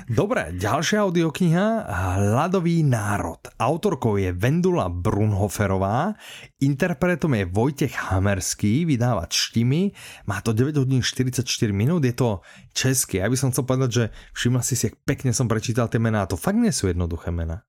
Dobre, 0.07 0.51
ďalšia 0.55 1.03
audiokniha 1.03 1.87
Hladový 1.87 2.83
národ. 2.83 3.39
Autorkou 3.59 4.19
je 4.19 4.35
Vendula 4.35 4.91
Brunhoferová, 4.91 6.15
interpretom 6.59 7.31
je 7.35 7.47
Vojtech 7.47 7.95
Hamerský, 8.11 8.83
vydávač 8.83 9.35
Štimy, 9.35 9.91
má 10.27 10.43
to 10.43 10.51
9 10.51 10.75
hodín 10.75 10.99
44 10.99 11.43
minút, 11.71 12.03
je 12.03 12.11
to 12.11 12.43
český. 12.75 13.23
Ja 13.23 13.31
by 13.31 13.39
som 13.39 13.51
chcel 13.55 13.63
povedať, 13.63 13.89
že 13.91 14.03
všimla 14.35 14.61
si 14.63 14.75
si, 14.75 14.91
jak 14.91 14.99
pekne 15.07 15.31
som 15.31 15.47
prečítal 15.47 15.87
tie 15.87 15.99
mená, 15.99 16.27
to 16.27 16.35
fakt 16.35 16.59
sú 16.75 16.91
jednoduché 16.91 17.31
mená. 17.31 17.63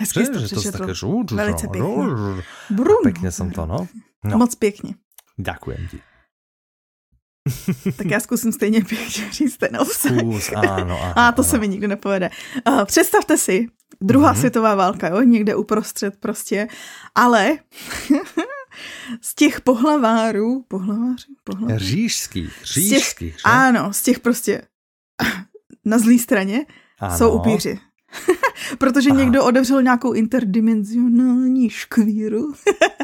Hezky 0.00 0.26
jsi 0.26 0.32
to 0.32 0.38
přečetl. 0.38 0.72
To 0.72 0.78
také 0.78 0.94
žu, 0.94 1.24
žu, 1.30 1.36
Velice 1.36 1.68
pěkně. 1.68 1.94
Brun. 2.70 2.96
Pěkně 3.02 3.32
jsem 3.32 3.50
to, 3.50 3.66
no. 3.66 3.86
no. 4.24 4.38
Moc 4.38 4.54
pěkně. 4.54 4.94
Ďakujem 5.38 5.88
ti. 5.88 6.00
tak 7.96 8.06
já 8.06 8.20
zkusím 8.20 8.52
stejně 8.52 8.84
pěkně 8.84 9.32
říct 9.32 9.56
ten 9.56 9.76
obsah. 9.76 10.18
Zkus, 10.18 10.50
ano, 10.56 10.72
ano, 10.72 11.12
A 11.16 11.32
to 11.32 11.42
ano. 11.42 11.50
se 11.50 11.58
mi 11.58 11.68
nikdy 11.68 11.88
nepovede. 11.88 12.30
Uh, 12.68 12.84
představte 12.84 13.36
si, 13.36 13.66
druhá 14.00 14.34
mm-hmm. 14.34 14.38
světová 14.38 14.74
válka, 14.74 15.08
jo, 15.08 15.22
někde 15.22 15.54
uprostřed 15.54 16.16
prostě, 16.16 16.68
ale 17.14 17.58
z 19.20 19.34
těch 19.34 19.60
pohlavárů, 19.60 20.64
pohlavářů, 20.68 21.26
pohlavářů? 21.44 21.84
Řížský, 21.84 22.50
řížský. 22.64 23.30
Z 23.30 23.34
těch, 23.34 23.40
ano, 23.44 23.92
z 23.92 24.02
těch 24.02 24.20
prostě 24.20 24.62
na 25.84 25.98
zlé 25.98 26.18
straně 26.18 26.66
ano. 26.98 27.18
jsou 27.18 27.30
upíři. 27.32 27.78
Protože 28.78 29.10
Aha. 29.10 29.18
někdo 29.18 29.44
odevřel 29.44 29.82
nějakou 29.82 30.12
interdimenzionální 30.12 31.70
škvíru, 31.70 32.52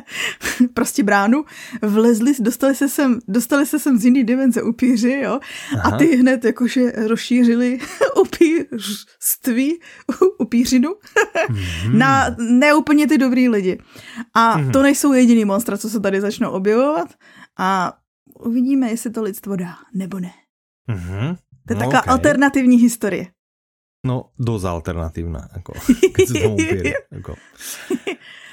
prostě 0.75 1.03
bránu, 1.03 1.45
vlezli, 1.83 2.33
dostali 2.41 2.75
se 2.75 2.89
sem, 2.89 3.19
dostali 3.29 3.67
se 3.67 3.79
sem 3.79 3.99
z 3.99 4.05
jiný 4.05 4.25
dimenze 4.25 4.63
upíři, 4.63 5.21
jo, 5.23 5.41
Aha. 5.75 5.97
a 5.97 5.99
ty 5.99 6.17
hned 6.17 6.45
jakože 6.45 6.93
rozšířili 6.93 7.79
upířství, 8.21 9.81
upířinu 10.39 10.95
mm. 11.51 11.99
na 11.99 12.37
neúplně 12.39 13.07
ty 13.07 13.19
dobrý 13.19 13.49
lidi. 13.49 13.79
A 14.35 14.59
mm. 14.59 14.73
to 14.73 14.83
nejsou 14.83 15.13
jediný 15.13 15.45
monstra, 15.45 15.79
co 15.79 15.91
se 15.91 16.01
tady 16.01 16.21
začnou 16.21 16.51
objevovat 16.51 17.09
a 17.59 17.93
uvidíme, 18.45 18.91
jestli 18.91 19.11
to 19.11 19.23
lidstvo 19.23 19.57
dá, 19.57 19.75
nebo 19.95 20.21
ne. 20.21 20.33
Mm-hmm. 20.91 21.37
To 21.69 21.73
je 21.75 21.79
taková 21.79 22.03
okay. 22.03 22.13
alternativní 22.13 22.77
historie. 22.77 23.27
No, 24.07 24.31
dosť 24.39 24.65
alternatívna, 24.71 25.51
ako, 25.51 25.75
keď 26.15 26.23
sa 26.23 26.35
tomu 26.39 26.57
upíri. 26.63 26.95
Ako. 27.11 27.33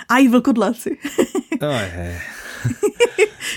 Aj 0.09 0.23
vlkodláci. 0.25 0.97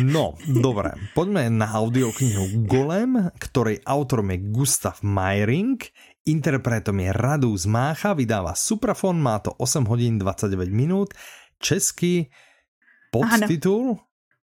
no, 0.05 0.37
dobré. 0.45 0.93
Poďme 1.17 1.49
na 1.49 1.73
audioknihu 1.73 2.69
Golem, 2.69 3.33
ktorej 3.41 3.81
autorom 3.83 4.29
je 4.31 4.39
Gustav 4.53 5.01
Meiring, 5.01 5.81
interpretom 6.29 7.01
je 7.01 7.11
Radu 7.17 7.57
z 7.57 7.65
Mácha, 7.71 8.13
vydáva 8.13 8.53
Suprafon, 8.53 9.17
má 9.17 9.41
to 9.41 9.57
8 9.57 9.89
hodín 9.89 10.21
29 10.21 10.69
minút, 10.69 11.17
český 11.57 12.29
podtitul 13.09 13.97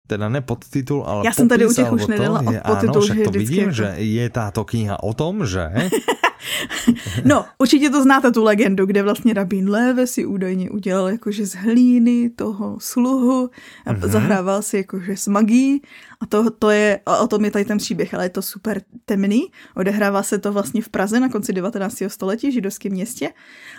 teda 0.08 0.28
ne 0.28 0.40
podtitul, 0.40 1.04
ale 1.04 1.22
Já 1.24 1.32
jsem 1.32 1.48
tady 1.48 1.66
u 1.66 1.72
těch 1.72 1.92
už 1.92 2.06
nedala 2.06 2.40
je, 2.52 2.60
podtitul, 2.66 3.02
áno, 3.04 3.06
že 3.06 3.14
to 3.24 3.30
vidím, 3.30 3.68
jako... 3.68 3.72
že 3.76 3.88
je 3.96 4.24
táto 4.32 4.64
kniha 4.64 4.96
o 5.04 5.12
tom, 5.12 5.44
že... 5.44 5.68
no, 7.24 7.44
určitě 7.58 7.90
to 7.90 8.02
znáte 8.02 8.32
tu 8.32 8.44
legendu, 8.44 8.86
kde 8.86 9.02
vlastně 9.02 9.34
rabín 9.34 9.68
Léve 9.68 10.06
si 10.06 10.26
údajně 10.26 10.70
udělal 10.70 11.08
jakože 11.08 11.46
z 11.46 11.54
hlíny 11.54 12.30
toho 12.30 12.80
sluhu 12.80 13.50
a 13.86 13.92
mm-hmm. 13.92 14.08
zahrával 14.08 14.62
si 14.62 14.76
jakože 14.76 15.16
s 15.16 15.28
magí 15.28 15.82
a 16.20 16.26
to, 16.26 16.50
to 16.50 16.70
je, 16.70 17.00
a 17.06 17.18
o 17.18 17.26
tom 17.26 17.44
je 17.44 17.50
tady 17.50 17.64
ten 17.64 17.78
příběh, 17.78 18.14
ale 18.14 18.24
je 18.24 18.30
to 18.30 18.42
super 18.42 18.80
temný. 19.04 19.52
Odehrává 19.76 20.22
se 20.22 20.38
to 20.38 20.52
vlastně 20.52 20.82
v 20.82 20.88
Praze 20.88 21.20
na 21.20 21.28
konci 21.28 21.52
19. 21.52 22.02
století, 22.08 22.52
židovském 22.52 22.92
městě 22.92 23.28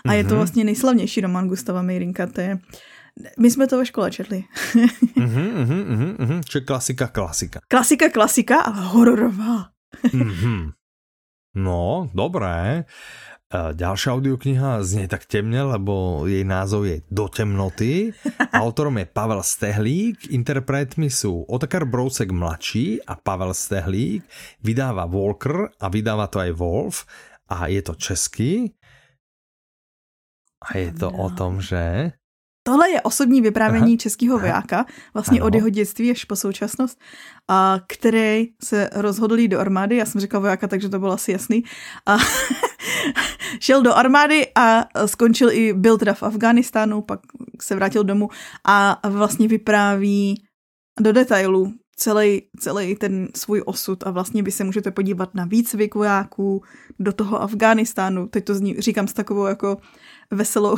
a 0.06 0.08
mm-hmm. 0.08 0.14
je 0.14 0.24
to 0.24 0.30
mhm. 0.30 0.38
vlastně 0.38 0.64
nejslavnější 0.64 1.22
román 1.22 1.48
Gustava 1.48 1.82
Meirinka, 1.82 2.28
to 2.28 2.42
je 2.42 2.60
my 3.40 3.52
jsme 3.52 3.68
to 3.68 3.78
ve 3.78 3.86
škole 3.86 4.12
četli. 4.12 4.44
uh-huh, 4.76 5.66
uh-huh, 5.66 5.89
Čiže 6.50 6.66
klasika, 6.66 7.06
klasika. 7.14 7.58
Klasika, 7.70 8.10
klasika, 8.10 8.66
ale 8.66 8.82
hororová. 8.90 9.70
uh-huh. 10.02 10.74
No, 11.54 12.10
dobré. 12.10 12.90
E, 13.50 13.74
ďalšia 13.78 14.18
audiokniha 14.18 14.82
znie 14.82 15.06
tak 15.06 15.30
temne, 15.30 15.62
lebo 15.62 16.26
jej 16.26 16.42
názov 16.42 16.90
je 16.90 17.06
Do 17.10 17.30
temnoty. 17.30 18.14
Autorom 18.66 18.98
je 18.98 19.06
Pavel 19.06 19.46
Stehlík, 19.46 20.34
interpretmi 20.34 21.14
sú 21.14 21.46
Otakar 21.46 21.86
Brousek 21.86 22.34
mladší 22.34 23.06
a 23.06 23.14
Pavel 23.14 23.54
Stehlík. 23.54 24.26
Vydáva 24.66 25.06
Volker 25.06 25.70
a 25.78 25.86
vydáva 25.86 26.30
to 26.34 26.42
aj 26.42 26.52
Wolf 26.58 27.06
a 27.46 27.70
je 27.70 27.82
to 27.86 27.94
český. 27.94 28.74
A 30.66 30.82
je 30.82 30.92
to 30.98 31.14
o 31.14 31.30
tom, 31.34 31.62
že 31.62 32.14
Tohle 32.70 32.90
je 32.90 33.02
osobní 33.02 33.42
vyprávění 33.42 33.92
Aha. 33.92 33.98
českého 33.98 34.40
vojáka, 34.40 34.86
vlastně 35.14 35.40
ano. 35.40 35.48
od 35.48 35.56
jeho 35.56 35.70
dětství 35.70 36.12
až 36.12 36.26
po 36.26 36.36
současnost, 36.36 37.00
a 37.48 37.80
který 37.88 38.48
se 38.64 38.90
rozhodl 38.94 39.40
jít 39.40 39.48
do 39.48 39.60
armády, 39.60 39.98
já 39.98 40.06
jsem 40.06 40.22
říkal 40.22 40.42
vojáka, 40.42 40.68
takže 40.68 40.90
to 40.90 41.00
bylo 41.00 41.12
asi 41.12 41.32
jasný, 41.32 41.64
a 42.06 42.18
šel 43.60 43.82
do 43.82 43.94
armády 43.94 44.48
a 44.56 44.86
skončil 45.06 45.52
i, 45.52 45.74
byl 45.74 45.98
teda 45.98 46.14
v 46.14 46.24
Afganistánu, 46.24 47.02
pak 47.02 47.20
se 47.62 47.76
vrátil 47.76 48.04
domů 48.04 48.30
a 48.66 49.00
vlastně 49.10 49.48
vypráví 49.48 50.44
do 51.00 51.14
detailů 51.14 51.74
celý, 51.96 52.42
celý 52.60 52.96
ten 52.96 53.28
svůj 53.36 53.62
osud 53.66 54.08
a 54.08 54.12
vlastně 54.12 54.44
vy 54.44 54.52
se 54.52 54.64
můžete 54.64 54.92
podívat 54.92 55.36
na 55.36 55.46
výcvik 55.46 55.96
vojáků 55.96 56.64
do 57.00 57.14
toho 57.14 57.42
Afganistánu. 57.42 58.28
Teď 58.28 58.46
to 58.46 58.56
zní, 58.56 58.76
říkám 58.80 59.08
s 59.08 59.14
takovou 59.14 59.46
jako 59.46 59.78
veselou, 60.32 60.78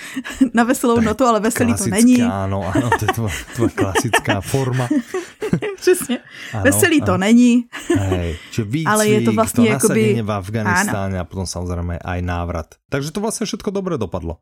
na 0.54 0.64
veselou 0.64 1.00
notu, 1.00 1.24
ale 1.24 1.40
veselý 1.40 1.74
to 1.74 1.86
není. 1.86 2.22
Ano, 2.38 2.72
ano, 2.74 2.90
to 2.98 3.04
je 3.04 3.12
tvoje, 3.12 3.34
tvoje 3.54 3.70
klasická 3.70 4.40
forma. 4.40 4.88
Přesně. 5.76 6.18
Ano, 6.52 6.62
veselý 6.62 7.02
ano. 7.02 7.06
to 7.06 7.18
není. 7.18 7.64
Hej, 7.98 8.38
výcvik, 8.58 8.86
ale 8.86 9.08
je 9.08 9.20
to 9.20 9.32
vlastně 9.32 9.66
to 9.66 9.72
jakoby... 9.72 10.22
v 10.22 10.30
Afganistáně 10.30 11.18
a 11.18 11.24
potom 11.24 11.46
samozřejmě 11.46 11.98
aj 11.98 12.22
návrat. 12.22 12.66
Takže 12.90 13.12
to 13.12 13.20
vlastně 13.20 13.46
všetko 13.46 13.70
dobře 13.70 13.98
dopadlo. 13.98 14.36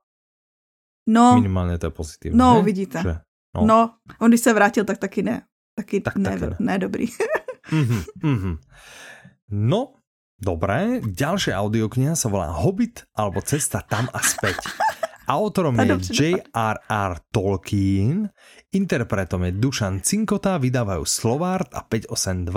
No. 1.08 1.34
Minimálně 1.34 1.78
to 1.78 1.86
je 1.86 1.90
pozitivní. 1.90 2.38
No, 2.38 2.54
ne? 2.54 2.62
vidíte. 2.62 3.02
Že, 3.02 3.16
no. 3.56 3.66
no, 3.66 3.90
on 4.20 4.30
když 4.30 4.40
se 4.40 4.54
vrátil, 4.54 4.84
tak 4.84 4.98
taky 4.98 5.22
ne. 5.22 5.42
Taky 5.76 6.00
tak, 6.00 6.16
ne, 6.16 6.30
taky 6.30 6.40
ne. 6.40 6.56
ne 6.60 6.78
dobrý. 6.78 7.06
mm-hmm, 7.70 8.04
mm-hmm. 8.24 8.58
No, 9.50 9.92
Dobré, 10.36 11.00
ďalšia 11.00 11.56
audiokniha 11.56 12.12
sa 12.12 12.28
volá 12.28 12.52
Hobbit 12.52 13.08
alebo 13.16 13.40
Cesta 13.40 13.80
tam 13.80 14.04
a 14.12 14.20
späť. 14.20 14.60
Autorom 15.32 15.74
je 15.80 15.96
J.R.R. 16.12 17.12
Tolkien, 17.32 18.30
interpretom 18.70 19.48
je 19.48 19.52
Dušan 19.56 20.04
Cinkota, 20.04 20.60
vydávajú 20.60 21.02
Slovart 21.08 21.72
a 21.72 21.82
582, 21.82 22.52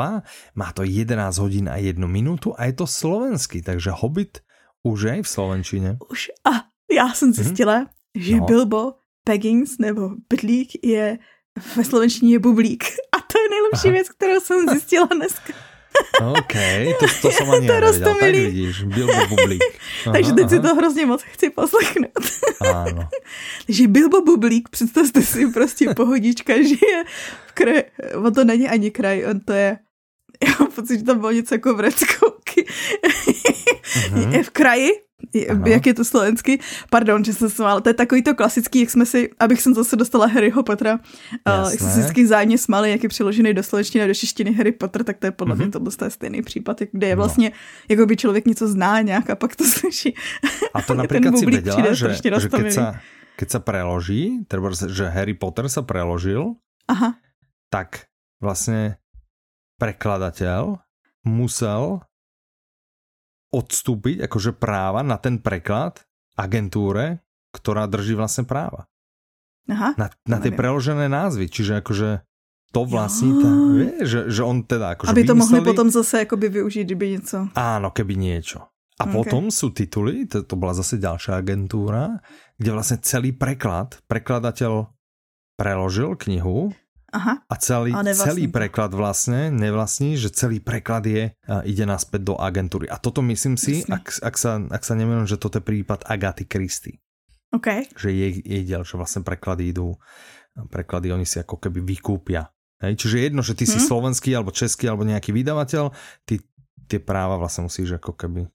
má 0.60 0.70
to 0.76 0.84
11 0.86 1.40
hodín 1.40 1.66
a 1.72 1.80
1 1.80 1.98
minútu 2.04 2.54
a 2.54 2.68
je 2.68 2.78
to 2.78 2.86
slovenský, 2.86 3.64
takže 3.64 3.96
Hobbit 3.96 4.44
už 4.84 5.00
je 5.00 5.16
v 5.24 5.28
slovenčine. 5.28 5.90
Už 6.12 6.36
a 6.46 6.70
já 6.92 7.10
jsem 7.16 7.34
zjistila, 7.34 7.88
mm-hmm. 7.88 8.22
že 8.22 8.36
no. 8.38 8.46
Bilbo 8.46 8.84
Peggins 9.24 9.80
nebo 9.80 10.20
Bydlík 10.30 10.84
je 10.84 11.18
ve 11.76 11.84
slovenštině 11.84 12.34
je 12.34 12.40
bublík. 12.40 12.84
A 13.16 13.18
to 13.24 13.40
je 13.40 13.50
nejlepší 13.50 13.88
Aha. 13.88 13.94
věc, 13.94 14.10
kterou 14.10 14.40
jsem 14.40 14.70
zjistila 14.70 15.08
dneska. 15.16 15.54
OK, 16.22 16.54
to, 17.00 17.06
to 17.22 17.32
som 17.32 17.50
ani 17.50 17.68
to. 17.68 17.74
Tak 18.20 18.32
vidíš, 18.32 18.84
Bilbo 18.84 19.26
Bublík. 19.30 19.64
Aha, 20.06 20.12
Takže 20.14 20.34
teď 20.34 20.46
aha. 20.46 20.50
si 20.50 20.60
to 20.60 20.76
hrozně 20.76 21.06
moc 21.06 21.24
chci 21.24 21.50
poslechnout. 21.50 22.12
Ano. 22.60 23.10
Takže 23.66 23.88
Bilbo 23.88 24.22
Bublík, 24.22 24.70
představte 24.70 25.22
si 25.22 25.48
prostě 25.48 25.94
pohodička, 25.94 26.54
žije 26.54 27.04
v 27.48 27.52
kraji, 27.52 27.84
on 28.16 28.34
to 28.34 28.44
není 28.44 28.70
ani 28.70 28.92
kraj, 28.92 29.26
on 29.30 29.40
to 29.40 29.54
je, 29.54 29.78
já 30.44 30.54
mám 30.60 30.72
pocit, 30.72 31.00
že 31.00 31.06
tam 31.06 31.20
bylo 31.20 31.32
něco 31.32 31.56
jako 31.56 31.76
v. 31.76 31.80
Uh-huh. 31.80 32.66
Je 34.32 34.44
v 34.44 34.50
kraji, 34.50 34.92
Aha. 35.50 35.68
jak 35.68 35.86
je 35.86 35.94
to 35.94 36.06
slovensky, 36.06 36.60
pardon, 36.90 37.24
že 37.24 37.34
jsem 37.34 37.50
smála, 37.50 37.82
to 37.82 37.90
je 37.90 37.94
takový 37.94 38.24
to 38.24 38.36
klasický, 38.36 38.80
jak 38.80 38.90
jsme 38.90 39.06
si, 39.06 39.30
abych 39.40 39.62
jsem 39.62 39.74
zase 39.74 39.96
dostala 39.96 40.26
Harryho 40.26 40.64
Pottera, 40.64 40.94
uh, 40.96 41.72
jak 41.72 41.80
jsme 41.80 41.90
si 41.90 42.00
vždycky 42.00 42.28
zájemně 42.28 42.58
smáli, 42.58 42.92
jak 42.92 43.04
je 43.04 43.10
přeložený 43.10 43.54
do 43.54 43.64
slovenštiny 43.64 44.08
do 44.08 44.14
češtiny 44.14 44.54
Harry 44.54 44.72
Potter, 44.72 45.04
tak 45.04 45.18
to 45.18 45.26
je 45.28 45.32
podle 45.32 45.56
mm-hmm. 45.56 45.82
mě 45.82 45.92
to 45.98 46.06
je 46.06 46.10
stejný 46.12 46.42
případ, 46.42 46.82
kde 46.92 47.08
je 47.08 47.16
no. 47.16 47.20
vlastně, 47.20 47.50
no. 47.50 47.56
jako 47.90 48.06
by 48.06 48.18
člověk 48.18 48.46
něco 48.46 48.68
zná 48.68 49.02
nějak 49.02 49.30
a 49.30 49.36
pak 49.36 49.56
to 49.56 49.64
slyší. 49.80 50.16
A 50.74 50.82
to 50.82 50.94
například 50.94 51.38
si 51.38 51.46
věděla, 51.46 51.94
že, 51.94 52.14
že 52.14 52.50
keď, 52.50 52.74
sa, 52.74 52.86
keď 53.36 53.48
sa 53.50 53.60
preloží, 53.60 54.44
třeba, 54.48 54.72
že 54.72 55.06
Harry 55.08 55.34
Potter 55.34 55.70
sa 55.70 55.82
preložil, 55.82 56.56
Aha. 56.88 57.16
tak 57.70 58.10
vlastně 58.42 58.96
prekladateľ 59.80 60.84
musel 61.24 62.00
odstúpiť 63.50 64.30
akože 64.30 64.58
práva 64.58 65.02
na 65.02 65.18
ten 65.18 65.42
preklad 65.42 66.06
agentúre, 66.38 67.26
ktorá 67.54 67.90
drží 67.90 68.14
vlastne 68.14 68.46
práva. 68.46 68.86
Aha, 69.70 69.94
na, 69.98 70.10
na 70.26 70.38
tie 70.42 70.50
preložené 70.50 71.06
názvy, 71.06 71.46
čiže 71.46 71.86
akože 71.86 72.26
to 72.70 72.82
vlastní 72.86 73.34
ta, 73.42 73.50
vie, 73.50 73.94
že, 74.06 74.30
že 74.30 74.42
on 74.46 74.62
teda 74.62 74.98
akože 74.98 75.10
Aby 75.10 75.26
to 75.26 75.34
vymysleli... 75.34 75.62
mohli 75.62 75.70
potom 75.74 75.88
zase 75.90 76.26
akoby 76.26 76.48
využiť, 76.50 76.84
kdyby 76.86 77.06
něco. 77.10 77.38
Áno, 77.58 77.90
keby 77.90 78.14
niečo. 78.14 78.70
A 79.00 79.08
okay. 79.08 79.14
potom 79.16 79.50
sú 79.50 79.74
tituly, 79.74 80.30
to, 80.30 80.46
to 80.46 80.54
bola 80.60 80.76
zase 80.78 81.02
ďalšia 81.02 81.40
agentúra, 81.40 82.20
kde 82.60 82.70
vlastne 82.76 82.98
celý 83.02 83.32
preklad, 83.34 83.98
prekladateľ 84.06 84.92
preložil 85.58 86.20
knihu 86.28 86.76
Aha. 87.14 87.42
A 87.50 87.56
celý, 87.56 87.94
celý 88.14 88.48
preklad 88.48 88.94
vlastně 88.94 89.52
nevlastní, 89.52 90.18
že 90.18 90.30
celý 90.30 90.60
preklad 90.60 91.06
je, 91.06 91.32
a 91.48 91.62
ide 91.62 91.86
naspäť 91.86 92.22
do 92.22 92.36
agentúry. 92.42 92.90
A 92.90 92.98
toto 92.98 93.22
myslím 93.22 93.58
si, 93.58 93.82
ak, 93.90 94.22
ak, 94.22 94.36
sa, 94.38 94.62
ak 94.62 94.84
sa 94.86 94.94
nemýlim, 94.94 95.26
že 95.26 95.42
toto 95.42 95.58
je 95.58 95.66
prípad 95.66 96.06
Agaty 96.06 96.46
Christy. 96.46 97.02
Okay. 97.50 97.90
Že 97.98 98.10
jej, 98.14 98.34
jej 98.46 98.64
že 98.70 98.94
vlastne 98.94 99.26
preklady 99.26 99.74
idú, 99.74 99.98
preklady 100.70 101.10
oni 101.10 101.26
si 101.26 101.42
ako 101.42 101.58
keby 101.58 101.82
vykúpia. 101.82 102.46
Hej? 102.86 102.94
Čiže 103.02 103.18
jedno, 103.18 103.42
že 103.42 103.58
ty 103.58 103.66
hmm. 103.66 103.74
si 103.74 103.78
mhm. 103.82 103.86
slovenský, 103.90 104.30
alebo 104.38 104.54
český, 104.54 104.86
alebo 104.86 105.08
nejaký 105.08 105.34
vydavateľ, 105.34 105.90
ty 106.30 106.46
tie 106.90 106.98
práva 106.98 107.38
vlastne 107.38 107.70
musíš 107.70 108.02
ako 108.02 108.18
keby 108.18 108.50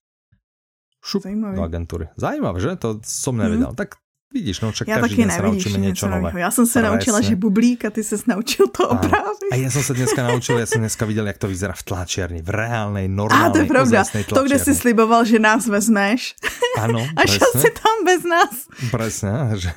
šup 1.05 1.29
do 1.29 1.63
agentúry. 1.63 2.09
Zajímavé, 2.17 2.59
že? 2.59 2.81
To 2.81 2.99
som 3.05 3.37
nevedel. 3.37 3.71
Hmm. 3.71 3.79
Tak 3.79 4.01
Vidíš, 4.35 4.61
no 4.61 4.73
však 4.73 4.89
já 4.89 4.99
každý 4.99 5.17
taky 5.17 5.29
den 5.29 5.61
se 5.61 5.79
něco 5.79 6.09
nové. 6.09 6.41
Já 6.41 6.51
jsem 6.51 6.67
se 6.67 6.73
Presne. 6.73 6.91
naučila, 6.91 7.21
že 7.21 7.37
bublík 7.37 7.85
a 7.85 7.91
ty 7.91 8.05
se 8.05 8.17
naučil 8.27 8.67
to 8.67 8.89
opravit. 8.89 9.53
A 9.53 9.57
já 9.57 9.71
jsem 9.71 9.83
se 9.83 9.95
dneska 9.95 10.23
naučil, 10.23 10.59
já 10.59 10.67
jsem 10.67 10.81
dneska 10.81 11.07
viděl, 11.07 11.27
jak 11.27 11.39
to 11.39 11.49
vyzerá 11.49 11.73
v 11.73 11.83
tlačerni, 11.83 12.43
v 12.43 12.51
reálnej, 12.51 13.09
normálnej, 13.09 13.47
A 13.47 13.53
to 13.53 13.59
je 13.59 13.65
pravda, 13.65 14.05
to, 14.35 14.43
kde 14.43 14.59
si 14.59 14.75
sliboval, 14.75 15.25
že 15.25 15.39
nás 15.39 15.71
vezmeš. 15.71 16.35
Ano, 16.83 17.07
A 17.17 17.23
šel 17.27 17.47
si 17.63 17.71
tam 17.71 17.97
bez 18.03 18.27
nás. 18.27 18.67
Presne, 18.91 19.55
že 19.55 19.71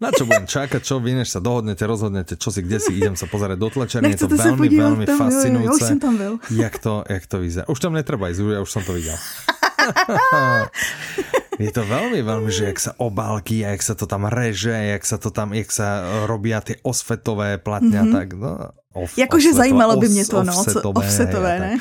na 0.00 0.08
čo 0.08 0.24
budem 0.24 0.48
čakať, 0.48 0.80
čo 0.80 1.04
vy, 1.04 1.20
než 1.20 1.28
sa 1.28 1.44
dohodnete, 1.44 1.84
rozhodnete, 1.84 2.40
čo 2.40 2.48
si, 2.48 2.64
kde 2.64 2.80
si, 2.80 2.96
idem 2.96 3.12
sa 3.12 3.28
pozerať 3.28 3.60
do 3.60 3.68
tlačerny, 3.68 4.16
je 4.16 4.24
to 4.24 4.32
veľmi, 4.32 4.68
veľmi 4.72 5.04
tam, 5.04 5.20
fascinujúce. 5.20 5.68
Jo, 5.68 5.68
jo, 5.68 5.76
už 5.76 5.84
jsem 5.84 6.00
tam 6.00 6.16
byl. 6.16 6.40
Jak 6.56 6.78
to, 6.80 7.04
jak 7.08 7.26
to 7.26 7.36
vyzerá. 7.44 7.68
Už 7.68 7.80
tam 7.80 7.92
netreba 7.92 8.32
ísť, 8.32 8.40
ja 8.40 8.64
už 8.64 8.70
som 8.72 8.80
to 8.80 8.96
videl. 8.96 9.20
Je 11.58 11.74
to 11.74 11.82
veľmi, 11.82 12.22
veľmi, 12.22 12.50
že 12.54 12.70
jak 12.70 12.78
sa 12.78 12.94
obálky 13.02 13.66
jak 13.66 13.82
sa 13.82 13.98
to 13.98 14.06
tam 14.06 14.30
reže, 14.30 14.70
jak 14.70 15.02
sa 15.02 15.18
to 15.18 15.34
tam, 15.34 15.50
jak 15.50 15.66
sa 15.74 16.06
robia 16.30 16.62
tie 16.62 16.78
osvetové 16.86 17.58
platňa, 17.58 18.06
mm-hmm. 18.06 18.14
tak 18.14 18.28
no, 18.38 18.70
Off, 18.94 19.18
Jakože 19.18 19.54
zajímalo 19.54 19.96
by 19.96 20.08
mě 20.08 20.26
to, 20.26 20.42
no, 20.42 20.60
offsetové, 20.60 21.06
offsetové 21.06 21.60
ne? 21.60 21.76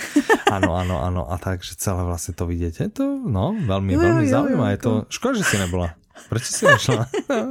Ano, 0.52 0.76
ano, 0.76 1.04
ano, 1.04 1.32
a 1.32 1.38
tak, 1.38 1.64
že 1.64 1.76
celé 1.76 2.04
vlastně 2.04 2.34
to 2.34 2.46
vidíte, 2.46 2.90
to, 2.90 3.20
no, 3.28 3.56
velmi, 3.66 3.94
jo, 3.94 4.00
velmi 4.00 4.30
zaujímavé, 4.30 4.72
je 4.72 4.78
to, 4.78 5.06
škoda, 5.10 5.38
že 5.38 5.44
si 5.44 5.58
nebyla. 5.58 5.94
Proč 6.30 6.44
si 6.44 6.66
nešla? 6.66 7.08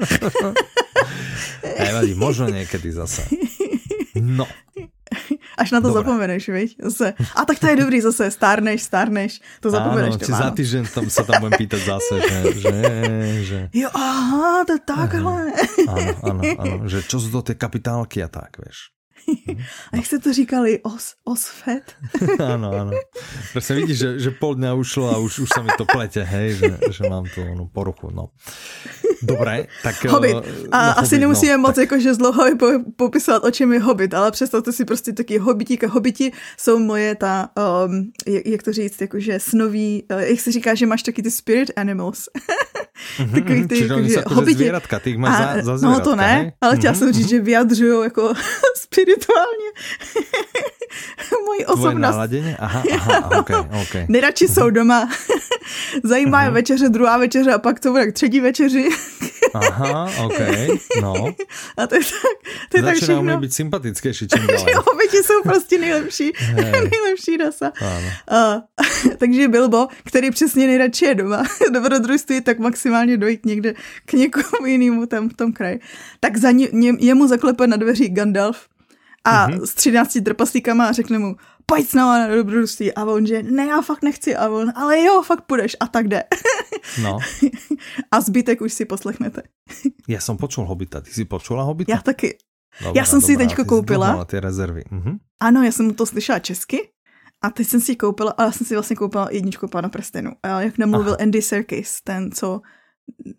Nevadí, 1.79 2.14
možno 2.14 2.49
někdy 2.49 2.93
zase. 2.93 3.22
No, 4.20 4.47
Až 5.62 5.69
na 5.73 5.81
to 5.85 5.93
Dobre. 5.93 6.03
zapomeneš, 6.03 6.45
viď? 6.49 6.71
Zase. 6.91 7.14
A 7.37 7.41
tak 7.45 7.57
to 7.61 7.67
je 7.69 7.77
dobrý 7.77 7.99
zase, 8.01 8.31
stárneš, 8.31 8.87
stárneš, 8.87 9.39
to 9.61 9.69
zapomeneš. 9.69 10.17
Áno, 10.17 10.25
či 10.25 10.33
za 10.33 10.49
týždeň 10.53 10.83
tam 10.91 11.07
sa 11.12 11.23
tam 11.23 11.45
budem 11.45 11.61
pýtať 11.61 11.81
zase, 11.85 12.14
že, 12.25 12.39
že, 12.61 12.75
že... 13.45 13.59
Jo, 13.77 13.89
aha, 13.93 14.64
to 14.64 14.77
je 14.77 14.83
takhle. 14.83 15.39
Áno, 15.87 16.11
áno, 16.25 16.41
áno, 16.43 16.75
že 16.89 17.05
čo 17.05 17.21
sú 17.21 17.29
to 17.31 17.53
tie 17.53 17.57
kapitálky 17.59 18.25
a 18.25 18.29
tak, 18.33 18.57
vieš. 18.59 18.95
A 19.93 19.97
jak 19.97 20.07
se 20.07 20.18
to 20.18 20.33
říkali? 20.33 20.81
Os, 20.83 21.14
osfet? 21.24 21.95
ano, 22.45 22.72
ano. 22.72 22.91
Prostě 23.53 23.74
vidíš, 23.74 23.99
že, 23.99 24.18
že 24.18 24.31
pol 24.31 24.55
dňa 24.55 24.74
ušlo 24.74 25.11
a 25.11 25.18
už, 25.18 25.39
už 25.39 25.51
sa 25.51 25.62
mi 25.62 25.70
to 25.79 25.85
plete, 25.85 26.22
hej, 26.22 26.55
že, 26.55 26.68
že 26.91 27.03
mám 27.09 27.24
tu 27.35 27.43
no, 27.43 27.66
poruchu, 27.66 28.11
no. 28.14 28.31
Dobré, 29.22 29.66
tak... 29.83 30.05
Hobbit. 30.05 30.37
Eh, 30.37 30.68
a 30.70 30.87
no, 30.87 30.99
asi 30.99 31.14
hobbit, 31.14 31.20
nemusíme 31.20 31.57
no, 31.57 31.59
moc 31.59 31.74
tak... 31.74 31.83
jakože 31.83 32.14
zloho 32.14 32.43
popisovat, 32.97 33.45
o 33.45 33.51
čem 33.51 33.72
je 33.72 33.81
Hobbit, 33.81 34.14
ale 34.14 34.31
představte 34.31 34.72
si 34.72 34.85
prostě 34.85 35.12
taky 35.12 35.39
hobbitíka. 35.39 35.89
Hobbiti 35.89 36.33
jsou 36.57 36.79
moje 36.79 37.14
ta, 37.14 37.51
um, 37.87 38.12
jak 38.27 38.62
to 38.62 38.72
říct, 38.72 39.01
jakože 39.01 39.41
snoví, 39.41 40.05
uh, 40.11 40.20
jak 40.20 40.41
se 40.41 40.53
říká, 40.53 40.74
že 40.74 40.87
máš 40.87 41.03
taky 41.03 41.22
ty 41.22 41.31
spirit 41.31 41.70
animals. 41.77 42.29
Mhm, 43.20 43.30
Takový 43.30 43.66
ty, 43.68 43.76
Čiže 43.76 43.94
jakože, 43.94 44.22
hobiti. 44.26 44.55
zvěratka, 44.59 44.99
ty 44.99 45.16
máš 45.16 45.40
a, 45.40 45.55
za, 45.57 45.62
za 45.62 45.78
zvěratka, 45.78 45.99
No 45.99 46.01
to 46.11 46.16
ne, 46.16 46.34
hej? 46.34 46.53
ale 46.61 46.76
chtěla 46.76 46.94
mm-hmm. 46.94 46.99
jsem 46.99 47.12
říct, 47.12 47.28
že 47.28 47.40
vyjadřují 47.40 48.05
jako 48.05 48.32
spirituálně 48.76 49.68
moji 51.47 51.66
osobnost. 51.66 52.28
Tvoje 52.28 52.57
Aha, 52.59 52.82
aha, 52.94 53.30
okay, 53.40 53.57
okay. 53.82 54.07
Nejradši 54.09 54.49
jsou 54.49 54.70
doma. 54.70 55.09
Zajímá 56.05 56.42
je 56.42 56.51
večeře, 56.51 56.88
druhá 56.88 57.18
večeře 57.18 57.53
a 57.53 57.59
pak 57.59 57.80
to 57.80 57.90
bude 57.90 58.07
k 58.07 58.12
třetí 58.14 58.40
večeři. 58.40 58.88
Aha, 59.59 60.11
ok, 60.24 60.38
no. 61.00 61.14
A 61.76 61.86
to 61.86 61.94
je 61.94 62.00
tak, 62.00 62.11
to 62.70 62.76
je 62.76 62.82
tak 62.82 62.94
všechno. 62.94 63.14
Začíná 63.14 63.36
být 63.36 63.52
sympatickější 63.52 64.28
čím 64.28 64.46
dále. 64.46 64.72
Hobiti 64.86 65.16
jsou 65.16 65.42
prostě 65.42 65.78
nejlepší, 65.78 66.32
nejlepší 66.90 67.36
rasa. 67.36 67.72
Uh, 68.30 68.61
takže 69.16 69.48
Bilbo, 69.48 69.88
který 70.04 70.30
přesně 70.30 70.66
nejradši 70.66 71.04
je 71.04 71.14
doma, 71.14 71.42
dobrodružství, 71.72 72.40
tak 72.40 72.59
maximálně 72.59 73.16
dojít 73.16 73.46
někde 73.46 73.74
k 74.04 74.12
někomu 74.12 74.66
jinému 74.66 75.07
tam 75.07 75.28
v 75.28 75.34
tom 75.34 75.52
kraji. 75.52 75.80
Tak 76.20 76.36
za 76.36 76.50
ně, 76.50 76.68
jemu 76.98 77.28
zaklepe 77.28 77.66
na 77.66 77.76
dveří 77.76 78.09
Gandalf 78.09 78.68
a 79.24 79.48
mm-hmm. 79.48 79.64
s 79.64 79.74
třinácti 79.74 80.20
trpaslíkama 80.20 80.86
a 80.86 80.92
řekne 80.92 81.18
mu, 81.18 81.36
pojď 81.67 81.89
s 81.89 81.95
náma 81.95 82.19
na 82.19 82.35
dobrodružství. 82.35 82.95
A 82.95 83.05
on, 83.05 83.27
že 83.27 83.43
ne, 83.43 83.67
já 83.67 83.83
fakt 83.83 84.03
nechci. 84.03 84.37
A 84.37 84.49
on, 84.49 84.73
ale 84.75 85.01
jo, 85.01 85.23
fakt 85.23 85.41
půjdeš. 85.41 85.77
A 85.81 85.87
tak 85.87 86.09
jde. 86.09 86.25
No. 87.03 87.19
a 88.11 88.21
zbytek 88.21 88.61
už 88.61 88.73
si 88.73 88.85
poslechnete. 88.85 89.43
já 90.09 90.21
jsem 90.21 90.37
počul 90.37 90.64
Hobita. 90.64 91.01
Ty 91.01 91.11
jsi 91.11 91.25
počula 91.25 91.62
Hobita? 91.62 91.93
Já 91.93 91.99
taky. 92.03 92.39
Dobrá, 92.81 92.93
já 93.01 93.05
jsem 93.05 93.21
si 93.21 93.37
teďko 93.37 93.64
koupila. 93.64 94.25
ty 94.25 94.41
rezervy. 94.41 94.85
Mhm. 94.91 95.19
Ano, 95.41 95.62
já 95.62 95.73
jsem 95.73 95.95
to 95.95 96.07
slyšela 96.07 96.39
česky. 96.39 96.89
A 97.43 97.51
teď 97.51 97.67
jsem 97.67 97.81
si 97.81 97.97
koupila, 97.97 98.35
ale 98.39 98.49
já 98.49 98.53
jsem 98.53 98.67
si 98.67 98.75
vlastně 98.75 98.97
koupila 98.97 99.29
jedničku 99.31 99.69
Pána 99.69 99.89
prstenu. 99.89 100.33
A 100.43 100.61
jak 100.61 100.79
nemluvil 100.79 101.12
Aha. 101.12 101.23
Andy 101.23 101.43
Serkis, 101.43 102.01
ten, 102.05 102.33
co 102.33 102.61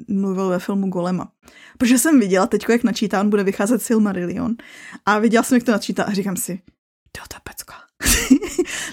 mluvil 0.07 0.49
ve 0.49 0.59
filmu 0.59 0.87
Golema. 0.89 1.31
Protože 1.77 1.99
jsem 1.99 2.19
viděla 2.19 2.47
teď, 2.47 2.65
jak 2.69 2.83
načítá, 2.83 3.21
on 3.21 3.29
bude 3.29 3.43
vycházet 3.43 3.81
Silmarillion. 3.81 4.55
A 5.05 5.19
viděla 5.19 5.43
jsem, 5.43 5.55
jak 5.55 5.63
to 5.63 5.71
načítá 5.71 6.03
a 6.03 6.13
říkám 6.13 6.35
si, 6.37 6.61
to 7.11 7.21
ta 7.33 7.39
pecka. 7.43 7.73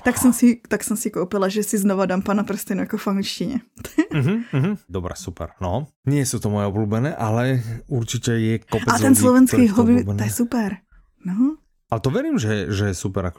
Tak, 0.05 0.19
jsem 0.19 0.33
si, 0.33 0.61
tak 0.69 0.85
jsem 0.85 0.97
si 0.97 1.11
koupila, 1.11 1.49
že 1.49 1.63
si 1.63 1.79
znova 1.79 2.07
dám 2.07 2.23
pana 2.23 2.45
prstenu 2.45 2.81
jako 2.81 2.97
v 2.97 3.07
angličtině. 3.09 3.61
mm-hmm, 4.13 4.45
mm-hmm. 4.53 4.77
Dobrá, 4.89 5.15
super. 5.15 5.51
No, 5.61 5.87
nie 6.07 6.27
jsou 6.27 6.39
to 6.39 6.51
moje 6.51 6.67
oblúbené, 6.67 7.17
ale 7.17 7.63
určitě 7.87 8.33
je 8.33 8.59
kopec 8.59 8.95
A 8.95 8.99
ten 8.99 9.15
slovenský 9.15 9.69
hobby, 9.69 10.05
to 10.05 10.25
je 10.25 10.31
super. 10.31 10.77
No. 11.27 11.57
Ale 11.91 12.01
to 12.01 12.11
verím, 12.11 12.39
že, 12.39 12.73
že 12.73 12.85
je 12.87 12.95
super. 12.95 13.33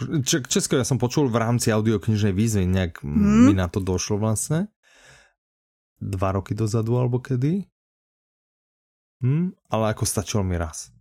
Česko 0.47 0.79
ja 0.79 0.85
som 0.85 1.01
počul 1.01 1.27
v 1.27 1.35
rámci 1.35 1.73
audioknižnej 1.73 2.31
výzvy, 2.31 2.63
nejak 2.69 3.03
hmm. 3.03 3.49
mi 3.49 3.53
na 3.57 3.67
to 3.67 3.83
došlo 3.83 4.21
vlastne 4.21 4.71
dva 5.99 6.31
roky 6.31 6.55
dozadu 6.55 6.95
alebo 6.95 7.19
kedy. 7.19 7.65
Hm, 9.23 9.51
ale 9.69 9.87
jako 9.87 10.05
stačilo 10.05 10.43
mi 10.43 10.57
raz. 10.57 10.91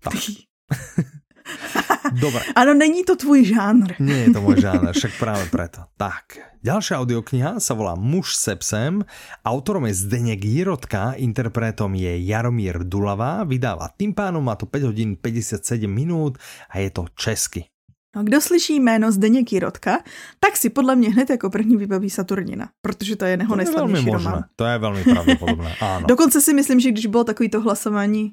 Tak. 0.00 0.14
Dobre. 2.20 2.42
Ano, 2.54 2.74
není 2.74 3.04
to 3.04 3.16
tvůj 3.16 3.44
žánr. 3.44 3.94
Nie 3.98 4.28
je 4.28 4.36
to 4.36 4.40
môj 4.44 4.60
žánr, 4.60 4.92
však 4.92 5.12
práve 5.16 5.44
preto. 5.48 5.88
Tak, 5.96 6.38
ďalšia 6.60 7.00
audiokniha 7.00 7.60
sa 7.60 7.72
volá 7.74 7.94
Muž 7.96 8.36
se 8.36 8.56
psem. 8.56 9.04
Autorom 9.44 9.86
je 9.86 9.94
Zdeněk 9.94 10.44
Jirotka, 10.44 11.12
interpretom 11.16 11.94
je 11.94 12.12
Jaromír 12.26 12.84
Dulavá, 12.84 13.44
vydáva 13.44 13.88
tým 13.96 14.12
pánom, 14.14 14.44
má 14.44 14.54
to 14.54 14.66
5 14.66 14.82
hodín 14.82 15.16
57 15.16 15.88
minút 15.88 16.38
a 16.70 16.78
je 16.78 16.90
to 16.90 17.06
česky. 17.16 17.64
No, 18.16 18.24
kdo 18.24 18.40
slyší 18.40 18.80
jméno 18.80 19.12
Zdeněk 19.12 19.52
Jirotka, 19.52 19.98
tak 20.40 20.56
si 20.56 20.70
podle 20.70 20.96
mě 20.96 21.10
hned 21.10 21.30
jako 21.30 21.50
první 21.50 21.76
vybaví 21.76 22.10
Saturnina, 22.10 22.68
protože 22.82 23.16
to 23.16 23.24
je 23.24 23.38
jeho 23.40 23.56
nejslavnější 23.56 24.10
román. 24.10 24.44
To 24.56 24.64
je 24.64 24.78
velmi 24.78 25.04
pravděpodobné, 25.04 25.76
ano. 25.80 26.06
Dokonce 26.06 26.40
si 26.40 26.54
myslím, 26.54 26.80
že 26.80 26.90
když 26.90 27.06
bylo 27.06 27.24
takový 27.24 27.48
to 27.48 27.60
hlasování, 27.60 28.32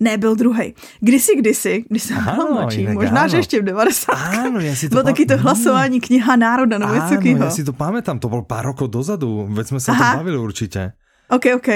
ne, 0.00 0.18
byl 0.18 0.34
druhý. 0.34 0.74
Kdysi, 1.00 1.36
kdysi, 1.36 1.84
když 1.88 2.02
jsem 2.02 2.24
byl 2.24 2.54
mladší, 2.54 2.86
možná, 2.86 3.20
ano. 3.20 3.28
že 3.28 3.36
ještě 3.36 3.60
v 3.60 3.64
90. 3.64 4.12
Áno, 4.12 4.58
ja 4.60 4.74
si 4.74 4.88
to 4.88 4.94
Bylo 4.94 5.02
taky 5.02 5.26
to 5.26 5.36
hlasování 5.36 6.00
kniha 6.00 6.36
národa, 6.36 6.78
nebo 6.78 6.94
něco 6.94 7.08
takového. 7.08 7.44
ja 7.44 7.50
si 7.50 7.64
to 7.64 7.72
pamätám, 7.72 8.18
to 8.18 8.28
bol 8.28 8.42
pár 8.42 8.64
rokov 8.64 8.90
dozadu, 8.90 9.46
veď 9.50 9.66
sme 9.66 9.80
sa 9.80 9.92
Aha. 9.92 10.12
to 10.12 10.16
bavili 10.22 10.38
určitě. 10.38 10.92
OK, 11.30 11.44
OK. 11.54 11.68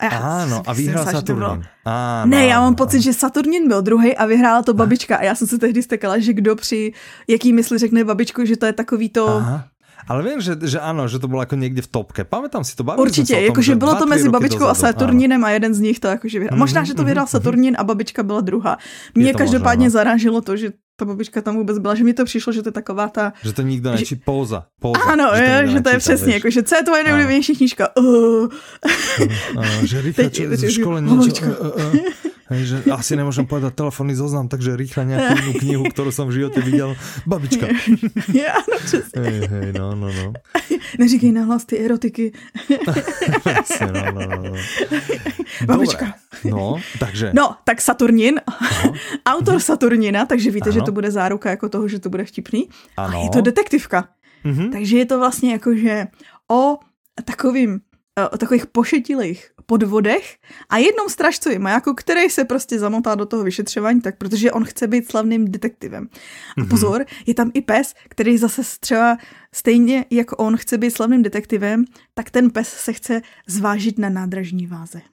A 0.00 0.04
já 0.04 0.10
Áno, 0.10 0.62
a 0.66 0.72
vyhrál 0.72 1.04
Saturnin. 1.06 1.60
Áno, 1.84 2.30
ne, 2.30 2.46
já 2.46 2.60
mám 2.60 2.74
pocit, 2.74 3.00
že 3.00 3.12
Saturnin 3.12 3.68
byl 3.68 3.82
druhý 3.82 4.16
a 4.16 4.26
vyhrála 4.26 4.62
to 4.62 4.74
babička. 4.74 5.16
A 5.16 5.22
já 5.22 5.34
jsem 5.34 5.46
se 5.46 5.58
tehdy 5.58 5.82
stekala, 5.82 6.18
že 6.18 6.32
kdo 6.32 6.56
při 6.56 6.92
jaký 7.28 7.52
mysli 7.52 7.78
řekne 7.78 8.04
babičku, 8.04 8.44
že 8.44 8.56
to 8.56 8.66
je 8.66 8.72
takový 8.72 9.08
to... 9.08 9.28
Aha. 9.28 9.64
Ale 10.08 10.22
vím, 10.22 10.40
že, 10.40 10.56
že 10.62 10.80
ano, 10.80 11.08
že 11.08 11.18
to 11.18 11.28
bylo 11.28 11.42
jako 11.42 11.56
někde 11.56 11.82
v 11.82 11.86
topke. 11.86 12.24
Pamätám 12.24 12.64
si 12.64 12.76
to, 12.76 12.84
bavili 12.84 13.02
Určitě, 13.02 13.40
jakože 13.40 13.74
bylo 13.74 13.94
to 13.94 14.06
mezi 14.06 14.28
babičkou 14.28 14.64
a 14.64 14.74
Saturninem 14.74 15.44
a 15.44 15.50
jeden 15.50 15.74
z 15.74 15.80
nich 15.80 16.00
to 16.00 16.08
jakože 16.08 16.38
vyhrál. 16.38 16.56
Mm, 16.56 16.60
Možná, 16.60 16.84
že 16.84 16.94
to 16.94 17.04
vyhrál 17.04 17.24
mm, 17.24 17.28
Saturnin 17.28 17.74
a 17.78 17.84
babička 17.84 18.22
byla 18.22 18.40
druhá. 18.40 18.78
Mě 19.14 19.34
každopádně 19.34 19.86
možná, 19.86 19.98
no. 19.98 20.04
zarážilo 20.04 20.40
to, 20.40 20.56
že 20.56 20.72
ta 20.96 21.04
babička 21.04 21.40
tam 21.40 21.56
vůbec 21.56 21.78
byla, 21.78 21.94
že 21.94 22.04
mi 22.04 22.12
to 22.12 22.24
přišlo, 22.24 22.52
že 22.52 22.62
to 22.62 22.68
je 22.68 22.72
taková 22.72 23.08
ta... 23.08 23.32
Že 23.42 23.52
to 23.52 23.62
nikdo 23.62 23.90
nečí, 23.90 24.04
že... 24.04 24.16
pouza, 24.24 24.66
pouza. 24.80 25.00
Ano, 25.00 25.30
že 25.36 25.42
to, 25.42 25.50
je, 25.50 25.68
že 25.68 25.80
to 25.80 25.88
je 25.88 25.98
přesně, 25.98 26.34
jako, 26.34 26.50
že 26.50 26.62
co 26.62 26.74
je 26.76 26.82
tvoje 26.82 27.04
nejoblíbenější 27.04 27.56
knížka? 27.56 27.96
Uh. 27.96 28.48
Ano, 29.56 29.86
že 29.86 30.00
Rita, 30.00 30.28
čo, 30.28 30.42
ze 30.52 30.70
školy 30.72 31.02
niečo... 31.08 31.44
Hej, 32.50 32.62
že 32.66 32.76
asi 32.90 33.14
nemôžem 33.14 33.46
povedať 33.46 33.78
telefónny 33.78 34.18
zoznam, 34.18 34.50
takže 34.50 34.74
rýchlo 34.74 35.06
nejakú 35.06 35.38
inú 35.38 35.52
knihu, 35.62 35.84
ktorú 35.86 36.10
som 36.10 36.26
v 36.26 36.42
živote 36.42 36.58
videl. 36.66 36.98
Babička. 37.22 37.70
Ja, 38.30 38.58
no, 38.66 38.76
hej, 39.22 39.38
hej, 39.46 39.68
no, 39.74 39.94
no, 39.94 40.10
no. 40.10 40.26
Neříkej 41.00 41.32
nahlas 41.32 41.64
ty 41.64 41.78
erotiky. 41.78 42.34
Jasne, 43.46 43.90
no, 43.90 44.02
no, 44.10 44.22
no. 44.26 44.38
no. 44.50 44.58
Babička. 45.66 46.06
Dobre. 46.42 46.50
No, 46.50 46.78
takže. 46.98 47.30
No, 47.34 47.54
tak 47.64 47.80
Saturnin, 47.80 48.40
Aha. 48.46 48.92
autor 49.26 49.60
Saturnina, 49.60 50.26
takže 50.26 50.50
víte, 50.50 50.70
ano. 50.70 50.76
že 50.78 50.80
to 50.82 50.92
bude 50.92 51.10
záruka 51.10 51.50
jako 51.50 51.68
toho, 51.68 51.88
že 51.88 51.98
to 51.98 52.10
bude 52.10 52.24
vtipný. 52.24 52.68
Ano. 52.96 53.18
A 53.18 53.22
je 53.24 53.30
to 53.30 53.40
detektivka. 53.40 54.08
Mm-hmm. 54.44 54.70
Takže 54.72 54.98
je 54.98 55.06
to 55.06 55.18
vlastně 55.18 55.52
jako, 55.52 55.74
že 55.74 56.06
o 56.50 56.78
takovým 57.24 57.80
o 58.32 58.38
takových 58.38 58.66
pošetilých 58.66 59.50
podvodech 59.70 60.42
a 60.66 60.82
jednom 60.82 61.06
stražcovi 61.06 61.62
majáku, 61.62 61.94
který 61.94 62.26
se 62.26 62.42
prostě 62.44 62.78
zamotá 62.78 63.14
do 63.14 63.26
toho 63.26 63.46
vyšetřování, 63.46 64.00
tak 64.02 64.18
protože 64.18 64.50
on 64.50 64.66
chce 64.66 64.90
být 64.90 65.06
slavným 65.10 65.46
detektivem. 65.46 66.10
A 66.58 66.60
mhm. 66.60 66.68
pozor, 66.68 67.06
je 67.26 67.34
tam 67.34 67.54
i 67.54 67.62
pes, 67.62 67.94
který 68.10 68.38
zase 68.38 68.62
třeba 68.80 69.14
stejně 69.54 70.04
jako 70.10 70.36
on 70.36 70.56
chce 70.56 70.78
být 70.78 70.90
slavným 70.90 71.22
detektivem, 71.22 71.84
tak 72.14 72.30
ten 72.30 72.50
pes 72.50 72.68
se 72.68 72.92
chce 72.92 73.22
zvážit 73.46 73.98
na 73.98 74.10
nádražní 74.10 74.66
váze. 74.66 75.06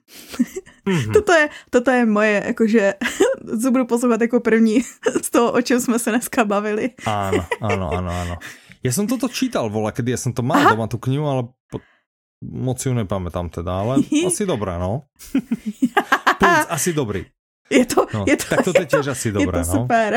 Mm-hmm. 0.86 1.12
toto, 1.16 1.32
je, 1.32 1.48
toto 1.70 1.90
je 1.90 2.02
moje, 2.06 2.42
jakože, 2.46 2.94
co 3.62 3.70
budu 3.70 3.86
poslouchat 3.86 4.20
jako 4.20 4.40
první 4.40 4.82
z 5.22 5.30
toho, 5.30 5.52
o 5.52 5.62
čem 5.62 5.80
jsme 5.80 5.98
se 5.98 6.10
dneska 6.10 6.44
bavili. 6.44 6.90
Áno, 7.06 7.46
áno, 7.62 7.86
áno, 7.94 8.10
áno. 8.10 8.34
Ja 8.78 8.94
som 8.94 9.10
toto 9.10 9.26
čítal, 9.26 9.66
vola, 9.74 9.90
kedy 9.90 10.14
ja 10.14 10.18
som 10.18 10.30
to 10.30 10.42
mal 10.46 10.62
Aha. 10.62 10.70
doma, 10.74 10.86
tú 10.86 11.02
knihu, 11.02 11.26
ale 11.26 11.42
Moc 12.42 12.78
ju 12.86 12.94
nepamätám 12.94 13.50
teda, 13.50 13.72
ale 13.82 13.94
asi 14.28 14.46
dobré, 14.46 14.78
no. 14.78 15.10
asi 16.68 16.92
dobrý. 16.92 17.26
Je 17.68 17.84
to, 17.84 18.08
no, 18.14 18.24
je 18.24 18.36
to, 18.40 18.44
tak 18.48 18.64
to 18.64 18.72
je 18.72 18.86
tiež 18.88 19.06
asi 19.12 19.28
dobré, 19.28 19.58
je 19.60 19.64
to 19.64 19.68
no. 19.68 19.74
super. 19.84 20.10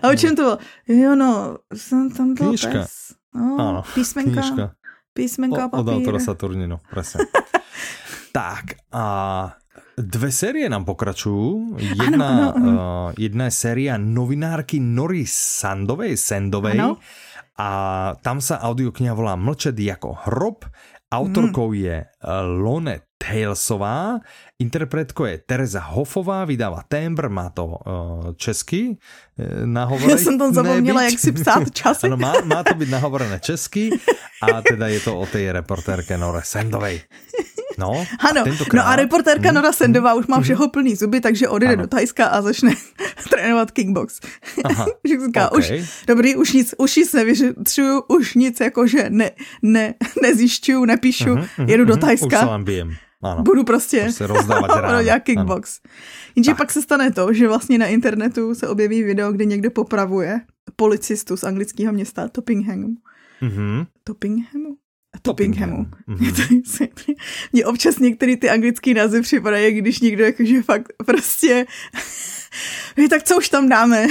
A 0.00 0.04
o 0.08 0.14
čem 0.16 0.32
to 0.32 0.42
bylo? 0.42 0.56
Jo, 0.88 1.12
no, 1.14 1.58
jsem 1.74 2.10
tam 2.10 2.34
byl 2.34 2.56
pes. 2.56 3.12
No, 3.34 3.82
písmenka. 3.94 4.40
Knížka. 4.40 4.70
Písmenka 5.12 5.68
o, 5.72 5.80
Od 5.80 5.88
autora 5.88 6.18
Saturninu, 6.18 6.80
presne. 6.90 7.26
tak, 8.32 8.78
a 8.94 9.04
dve 9.98 10.30
série 10.32 10.70
nám 10.70 10.86
pokračujú. 10.88 11.76
Jedna, 11.76 12.26
ano, 12.30 12.46
ano, 12.46 12.48
ano. 12.56 12.70
Uh, 12.72 13.08
jedna 13.18 13.50
je 13.50 13.54
séria 13.54 13.94
novinárky 13.98 14.80
Nory 14.80 15.26
Sandovej, 15.26 16.16
Sendovej. 16.16 16.78
Ano. 16.78 16.96
A 17.60 17.68
tam 18.24 18.40
sa 18.40 18.64
audiokniha 18.64 19.12
volá 19.12 19.36
Mlčet 19.36 19.76
jako 19.76 20.16
hrob 20.24 20.64
Autorkou 21.12 21.68
mm. 21.68 21.74
je 21.74 21.96
eh, 22.04 22.40
Lone 22.40 23.00
Talesová, 23.18 24.18
interpretkou 24.58 25.24
je 25.24 25.38
Tereza 25.38 25.80
Hofová, 25.80 26.44
vydává 26.44 26.82
Tembr, 26.88 27.28
má 27.28 27.50
to 27.50 27.66
uh, 27.66 27.76
česky 28.36 28.88
uh, 28.88 29.66
nahovorené. 29.66 30.12
Já 30.12 30.18
jsem 30.18 30.38
tam 30.38 30.54
zapomněla, 30.54 31.02
jak 31.02 31.18
si 31.18 31.32
psát 31.32 31.70
časy. 31.72 32.06
ano, 32.06 32.16
má, 32.16 32.32
má 32.44 32.64
to 32.64 32.74
být 32.74 32.88
nahovorené 32.88 33.40
česky 33.40 33.90
a 34.42 34.62
teda 34.62 34.88
je 34.88 35.00
to 35.00 35.18
o 35.20 35.26
té 35.26 35.52
reportérke 35.52 36.18
Nore 36.18 36.40
Sendovej. 36.44 37.00
No, 37.80 38.06
ano, 38.28 38.40
a 38.44 38.76
no 38.76 38.82
a 38.86 38.96
reportérka 38.96 39.48
hmm. 39.48 39.54
Nora 39.54 39.72
Sendová 39.72 40.14
už 40.14 40.26
má 40.26 40.36
mhm. 40.36 40.44
všeho 40.44 40.68
plný 40.68 40.96
zuby, 40.96 41.20
takže 41.20 41.48
odjede 41.48 41.74
ano. 41.74 41.82
do 41.82 41.88
Tajska 41.88 42.26
a 42.26 42.42
začne 42.42 42.76
trénovat 43.30 43.70
kickbox. 43.70 44.20
Aha, 44.64 44.86
říká, 45.26 45.52
okay. 45.52 45.80
už, 45.80 46.04
dobrý, 46.06 46.36
už 46.36 46.52
nic, 46.52 46.74
už 46.78 46.96
nic 46.96 47.12
nevyšetřuju, 47.12 48.02
už 48.08 48.34
nic 48.34 48.60
jakože 48.60 49.06
ne, 49.08 49.30
ne, 49.62 49.94
nezjišťuju, 50.22 50.84
nepíšu, 50.84 51.24
uh-huh, 51.24 51.48
uh-huh, 51.58 51.68
jedu 51.68 51.84
do 51.84 51.96
Tajska. 51.96 52.26
Už 52.26 52.38
se 52.38 52.46
vám 52.46 52.64
bijem. 52.64 52.96
Ano. 53.22 53.42
Budu 53.42 53.64
prostě, 53.64 54.08
rozdávat 54.20 54.70
ráno. 54.80 55.02
dělat 55.02 55.18
kickbox. 55.18 55.80
Jenže 56.36 56.54
pak 56.54 56.70
se 56.70 56.82
stane 56.82 57.10
to, 57.10 57.32
že 57.32 57.48
vlastně 57.48 57.78
na 57.78 57.86
internetu 57.86 58.54
se 58.54 58.68
objeví 58.68 59.02
video, 59.02 59.32
kde 59.32 59.44
někdo 59.44 59.70
popravuje 59.70 60.40
policistu 60.76 61.36
z 61.36 61.44
anglického 61.44 61.92
města 61.92 62.28
Toppinghamu. 62.28 62.88
Mm-hmm. 63.42 63.86
Toppinghamu? 64.04 64.79
Toppinghamu. 65.22 65.86
Mm-hmm. 66.08 66.88
Mně 67.52 67.66
občas 67.66 67.98
některé 67.98 68.36
ty 68.36 68.50
anglické 68.50 68.94
názvy 68.94 69.22
připadají, 69.22 69.72
když 69.74 70.00
někdo 70.00 70.24
jakože 70.24 70.62
fakt 70.62 70.92
prostě 71.06 71.66
tak 73.08 73.22
co 73.22 73.36
už 73.36 73.48
tam 73.48 73.68
dáme? 73.68 74.06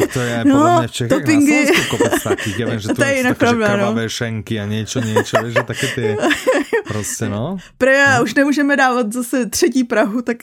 No, 0.00 0.06
to 0.12 0.20
je 0.20 0.44
no, 0.44 0.54
podle 0.54 0.78
mě 0.78 0.88
v 0.88 0.92
Čechách 0.92 1.18
toppingy. 1.18 1.56
na 1.56 1.62
Slovensku 1.62 1.96
kopec 1.96 2.22
takých, 2.22 2.56
ja 2.58 2.66
viem, 2.66 2.80
že 2.80 2.88
tu 2.92 2.94
to 2.94 3.04
je 3.04 3.14
inak 3.20 3.36
pravda, 3.38 3.66
krvavé 3.72 4.02
no. 4.02 4.08
šenky 4.08 4.54
a 4.60 4.64
niečo, 4.66 4.98
niečo, 5.00 5.34
vieš, 5.42 5.52
že 5.54 5.62
také 5.62 5.86
ty, 5.94 6.04
prostě 6.88 7.28
no. 7.28 7.56
Pre, 7.78 8.16
no. 8.16 8.22
už 8.22 8.34
nemůžeme 8.34 8.76
dávat 8.76 9.12
zase 9.12 9.46
třetí 9.46 9.84
Prahu, 9.84 10.22
tak... 10.22 10.36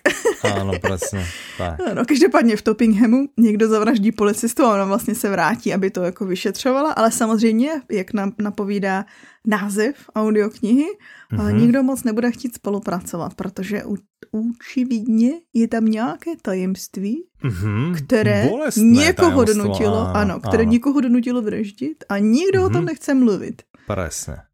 Ano, 0.44 0.74
přesně. 0.80 1.26
Tak. 1.58 1.78
No, 1.96 2.06
každopádně 2.06 2.58
v 2.58 2.62
Toppinghamu 2.62 3.28
někdo 3.38 3.68
zavraždí 3.68 4.12
policistu 4.12 4.66
a 4.66 4.74
ona 4.74 4.86
vlastně 4.86 5.16
se 5.16 5.30
vrátí, 5.30 5.74
aby 5.74 5.92
to 5.92 6.04
jako 6.04 6.26
vyšetřovala, 6.26 6.92
ale 6.92 7.12
samozřejmě, 7.12 7.70
jak 7.92 8.14
nám 8.14 8.34
napovídá 8.40 9.06
název 9.48 9.96
audioknihy, 10.16 10.86
mm-hmm. 11.34 11.54
nikdo 11.54 11.84
moc 11.84 12.04
nebude 12.04 12.32
chtít 12.32 12.56
spolupracovat, 12.56 13.34
protože 13.34 13.84
u, 13.84 13.96
učividně 14.32 15.32
je 15.54 15.68
tam 15.68 15.86
nějaké 15.86 16.32
tajemství, 16.42 17.29
mm-hmm. 17.44 17.96
které 17.96 18.48
Bolestné 18.50 18.84
někoho 18.84 19.44
donutilo, 19.46 20.00
ano, 20.00 20.16
ano, 20.16 20.40
které 20.40 20.64
ano. 20.64 20.72
někoho 20.72 21.02
donutilo 21.02 21.42
vraždit 21.42 22.04
a 22.10 22.18
nikdo 22.18 22.60
mm-hmm. 22.60 22.66
o 22.66 22.70
tom 22.70 22.82
mhm. 22.82 22.86
nechce 22.86 23.14
mluvit. 23.14 23.62
Presne. 23.88 24.50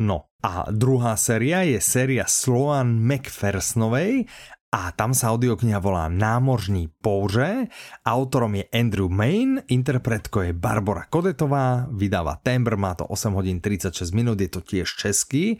No 0.00 0.32
a 0.40 0.64
druhá 0.72 1.16
séria 1.16 1.60
je 1.60 1.76
séria 1.80 2.24
Sloan 2.24 2.88
McPhersonové 3.04 4.24
a 4.70 4.94
tam 4.94 5.12
sa 5.12 5.34
audiokniha 5.34 5.82
volá 5.82 6.08
Námořní 6.08 6.88
pouře. 7.02 7.66
Autorom 8.06 8.54
je 8.54 8.64
Andrew 8.70 9.10
Main, 9.10 9.60
interpretko 9.66 10.42
je 10.42 10.52
Barbara 10.52 11.04
Kodetová, 11.10 11.90
vydáva 11.90 12.38
Tembr, 12.42 12.76
má 12.76 12.94
to 12.94 13.06
8 13.06 13.34
hodín 13.34 13.60
36 13.60 14.10
minút, 14.14 14.40
je 14.40 14.48
to 14.48 14.60
tiež 14.60 14.88
český. 14.96 15.58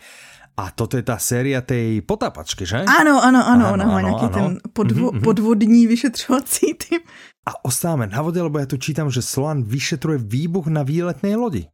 A 0.56 0.70
toto 0.70 0.96
je 0.96 1.02
ta 1.02 1.18
séria 1.18 1.60
tej 1.60 2.00
potápačky, 2.00 2.66
že? 2.66 2.84
Ano, 2.84 3.22
ano, 3.22 3.40
ano, 3.46 3.72
ona 3.72 3.86
má 3.86 4.00
nějaký 4.00 4.24
ano. 4.24 4.34
ten 4.34 4.60
podvo, 4.72 5.10
mm-hmm. 5.10 5.22
podvodní 5.22 5.86
vyšetřovací 5.86 6.74
tým. 6.74 7.00
A 7.46 7.64
ostáváme 7.64 8.06
na 8.06 8.22
vodě, 8.22 8.42
lebo 8.42 8.58
já 8.58 8.66
tu 8.66 8.76
čítám, 8.76 9.10
že 9.10 9.22
Sloan 9.22 9.62
vyšetruje 9.62 10.18
výbuch 10.18 10.66
na 10.66 10.82
výletné 10.82 11.36
lodi. 11.36 11.66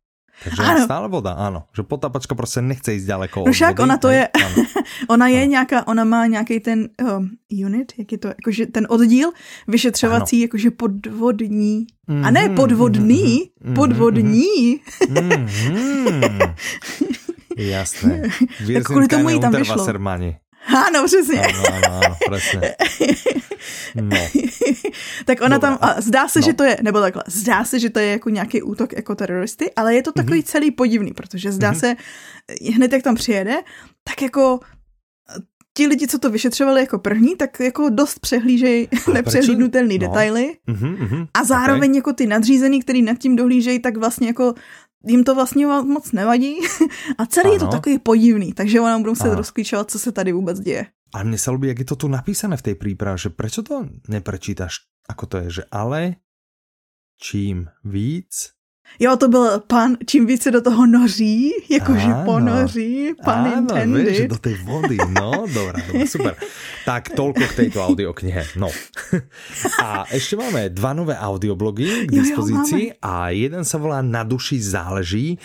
Takže 0.44 0.62
ano. 0.62 0.84
stále 0.84 1.08
voda, 1.08 1.32
ano. 1.32 1.64
Že 1.76 1.82
potapačka 1.82 2.34
prostě 2.34 2.62
nechce 2.62 2.92
jít 2.92 3.06
daleko. 3.06 3.44
No 3.46 3.52
však 3.52 3.78
ona 3.78 3.96
to 3.96 4.08
je, 4.08 4.28
ona 5.08 5.28
je 5.28 5.42
ano. 5.42 5.50
nějaká, 5.50 5.86
ona 5.86 6.04
má 6.04 6.26
nějaký 6.26 6.60
ten 6.60 6.88
um, 7.16 7.30
unit, 7.64 7.92
jak 7.98 8.12
je 8.12 8.18
to, 8.18 8.28
jakože 8.28 8.66
ten 8.66 8.86
oddíl 8.90 9.30
vyšetřovací, 9.68 10.36
ano. 10.36 10.42
jakože 10.42 10.70
podvodní. 10.70 11.86
Mm-hmm, 12.08 12.26
a 12.26 12.30
ne 12.30 12.42
mhm, 12.46 12.54
podvodný, 12.56 13.50
mm-hmm, 13.64 13.74
podvodní. 13.74 14.80
Mm-hmm. 15.00 16.54
Jasné. 17.56 18.22
tak 18.74 18.84
kvůli 18.84 19.08
tomu 19.08 19.28
jí 19.28 19.40
tam 19.40 19.52
vyšlo. 19.52 19.86
Ano, 20.86 21.04
přesně. 21.06 21.40
Ano, 21.40 21.62
ano, 21.72 22.00
ano, 22.04 22.16
přesně. 22.30 22.74
No. 23.94 24.16
tak 25.24 25.40
ona 25.40 25.56
Dobrá. 25.56 25.76
tam, 25.76 25.78
a 25.80 26.00
zdá 26.00 26.28
se, 26.28 26.40
no. 26.40 26.44
že 26.44 26.52
to 26.52 26.64
je, 26.64 26.78
nebo 26.82 27.00
takhle, 27.00 27.22
zdá 27.26 27.64
se, 27.64 27.78
že 27.78 27.90
to 27.90 27.98
je 27.98 28.06
jako 28.06 28.30
nějaký 28.30 28.62
útok 28.62 28.92
jako 28.92 29.14
teroristy, 29.14 29.70
ale 29.76 29.94
je 29.94 30.02
to 30.02 30.12
takový 30.12 30.40
mm-hmm. 30.40 30.50
celý 30.50 30.70
podivný, 30.70 31.12
protože 31.12 31.52
zdá 31.52 31.72
mm-hmm. 31.72 31.78
se, 31.78 31.96
hned 32.74 32.92
jak 32.92 33.02
tam 33.02 33.14
přijede, 33.14 33.54
tak 34.04 34.22
jako 34.22 34.60
ti 35.76 35.86
lidi, 35.86 36.06
co 36.06 36.18
to 36.18 36.30
vyšetřovali 36.30 36.80
jako 36.80 36.98
první, 36.98 37.36
tak 37.36 37.60
jako 37.60 37.88
dost 37.88 38.18
přehlížejí 38.18 38.88
nepřehlídnutelné 39.12 39.94
no. 39.94 39.98
detaily 39.98 40.56
mm-hmm, 40.68 40.96
mm-hmm. 40.96 41.26
a 41.34 41.44
zároveň 41.44 41.90
okay. 41.90 41.96
jako 41.96 42.12
ty 42.12 42.26
nadřízený, 42.26 42.82
který 42.82 43.02
nad 43.02 43.18
tím 43.18 43.36
dohlížejí, 43.36 43.78
tak 43.78 43.96
vlastně 43.96 44.26
jako 44.26 44.54
jim 45.06 45.24
to 45.24 45.34
vlastně 45.34 45.66
moc 45.66 46.12
nevadí 46.12 46.56
a 47.18 47.26
celý 47.26 47.46
ano. 47.46 47.54
je 47.54 47.58
to 47.58 47.66
takový 47.66 47.98
podivný, 47.98 48.52
takže 48.52 48.80
ona 48.80 48.98
budou 48.98 49.14
se 49.14 49.34
rozklíčovat, 49.34 49.90
co 49.90 49.98
se 49.98 50.12
tady 50.12 50.32
vůbec 50.32 50.60
děje. 50.60 50.86
A 51.14 51.22
mne 51.22 51.38
sa 51.38 51.54
ľubí, 51.54 51.70
jak 51.70 51.80
je 51.80 51.88
to 51.88 51.96
tu 51.96 52.06
napísané 52.10 52.58
v 52.58 52.66
tej 52.66 52.76
príprave, 52.76 53.16
že 53.16 53.30
prečo 53.30 53.62
to 53.62 53.86
neprečítaš, 54.10 54.90
ako 55.06 55.24
to 55.30 55.36
je, 55.46 55.62
že 55.62 55.64
ale 55.70 56.20
čím 57.16 57.70
víc 57.86 58.55
Jo, 58.98 59.16
to 59.16 59.28
byl 59.28 59.60
pan, 59.66 59.96
čím 60.06 60.26
více 60.26 60.50
do 60.50 60.60
toho 60.60 60.86
noří, 60.86 61.52
jakože 61.70 62.08
ponoří, 62.24 63.12
pan 63.24 63.44
áno, 63.44 63.56
intended. 63.58 64.08
Vieš, 64.08 64.32
do 64.32 64.40
tej 64.40 64.56
vody, 64.64 64.96
no, 65.12 65.44
dobrá, 65.44 65.76
dobrá, 65.84 66.06
super. 66.08 66.32
Tak, 66.88 67.12
toľko 67.12 67.44
k 67.44 67.52
tejto 67.60 67.78
audioknihe, 67.84 68.56
no. 68.56 68.72
A 69.84 70.08
ešte 70.08 70.40
máme 70.40 70.72
dva 70.72 70.96
nové 70.96 71.12
audioblogy 71.12 72.08
k 72.08 72.10
dispozícii 72.10 72.84
jo, 72.88 72.96
jo, 72.96 73.04
a 73.04 73.12
jeden 73.36 73.62
sa 73.68 73.76
volá 73.76 74.00
Na 74.00 74.24
duši 74.24 74.56
záleží. 74.56 75.36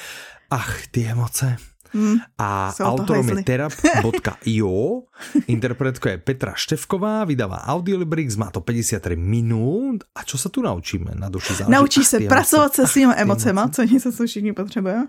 Ach, 0.48 0.88
ty 0.88 1.08
emoce. 1.08 1.71
Mm, 1.94 2.18
a 2.38 2.74
autorom 2.80 3.30
je 3.30 3.44
terap.io, 3.44 5.04
interpretko 5.56 6.10
je 6.10 6.18
Petra 6.18 6.54
Števková, 6.56 7.26
vydáva 7.28 7.68
Audiolibrix, 7.68 8.36
má 8.36 8.52
to 8.52 8.62
53 8.62 9.16
minut. 9.16 10.04
A 10.16 10.24
čo 10.24 10.40
sa 10.40 10.48
tu 10.48 10.64
naučíme 10.64 11.12
na 11.20 11.28
duši 11.28 11.54
záleží? 11.54 11.72
Naučíš 11.72 12.08
se 12.08 12.18
pracovat 12.20 12.74
se 12.76 12.88
svými 12.88 13.14
emocema, 13.18 13.70
co 13.70 13.84
něco, 13.84 14.12
co 14.12 14.26
všichni 14.26 14.54
potřebujeme. 14.54 15.08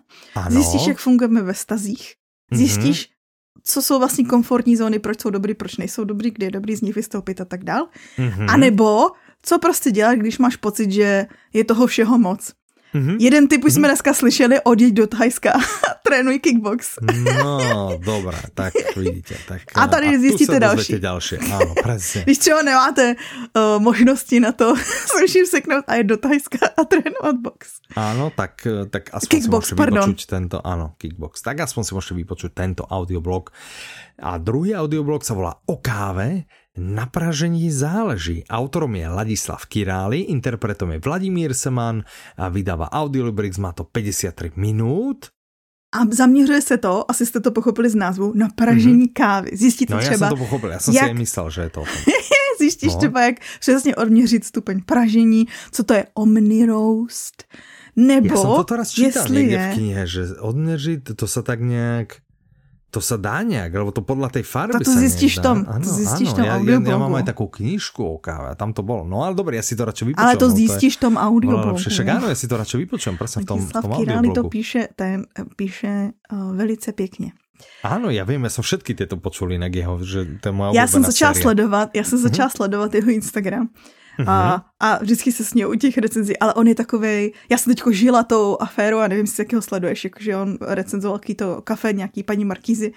Zjistíš, 0.49 0.87
jak 0.87 0.99
fungujeme 0.99 1.43
ve 1.43 1.55
stazích. 1.55 2.15
Mhm. 2.51 2.59
Zjistíš, 2.59 2.99
mm-hmm. 3.07 3.63
co 3.65 3.83
jsou 3.83 3.99
vlastně 3.99 4.25
komfortní 4.25 4.77
zóny, 4.77 4.99
proč 4.99 5.21
jsou 5.21 5.31
dobrý, 5.31 5.55
proč 5.55 5.77
nejsou 5.77 6.05
dobrý, 6.05 6.31
kde 6.31 6.47
je 6.47 6.51
dobrý 6.51 6.77
z 6.77 6.81
nich 6.81 6.95
vystoupit 6.95 7.41
a 7.41 7.45
tak 7.45 7.65
dál. 7.65 7.89
Mm-hmm. 8.19 8.47
A 8.49 8.57
nebo 8.57 9.11
co 9.43 9.59
prostě 9.59 9.91
dělat, 9.91 10.15
když 10.15 10.39
máš 10.39 10.57
pocit, 10.57 10.91
že 10.91 11.27
je 11.53 11.65
toho 11.65 11.87
všeho 11.87 12.19
moc. 12.19 12.53
Mm-hmm. 12.95 13.17
Jeden 13.21 13.49
typ 13.49 13.65
už 13.65 13.73
mm-hmm. 13.73 13.75
jsme 13.75 13.89
dneska 13.89 14.15
slyšeli, 14.15 14.61
odjeď 14.61 14.95
do 14.95 15.07
Thajska 15.07 15.53
a 15.53 15.61
trénuj 16.05 16.39
kickbox. 16.39 16.99
no, 17.25 17.91
dobré, 18.05 18.39
tak 18.55 18.75
vidíte. 18.97 19.35
Tak, 19.49 19.63
a 19.75 19.87
tady 19.87 20.07
a 20.07 20.19
zjistíte 20.19 20.61
další. 20.61 20.99
další. 20.99 21.37
Ano, 21.37 21.75
přesně. 21.83 22.23
Když 22.23 22.39
třeba 22.39 22.63
nemáte 22.63 23.15
uh, 23.57 23.83
možnosti 23.83 24.41
na 24.41 24.53
to 24.53 24.77
se 24.77 25.47
seknout 25.47 25.85
a 25.87 25.95
jít 25.95 26.07
do 26.07 26.17
Thajska 26.17 26.59
a 26.77 26.85
trénovat 26.85 27.37
box. 27.41 27.69
Ano, 27.97 28.33
tak, 28.37 28.67
tak 28.91 29.03
aspoň 29.13 29.29
kickbox, 29.29 29.69
si 29.69 29.75
můžete 29.75 29.91
vypočuť 29.91 30.27
tento, 30.27 30.67
ano, 30.67 30.95
kickbox. 30.99 31.43
Tak 31.43 31.61
aspoň 31.61 31.85
si 31.85 31.95
můžete 31.95 32.15
vypočuť 32.15 32.53
tento 32.53 32.85
audioblog. 32.87 33.51
A 34.23 34.39
druhý 34.39 34.77
audioblog 34.77 35.25
sa 35.25 35.35
volá 35.35 35.59
O 35.67 35.81
káve, 35.81 36.45
na 36.77 37.07
pražení 37.07 37.71
záleží. 37.71 38.45
Autorom 38.51 38.95
je 38.95 39.09
Ladislav 39.09 39.67
Királi, 39.67 40.21
interpretom 40.21 40.91
je 40.91 40.99
Vladimír 40.99 41.55
Seman 41.55 42.05
a 42.37 42.49
vydává 42.49 42.93
Audiolibrix, 42.93 43.59
má 43.59 43.73
to 43.73 43.85
53 43.85 44.51
minut. 44.57 45.27
A 45.95 45.99
zaměřuje 46.11 46.63
se 46.63 46.79
to, 46.79 47.11
asi 47.11 47.27
jste 47.27 47.41
to 47.41 47.51
pochopili 47.51 47.91
z 47.91 47.95
názvu, 47.95 48.33
na 48.37 48.49
pražení 48.49 49.07
mm-hmm. 49.07 49.13
kávy. 49.13 49.51
Zjistíte 49.53 49.95
no, 49.95 50.01
třeba... 50.01 50.13
já 50.13 50.19
jsem 50.19 50.29
to 50.29 50.37
pochopil, 50.37 50.71
já 50.71 50.79
jsem 50.79 50.95
jak... 50.95 51.07
si 51.07 51.15
myslel, 51.15 51.51
že 51.51 51.61
je 51.61 51.71
to 51.71 51.85
Zjistíš 52.61 52.93
no. 52.93 52.99
třeba, 52.99 53.23
jak 53.23 53.37
přesně 53.61 53.97
odměřit 53.97 54.45
stupeň 54.45 54.83
pražení, 54.87 55.47
co 55.73 55.85
to 55.85 55.95
je 55.95 56.07
omni 56.15 56.67
roast, 56.67 57.45
nebo... 57.97 58.29
Já 58.29 58.37
jsem 58.37 58.51
to 58.51 58.65
teraz 58.65 58.91
čítal 58.91 59.29
někde 59.29 59.57
je... 59.57 59.73
v 59.73 59.75
knihe, 59.75 60.07
že 60.07 60.27
odměřit, 60.41 61.11
to 61.17 61.27
se 61.27 61.43
tak 61.43 61.61
nějak 61.61 62.17
to 62.93 63.01
sa 63.01 63.17
dá 63.17 63.41
nejak, 63.41 63.73
lebo 63.73 63.89
to 63.89 64.05
podľa 64.05 64.29
tej 64.29 64.45
farby 64.45 64.85
to, 64.85 64.85
to 64.85 64.93
sa 64.93 65.01
zistíš 65.01 65.41
tom, 65.41 65.65
ano, 65.65 65.81
to 65.81 65.89
zistíš 65.89 66.37
tom 66.37 66.45
ja, 66.45 66.61
ja, 66.61 66.77
ja, 66.77 66.97
mám 67.01 67.17
aj 67.17 67.25
takú 67.25 67.49
knižku 67.49 68.05
o 68.05 68.21
káve 68.21 68.53
a 68.53 68.55
tam 68.55 68.77
to 68.77 68.85
bolo. 68.85 69.09
No 69.09 69.25
ale 69.25 69.33
dobre, 69.33 69.57
ja 69.57 69.65
si 69.65 69.73
to 69.73 69.89
radšej 69.89 70.13
vypočujem. 70.13 70.29
Ale 70.29 70.37
to 70.37 70.53
zistíš 70.53 71.01
v 71.01 71.09
tom 71.09 71.15
audioblogu. 71.17 71.81
No, 71.81 71.81
však 71.81 72.07
áno, 72.13 72.29
ja 72.29 72.37
si 72.37 72.45
to 72.45 72.61
radšej 72.61 72.79
vypočujem, 72.85 73.17
presne 73.17 73.39
v 73.43 73.47
tom, 73.49 73.59
v 73.65 73.73
tom 73.73 73.91
audioblogu. 73.97 74.37
to 74.37 74.43
píše, 74.53 74.93
je, 74.93 75.13
píše 75.57 76.13
uh, 76.13 76.53
velice 76.53 76.93
pěkně. 76.93 77.33
Áno, 77.83 78.11
ja 78.11 78.27
vím, 78.27 78.43
ja 78.47 78.51
som 78.51 78.67
všetky 78.67 78.95
tieto 78.95 79.15
počul 79.19 79.55
inak 79.55 79.71
jeho, 79.71 79.95
že 80.03 80.43
to 80.43 80.51
je 80.51 80.55
moja 80.55 80.75
Já 80.75 80.87
jsem 80.87 81.03
začala 81.03 81.35
sledovat, 81.35 81.89
já 81.95 82.05
jsem 82.05 82.19
začala 82.19 82.49
mm-hmm. 82.49 82.57
sledovat 82.57 82.95
jeho 82.95 83.11
Instagram. 83.11 83.69
A, 84.27 84.65
a 84.81 84.99
vždycky 84.99 85.33
se 85.33 85.45
směl 85.45 85.71
u 85.71 85.75
těch 85.75 85.99
recenzí, 85.99 86.39
ale 86.39 86.55
on 86.55 86.67
je 86.67 86.75
takový. 86.75 87.33
já 87.51 87.59
jsem 87.59 87.75
teďko 87.75 87.93
žila 87.93 88.23
tou 88.23 88.57
aféru 88.61 88.99
a 88.99 89.09
nevím, 89.09 89.25
jestli 89.25 89.41
jakého 89.41 89.63
sleduješ, 89.63 90.05
jakože 90.05 90.37
on 90.37 90.59
recenzoval 90.61 91.21
to 91.37 91.63
kafe 91.63 91.93
nějaký 91.93 92.23
paní 92.23 92.45
Markízy 92.45 92.93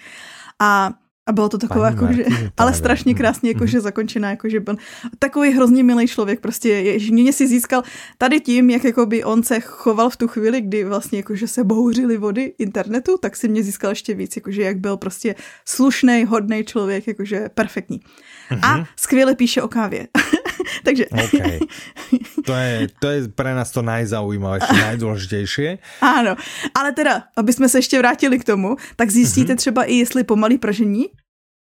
a 0.59 0.93
A 1.27 1.31
bylo 1.31 1.49
to 1.49 1.57
takové, 1.57 1.87
jako, 1.89 2.13
že, 2.13 2.25
ale 2.57 2.73
strašně 2.73 3.11
mhm. 3.11 3.17
krásně 3.17 3.49
jakože 3.49 3.77
mhm. 3.77 3.83
zakončená, 3.83 4.29
jakože 4.29 4.59
byl 4.59 4.77
takový 5.19 5.51
hrozně 5.51 5.83
milý 5.83 6.07
člověk, 6.07 6.39
prostě 6.39 6.69
je, 6.69 7.11
mě 7.11 7.33
si 7.33 7.47
získal 7.47 7.83
tady 8.17 8.39
tím, 8.39 8.69
jak 8.69 8.83
jakoby 8.83 9.23
on 9.23 9.43
se 9.43 9.59
choval 9.59 10.09
v 10.09 10.17
tu 10.17 10.27
chvíli, 10.27 10.61
kdy 10.61 10.83
vlastně 10.83 11.19
jakože 11.19 11.47
se 11.47 11.63
bouřily 11.63 12.17
vody 12.17 12.53
internetu, 12.57 13.17
tak 13.17 13.35
si 13.35 13.47
mě 13.47 13.63
získal 13.63 13.89
ještě 13.89 14.13
víc, 14.13 14.35
jakože 14.35 14.61
jak 14.61 14.77
byl 14.77 14.97
prostě 14.97 15.35
slušný, 15.65 16.25
hodný 16.25 16.63
člověk, 16.63 17.07
jakože 17.07 17.49
perfektní. 17.53 17.99
A 18.61 18.77
mhm. 18.77 18.85
skvěle 18.95 19.35
píše 19.35 19.61
o 19.61 19.67
kávě. 19.67 20.07
Takže... 20.85 21.05
Okay. 21.09 21.59
To 22.45 22.53
je, 22.53 22.87
to 22.99 23.07
je 23.09 23.19
pre 23.27 23.55
nás 23.55 23.71
to 23.71 23.81
najzaujímavejšie, 23.81 24.81
najdůležitější. 24.87 25.67
Ano, 26.01 26.35
ale 26.73 26.91
teda, 26.91 27.23
aby 27.37 27.53
jsme 27.53 27.69
se 27.69 27.77
ještě 27.77 27.97
vrátili 27.97 28.39
k 28.39 28.43
tomu, 28.43 28.75
tak 28.95 29.11
zjistíte 29.11 29.53
mm-hmm. 29.53 29.57
třeba 29.57 29.83
i, 29.83 29.93
jestli 29.93 30.23
pomalý 30.23 30.57
pražení 30.57 31.05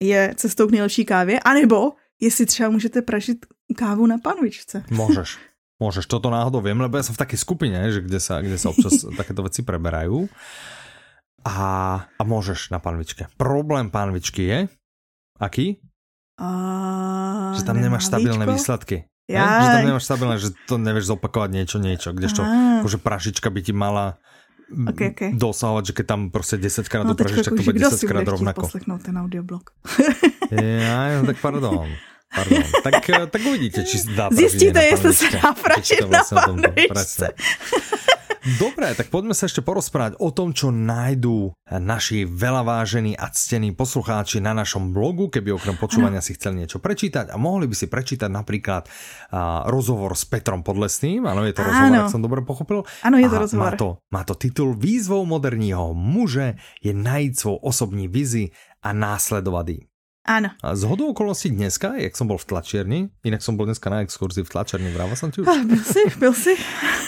je 0.02 0.34
cestou 0.36 0.66
k 0.68 0.72
nejlepší 0.72 1.04
kávě, 1.04 1.40
anebo 1.40 1.92
jestli 2.20 2.46
třeba 2.46 2.68
můžete 2.70 3.02
pražit 3.02 3.46
kávu 3.76 4.06
na 4.06 4.18
panvičce. 4.18 4.84
Můžeš. 4.90 5.38
Môžeš, 5.82 6.06
toto 6.06 6.30
náhodou 6.30 6.62
viem, 6.62 6.78
lebo 6.78 6.94
ja 6.94 7.02
som 7.02 7.18
v 7.18 7.22
takej 7.26 7.38
skupine, 7.42 7.74
že 7.90 7.98
kde 7.98 8.22
sa, 8.22 8.38
kde 8.38 8.54
sa 8.54 8.70
občas 8.70 8.94
takéto 9.18 9.42
veci 9.42 9.66
preberajú. 9.66 10.30
A, 11.42 11.58
a 12.06 12.22
môžeš 12.22 12.70
na 12.70 12.78
panvičke. 12.78 13.26
Problém 13.34 13.90
panvičky 13.90 14.46
je, 14.46 14.58
aký? 15.42 15.82
A... 16.38 16.48
Že 17.54 17.62
tam 17.62 17.78
nemáš 17.78 18.10
stabilné 18.10 18.46
výsledky. 18.46 19.06
Ja. 19.30 19.64
Že 19.64 19.68
tam 19.70 19.86
nemáš 19.88 20.04
stabilné, 20.04 20.36
že 20.36 20.50
to 20.68 20.76
nevieš 20.76 21.08
zopakovať 21.16 21.50
niečo, 21.50 21.76
niečo, 21.80 22.12
kdežto 22.12 22.44
akože 22.84 23.00
prašička 23.00 23.48
by 23.48 23.60
ti 23.64 23.72
mala 23.72 24.20
okay, 24.68 25.16
okay. 25.16 25.30
dosahovať, 25.32 25.84
že 25.86 25.92
keď 25.92 26.06
tam 26.06 26.20
prostě 26.30 26.56
10 26.56 26.88
krát 26.88 27.04
no, 27.04 27.14
dopražíš, 27.14 27.44
tak 27.44 27.56
to 27.56 27.62
bude 27.62 27.78
10 27.80 28.08
krát 28.08 28.28
rovnako. 28.28 28.60
poslechnout 28.60 29.02
ten 29.02 29.18
audioblog. 29.18 29.70
ja, 30.50 31.20
no, 31.20 31.26
tak 31.26 31.40
pardon. 31.40 31.88
Pardon. 32.34 32.62
Tak, 32.82 33.08
eh, 33.10 33.26
tak 33.26 33.42
uvidíte, 33.46 33.84
či 33.84 33.98
dá 34.16 34.28
Zjistíte, 34.32 34.84
jestli 34.84 35.14
se 35.14 35.26
dá 35.30 35.54
pražit 35.54 36.10
na 36.10 36.20
panvičce. 36.44 37.28
Dobre, 38.44 38.92
tak 38.92 39.08
poďme 39.08 39.32
sa 39.32 39.48
ešte 39.48 39.64
porozprávať 39.64 40.20
o 40.20 40.28
tom, 40.28 40.52
čo 40.52 40.68
nájdú 40.68 41.56
naši 41.80 42.28
veľa 42.28 42.60
vážení 42.60 43.16
a 43.16 43.32
ctení 43.32 43.72
poslucháči 43.72 44.44
na 44.44 44.52
našom 44.52 44.92
blogu, 44.92 45.32
keby 45.32 45.56
okrem 45.56 45.80
počúvania 45.80 46.20
si 46.20 46.36
chceli 46.36 46.60
niečo 46.60 46.76
prečítať. 46.76 47.32
A 47.32 47.40
mohli 47.40 47.64
by 47.64 47.72
si 47.72 47.88
prečítať 47.88 48.28
napríklad 48.28 48.84
uh, 48.84 49.64
rozhovor 49.72 50.12
s 50.12 50.28
Petrom 50.28 50.60
Podlesným, 50.60 51.24
áno, 51.24 51.40
je 51.48 51.56
to 51.56 51.64
rozhovor, 51.64 52.04
ak 52.04 52.12
som 52.12 52.20
dobre 52.20 52.44
pochopil. 52.44 52.84
Áno, 53.00 53.16
je 53.16 53.28
to 53.32 53.38
a 53.40 53.42
rozhovor. 53.48 53.64
Má 53.64 53.70
to, 53.80 53.88
má 54.12 54.22
to 54.28 54.34
titul 54.36 54.76
Výzvou 54.76 55.24
moderního 55.24 55.96
muže 55.96 56.60
je 56.84 56.92
najít 56.92 57.38
svou 57.40 57.56
osobní 57.56 58.08
vizi 58.08 58.52
a 58.84 58.92
následovat 58.92 59.72
Áno. 60.24 60.56
A 60.64 60.72
z 60.72 60.88
hodou 60.88 61.12
okolností 61.12 61.52
dneska, 61.52 62.00
jak 62.00 62.16
som 62.16 62.24
bol 62.24 62.40
v 62.40 62.48
tlačierni, 62.48 63.12
inak 63.28 63.44
som 63.44 63.60
bol 63.60 63.68
dneska 63.68 63.92
na 63.92 64.00
exkurzi 64.00 64.40
v 64.40 64.48
tlačerni, 64.48 64.88
vrával 64.88 65.20
som 65.20 65.28
ti 65.28 65.44
už? 65.44 65.46
Ah, 65.52 65.60
byl 65.60 65.84
si, 65.84 66.00
byl 66.16 66.32
si. 66.32 66.56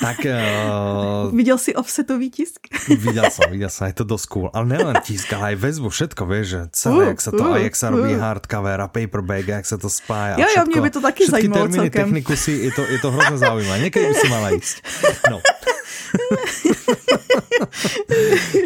Tak... 0.05 0.21
Uh, 0.21 1.33
viděl 1.33 1.57
si 1.59 1.73
offsetový 1.73 2.29
tisk? 2.31 2.69
viděl 2.89 3.25
som, 3.33 3.49
viděl 3.49 3.73
som, 3.73 3.89
je 3.89 3.97
to 3.97 4.05
dosť 4.05 4.27
cool. 4.29 4.49
Ale 4.53 4.69
nejen 4.69 5.01
tisk, 5.01 5.33
ale 5.33 5.57
aj 5.57 5.57
väzbu, 5.57 5.89
všetko, 5.89 6.23
vieš, 6.29 6.47
že 6.47 6.61
celé, 6.77 7.03
uh, 7.03 7.09
jak 7.17 7.21
sa 7.25 7.31
to, 7.33 7.45
uh, 7.49 7.57
jak 7.57 7.73
sa 7.73 7.89
robí 7.89 8.13
uh. 8.13 8.21
hardcover 8.21 8.85
a 8.85 8.89
paperback, 8.93 9.49
jak 9.49 9.65
sa 9.65 9.81
to 9.81 9.89
spája. 9.89 10.37
Jo, 10.37 10.47
jo, 10.53 10.63
mě 10.69 10.81
by 10.85 10.91
to 10.91 11.01
taky 11.01 11.25
zajímalo 11.25 11.63
termíny, 11.73 11.89
celkem. 11.89 12.05
techniku 12.05 12.37
si, 12.37 12.53
je 12.53 12.73
to, 12.77 12.83
je 12.85 12.99
to 13.01 13.09
hrozně 13.11 13.39
zaujímavé. 13.39 13.79
Někdy 13.81 14.07
by 14.09 14.15
si 14.15 14.29
mala 14.29 14.51
ísť. 14.53 14.77
No. 15.31 15.41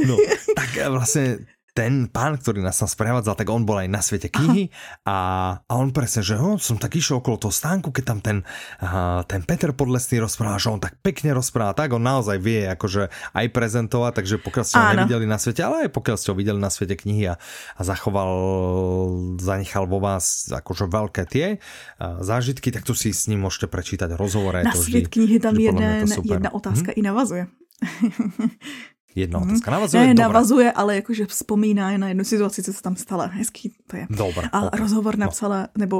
no, 0.06 0.16
tak 0.56 0.90
vlastně 0.90 1.38
ten 1.80 2.12
pán, 2.12 2.36
ktorý 2.36 2.60
nás 2.60 2.76
tam 2.76 2.92
sprevádzal, 2.92 3.40
tak 3.40 3.48
on 3.48 3.64
bol 3.64 3.80
aj 3.80 3.88
na 3.88 4.04
svete 4.04 4.28
knihy 4.28 4.68
a, 5.08 5.18
a 5.64 5.72
on 5.72 5.96
presne, 5.96 6.20
že 6.20 6.36
oh, 6.36 6.60
som 6.60 6.76
tak 6.76 6.92
išiel 6.92 7.24
okolo 7.24 7.40
toho 7.40 7.54
stánku, 7.56 7.88
keď 7.88 8.04
tam 8.04 8.18
ten, 8.20 8.38
uh, 8.84 9.24
ten 9.24 9.40
Peter 9.48 9.72
Podlesný 9.72 10.20
rozpráva, 10.20 10.60
že 10.60 10.68
on 10.68 10.76
tak 10.76 11.00
pekne 11.00 11.32
rozpráva, 11.32 11.72
tak 11.72 11.96
on 11.96 12.04
naozaj 12.04 12.36
vie 12.36 12.68
akože 12.68 13.08
aj 13.32 13.46
prezentovať, 13.48 14.12
takže 14.12 14.36
pokiaľ 14.44 14.64
ste 14.68 14.76
ho 14.76 14.86
nevideli 14.92 15.24
na 15.24 15.40
svete, 15.40 15.64
ale 15.64 15.88
aj 15.88 15.90
pokiaľ 15.96 16.16
ste 16.20 16.28
ho 16.28 16.36
videli 16.36 16.60
na 16.60 16.68
svete 16.68 17.00
knihy 17.00 17.32
a, 17.32 17.40
a 17.40 17.80
zachoval, 17.80 18.30
zanechal 19.40 19.88
vo 19.88 20.04
vás 20.04 20.52
akože 20.52 20.84
veľké 20.84 21.24
tie 21.32 21.56
uh, 21.56 22.20
zážitky, 22.20 22.76
tak 22.76 22.84
tu 22.84 22.92
si 22.92 23.08
s 23.16 23.24
ním 23.24 23.48
môžete 23.48 23.72
prečítať 23.72 24.20
rozhovor. 24.20 24.52
Na 24.60 24.76
svět 24.76 25.08
knihy 25.08 25.40
tam 25.40 25.56
jedna, 25.56 26.04
jedna 26.04 26.52
otázka 26.52 26.92
hmm? 26.92 27.00
i 27.00 27.02
navazuje. 27.08 27.44
Jedna 29.14 29.42
mm. 29.42 29.44
otázka. 29.44 29.66
Navazuje? 29.70 30.00
Ne, 30.06 30.14
navazuje, 30.14 30.68
ale 30.70 30.90
jakože 31.02 31.26
vzpomíná 31.26 31.98
na 31.98 32.08
jednu 32.14 32.24
situaci, 32.24 32.62
co 32.62 32.72
se 32.72 32.82
tam 32.82 32.94
stala. 32.96 33.26
Hezký 33.26 33.74
to 33.90 33.96
je. 33.96 34.04
Dobre, 34.06 34.46
a 34.52 34.70
okay. 34.70 34.80
rozhovor 34.80 35.18
no. 35.18 35.26
napsala, 35.26 35.66
no. 35.74 35.82
nebo 35.82 35.96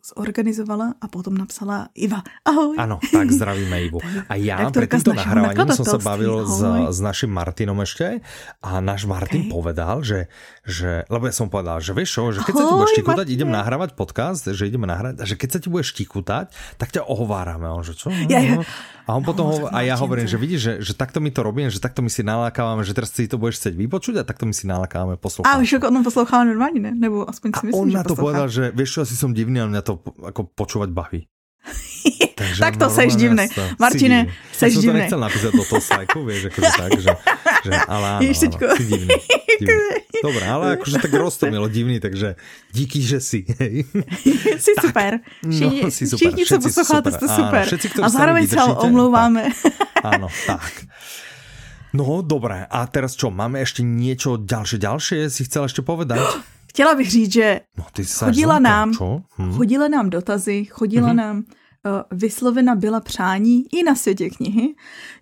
zorganizovala 0.00 0.96
a 0.96 1.06
potom 1.12 1.36
napsala 1.36 1.92
Iva. 1.92 2.24
Ahoj. 2.48 2.80
Ano, 2.80 2.96
tak 3.12 3.28
zdravíme 3.28 3.84
Ivu. 3.84 4.00
A 4.28 4.34
já 4.34 4.70
před 4.70 4.90
týmto 4.90 5.12
nahrávaním 5.12 5.76
som 5.76 5.84
sa 5.84 6.00
bavil 6.00 6.46
s, 6.48 6.60
s 6.88 6.98
naším 7.00 7.36
Martinom 7.36 7.76
ešte 7.84 8.24
a 8.62 8.80
náš 8.80 9.04
Martin 9.04 9.48
okay. 9.48 9.52
povedal, 9.52 10.00
že, 10.00 10.30
že, 10.64 11.04
lebo 11.10 11.28
ja 11.28 11.34
som 11.34 11.52
povedal, 11.52 11.80
že 11.84 11.92
čo, 12.06 12.32
že 12.32 12.40
keď 12.44 12.54
ahoj, 12.54 12.60
sa 12.60 12.64
ti 12.64 12.74
budeš 12.76 12.94
tikutať, 13.02 13.26
idem 13.28 13.50
nahrávať 13.50 13.90
podcast, 13.92 14.44
že 14.48 14.68
ideme 14.68 14.88
nahrávať, 14.88 15.20
a 15.20 15.24
že 15.26 15.34
keď 15.36 15.48
sa 15.52 15.58
ti 15.60 15.68
budeš 15.68 15.92
tikutať, 15.96 16.54
tak 16.80 16.88
ťa 16.94 17.04
ohovárame. 17.04 17.68
On, 17.68 17.84
že 17.84 17.92
čo? 17.98 18.08
Ja, 18.30 18.40
ja. 18.40 18.62
A 19.02 19.18
on 19.18 19.26
potom, 19.26 19.50
ho, 19.50 19.56
a 19.66 19.82
ja 19.82 19.98
hovorím, 19.98 20.30
že 20.30 20.38
vidíš, 20.38 20.60
že, 20.62 20.72
že 20.78 20.92
takto 20.94 21.18
my 21.18 21.30
to 21.34 21.42
robíme, 21.42 21.68
že 21.68 21.82
takto 21.82 22.00
my 22.00 22.10
si 22.10 22.21
nalákáváme, 22.22 22.82
že 22.86 22.94
teraz 22.94 23.10
si 23.10 23.28
to 23.28 23.38
budeš 23.38 23.62
chcieť 23.62 23.74
vypočuť 23.76 24.14
a 24.20 24.22
takto 24.24 24.46
my 24.46 24.54
si 24.54 24.66
nalákáváme 24.66 25.20
poslouchat. 25.20 25.50
A 25.50 25.58
už 25.58 25.82
on 25.82 26.04
posloucháme 26.04 26.50
normálně, 26.50 26.80
ne? 26.80 26.92
Nebo 26.94 27.28
aspoň 27.28 27.50
si 27.60 27.66
myslím, 27.66 27.82
on 27.82 27.92
na 27.92 28.04
to 28.04 28.14
povedal, 28.16 28.48
že 28.48 28.70
vieš 28.74 28.98
čo, 28.98 29.00
asi 29.02 29.16
som 29.16 29.34
divný, 29.34 29.60
ale 29.60 29.70
mňa 29.70 29.82
to 29.82 30.00
ako 30.24 30.50
počúvať 30.54 30.90
baví. 30.90 31.26
Takže 32.42 32.60
tak 32.60 32.74
to 32.76 32.90
seš 32.90 33.14
divný. 33.14 33.46
Martine, 33.78 34.26
seš 34.50 34.82
divný. 34.82 35.06
Ja 35.06 35.10
som 35.10 35.18
to 35.18 35.18
nechcel 35.18 35.20
napísať 35.22 35.52
do 35.54 35.64
toho 35.64 35.82
slajku, 35.82 36.18
vieš, 36.26 36.40
akože 36.50 36.70
tak, 36.74 36.90
že, 36.98 37.12
že 37.62 37.72
ale 37.94 38.06
áno, 38.18 38.26
áno, 38.26 38.34
si 38.34 38.46
divný. 38.86 39.14
divný. 39.62 39.88
Dobre, 40.22 40.44
ale 40.46 40.64
akože 40.78 40.96
tak 41.02 41.12
roztomilo 41.14 41.66
divný, 41.70 41.98
takže 42.02 42.34
díky, 42.74 43.02
že 43.02 43.18
si. 43.22 43.46
Hej. 43.58 43.86
si 44.58 44.72
tak, 44.74 44.84
super. 44.90 45.12
Všichni, 45.42 45.80
no, 45.82 45.90
si 45.90 46.04
super. 46.06 46.18
Všichni, 46.18 46.42
co 46.46 46.56
posloucháte, 46.58 47.10
jste 47.10 47.26
super. 47.28 47.62
Áno, 47.62 47.68
všetci, 47.70 47.86
a 48.02 48.08
zároveň 48.08 48.44
sa 48.50 48.62
omlouváme. 48.74 49.42
Áno, 50.02 50.26
tak. 50.46 50.72
No, 51.92 52.24
dobré. 52.24 52.64
A 52.72 52.88
teraz 52.88 53.12
čo, 53.12 53.28
máme 53.28 53.60
ešte 53.60 53.84
niečo 53.84 54.40
ďalšie, 54.40 54.78
ďalšie 54.80 55.18
si 55.28 55.44
chcel 55.44 55.68
ešte 55.68 55.84
povedať? 55.84 56.20
Chtěla 56.72 56.94
bych 56.94 57.10
říct, 57.10 57.32
že 57.32 57.60
no, 57.76 57.84
ty 57.92 58.04
chodila, 58.04 58.58
nám, 58.58 58.92
hm? 59.38 59.52
chodila 59.52 59.88
nám 59.88 60.10
dotazy, 60.10 60.64
chodila 60.64 61.08
hmm. 61.08 61.16
nám 61.16 61.36
uh, 61.36 62.02
vyslovena 62.18 62.74
byla 62.74 63.00
přání 63.00 63.64
i 63.72 63.82
na 63.82 63.94
světě 63.94 64.30
knihy, 64.30 64.74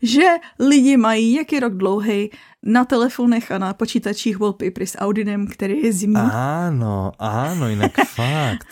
že 0.03 0.27
lidi 0.59 0.97
mají, 0.97 1.35
jak 1.35 1.53
je 1.53 1.61
rok 1.61 1.75
dlouhý, 1.75 2.31
na 2.63 2.85
telefonech 2.85 3.51
a 3.51 3.59
na 3.59 3.75
počítačích 3.75 4.39
wallpapery 4.39 4.87
s 4.87 4.99
Audinem, 4.99 5.47
který 5.47 5.83
je 5.83 5.93
zimní. 5.93 6.31
Ano, 6.33 7.13
ano, 7.19 7.69
jinak 7.69 7.93
fakt. 8.15 8.67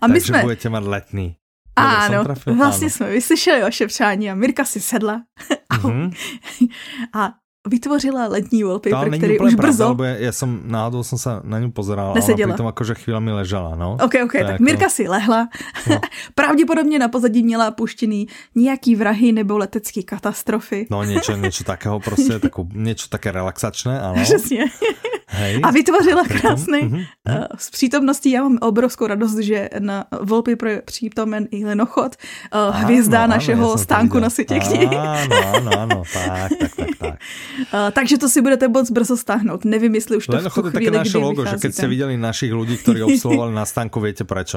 a 0.00 0.06
my 0.06 0.14
Takže 0.14 0.32
jsme... 0.32 0.42
budete 0.42 0.68
mít 0.68 0.84
letný. 0.84 1.36
Ano, 1.76 2.24
vlastně 2.56 2.86
ano. 2.86 2.90
jsme 2.90 3.10
vyslyšeli 3.10 3.62
vaše 3.62 3.86
přání 3.86 4.30
a 4.30 4.34
Mirka 4.34 4.64
si 4.64 4.80
sedla 4.80 5.22
mm-hmm. 5.72 6.12
a 7.14 7.32
vytvořila 7.68 8.26
letní 8.26 8.62
wallpaper, 8.62 9.18
který 9.18 9.38
už 9.38 9.54
brzo... 9.54 9.84
Pravda, 9.84 10.06
já, 10.06 10.16
já 10.16 10.32
jsem 10.32 10.60
náhodou 10.64 11.02
jsem 11.02 11.18
se 11.18 11.30
na 11.42 11.58
ňu 11.58 11.70
pozeral, 11.70 12.14
Neseděla. 12.14 12.46
ale 12.46 12.54
přitom 12.54 12.66
jakože 12.66 12.94
chvílemi 12.94 13.32
ležela, 13.32 13.76
no. 13.76 13.96
Ok, 14.04 14.14
ok, 14.24 14.32
tak 14.32 14.48
jako... 14.48 14.64
Mirka 14.64 14.88
si 14.88 15.08
lehla. 15.08 15.48
No. 15.90 16.00
Pravděpodobně 16.34 16.98
na 16.98 17.08
pozadí 17.08 17.42
měla 17.42 17.70
puštěný 17.70 18.26
nějaký 18.54 18.96
vrahy 18.96 19.32
nebo 19.32 19.58
letecké 19.58 20.02
katastrofy. 20.02 20.86
No 20.90 21.04
něco, 21.04 21.36
něco 21.36 21.64
takého 21.64 22.00
prostě, 22.00 22.40
něco 22.74 23.08
také 23.08 23.32
relaxačné, 23.32 24.00
ano. 24.00 24.22
Přesně. 24.22 24.64
Hej. 25.32 25.60
A 25.62 25.70
vytvořila 25.70 26.24
krásný. 26.24 26.80
Mm-hmm. 26.80 27.06
Uh, 27.28 27.44
s 27.58 27.70
přítomností 27.70 28.30
já 28.30 28.42
mám 28.42 28.58
obrovskou 28.60 29.06
radost, 29.06 29.38
že 29.38 29.68
na 29.78 30.04
wallpaper 30.20 30.68
je 30.68 30.82
přítomen 30.82 31.48
i 31.50 31.64
lenochod, 31.64 32.16
uh, 32.54 32.76
hvězda 32.76 33.24
ano, 33.24 33.34
našeho 33.34 33.68
ano, 33.68 33.78
stánku 33.78 34.18
na 34.18 34.30
světě. 34.30 34.60
Ano, 34.98 35.36
ano, 35.54 35.70
ano, 35.78 36.02
tak, 36.12 36.52
tak, 36.58 36.74
tak, 36.76 36.88
tak. 36.98 37.14
Uh, 37.74 37.90
takže 37.92 38.18
to 38.18 38.28
si 38.28 38.42
budete 38.42 38.68
moc 38.68 38.90
brzo 38.90 39.16
stáhnout. 39.16 39.64
Nevím, 39.64 39.94
jestli 39.94 40.16
už 40.16 40.26
to 40.26 40.36
lenochod 40.36 40.64
v 40.64 40.68
tu 40.68 40.70
chvíli, 40.70 40.86
také 40.86 40.98
naše 40.98 41.18
logo, 41.18 41.46
že 41.46 41.56
keď 41.60 41.74
jste 41.74 41.86
viděli 41.86 42.16
našich 42.16 42.52
lidí, 42.52 42.76
kteří 42.76 43.02
obsluhovali 43.02 43.54
na 43.54 43.66
stánku, 43.66 44.00
víte 44.00 44.24
proč? 44.24 44.54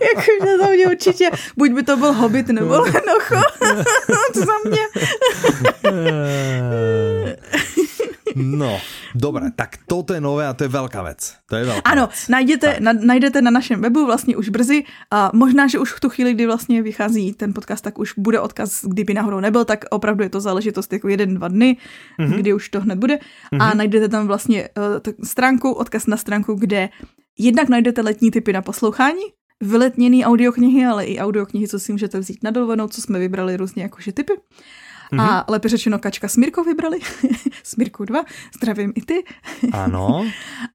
Jakože 0.00 0.58
za 0.60 0.68
mě 0.68 0.86
určitě, 0.86 1.30
buď 1.56 1.70
by 1.70 1.82
to 1.82 1.96
byl 1.96 2.12
Hobbit 2.12 2.48
nebo 2.48 2.74
Lenocho. 2.74 3.42
za 4.34 4.54
mě. 4.64 4.82
no, 8.36 8.80
Dobre, 9.14 9.50
tak 9.56 9.76
toto 9.86 10.14
je 10.14 10.20
nové 10.20 10.46
a 10.46 10.54
to 10.54 10.64
je 10.64 10.68
velká 10.68 11.02
věc. 11.02 11.34
To 11.46 11.56
je 11.56 11.64
velká 11.64 11.90
Ano, 11.90 12.06
věc. 12.06 12.28
najdete 12.28 12.76
na, 12.80 12.92
najdete 12.92 13.42
na 13.42 13.50
našem 13.50 13.80
webu 13.80 14.06
vlastně 14.06 14.36
už 14.36 14.48
brzy 14.48 14.84
a 15.10 15.30
možná, 15.34 15.66
že 15.66 15.78
už 15.78 15.92
v 15.92 16.00
tu 16.00 16.08
chvíli, 16.08 16.34
kdy 16.34 16.46
vlastně 16.46 16.82
vychází 16.82 17.32
ten 17.32 17.54
podcast, 17.54 17.84
tak 17.84 17.98
už 17.98 18.14
bude 18.18 18.40
odkaz, 18.40 18.84
kdyby 18.84 19.14
náhodou 19.14 19.40
nebyl, 19.40 19.64
tak 19.64 19.84
opravdu 19.90 20.22
je 20.22 20.28
to 20.28 20.40
záležitost 20.40 20.92
jako 20.92 21.08
jeden, 21.08 21.34
dva 21.34 21.48
dny, 21.48 21.76
mm-hmm. 22.20 22.36
kdy 22.36 22.54
už 22.54 22.68
to 22.68 22.80
hned 22.80 22.98
bude 22.98 23.14
mm-hmm. 23.14 23.62
a 23.62 23.68
mhm. 23.68 23.78
najdete 23.78 24.08
tam 24.08 24.26
vlastně 24.26 24.68
uh, 25.06 25.12
stránku, 25.24 25.72
odkaz 25.72 26.06
na 26.06 26.16
stránku, 26.16 26.54
kde 26.54 26.88
jednak 27.38 27.68
najdete 27.68 28.02
letní 28.02 28.30
typy 28.30 28.52
na 28.52 28.62
poslouchání, 28.62 29.22
vyletněný 29.60 30.24
audioknihy, 30.24 30.86
ale 30.86 31.04
i 31.04 31.18
audioknihy, 31.18 31.68
co 31.68 31.78
si 31.78 31.92
můžete 31.92 32.18
vzít 32.18 32.42
na 32.42 32.50
dovolenou, 32.50 32.88
co 32.88 33.00
jsme 33.00 33.18
vybrali 33.18 33.56
různě 33.56 33.82
jakože 33.82 34.12
typy. 34.12 34.32
Mm-hmm. 35.12 35.20
A 35.20 35.44
lépe 35.48 35.68
řečeno 35.68 35.98
Kačka 35.98 36.28
s 36.28 36.36
Mirkou 36.36 36.64
vybrali. 36.64 36.98
s 37.62 37.76
Mirkou 37.76 38.04
2. 38.04 38.24
Zdravím 38.56 38.92
i 38.94 39.02
ty. 39.02 39.24
Ano. 39.72 40.24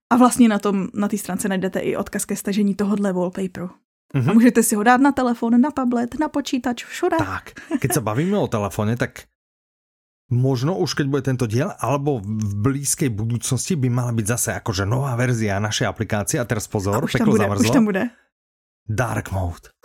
a 0.09 0.17
vlastně 0.17 0.49
na 0.49 0.59
tom, 0.59 0.87
na 0.93 1.07
té 1.07 1.17
stránce 1.17 1.49
najdete 1.49 1.79
i 1.79 1.95
odkaz 1.95 2.25
ke 2.25 2.35
stažení 2.35 2.75
tohohle 2.75 3.13
wallpaperu. 3.13 3.69
Mm-hmm. 4.15 4.29
A 4.29 4.33
můžete 4.33 4.63
si 4.63 4.75
ho 4.75 4.83
dát 4.83 5.01
na 5.01 5.11
telefon, 5.11 5.61
na 5.61 5.71
tablet, 5.71 6.19
na 6.19 6.27
počítač, 6.27 6.85
všude. 6.85 7.17
Tak, 7.17 7.51
keď 7.79 7.93
se 7.93 8.01
bavíme 8.01 8.37
o 8.37 8.47
telefone, 8.47 8.95
tak 8.97 9.27
možno 10.31 10.77
už 10.77 10.93
keď 10.93 11.07
bude 11.07 11.23
tento 11.27 11.47
diel, 11.47 11.71
alebo 11.79 12.19
v 12.23 12.53
blízkej 12.55 13.11
budúcnosti 13.11 13.75
by 13.75 13.89
mala 13.91 14.11
byť 14.15 14.25
zase 14.27 14.49
akože 14.63 14.87
nová 14.87 15.15
verzia 15.15 15.59
našej 15.59 15.87
aplikácie. 15.87 16.39
A 16.39 16.47
teraz 16.47 16.71
pozor, 16.71 16.95
a 16.95 17.03
už 17.03 17.19
tam 17.19 17.27
bude, 17.27 17.43
zamrzlo. 17.43 17.63
Už 17.67 17.75
tam 17.75 17.85
bude. 17.85 18.03
Dark 18.87 19.31
mode. 19.31 19.75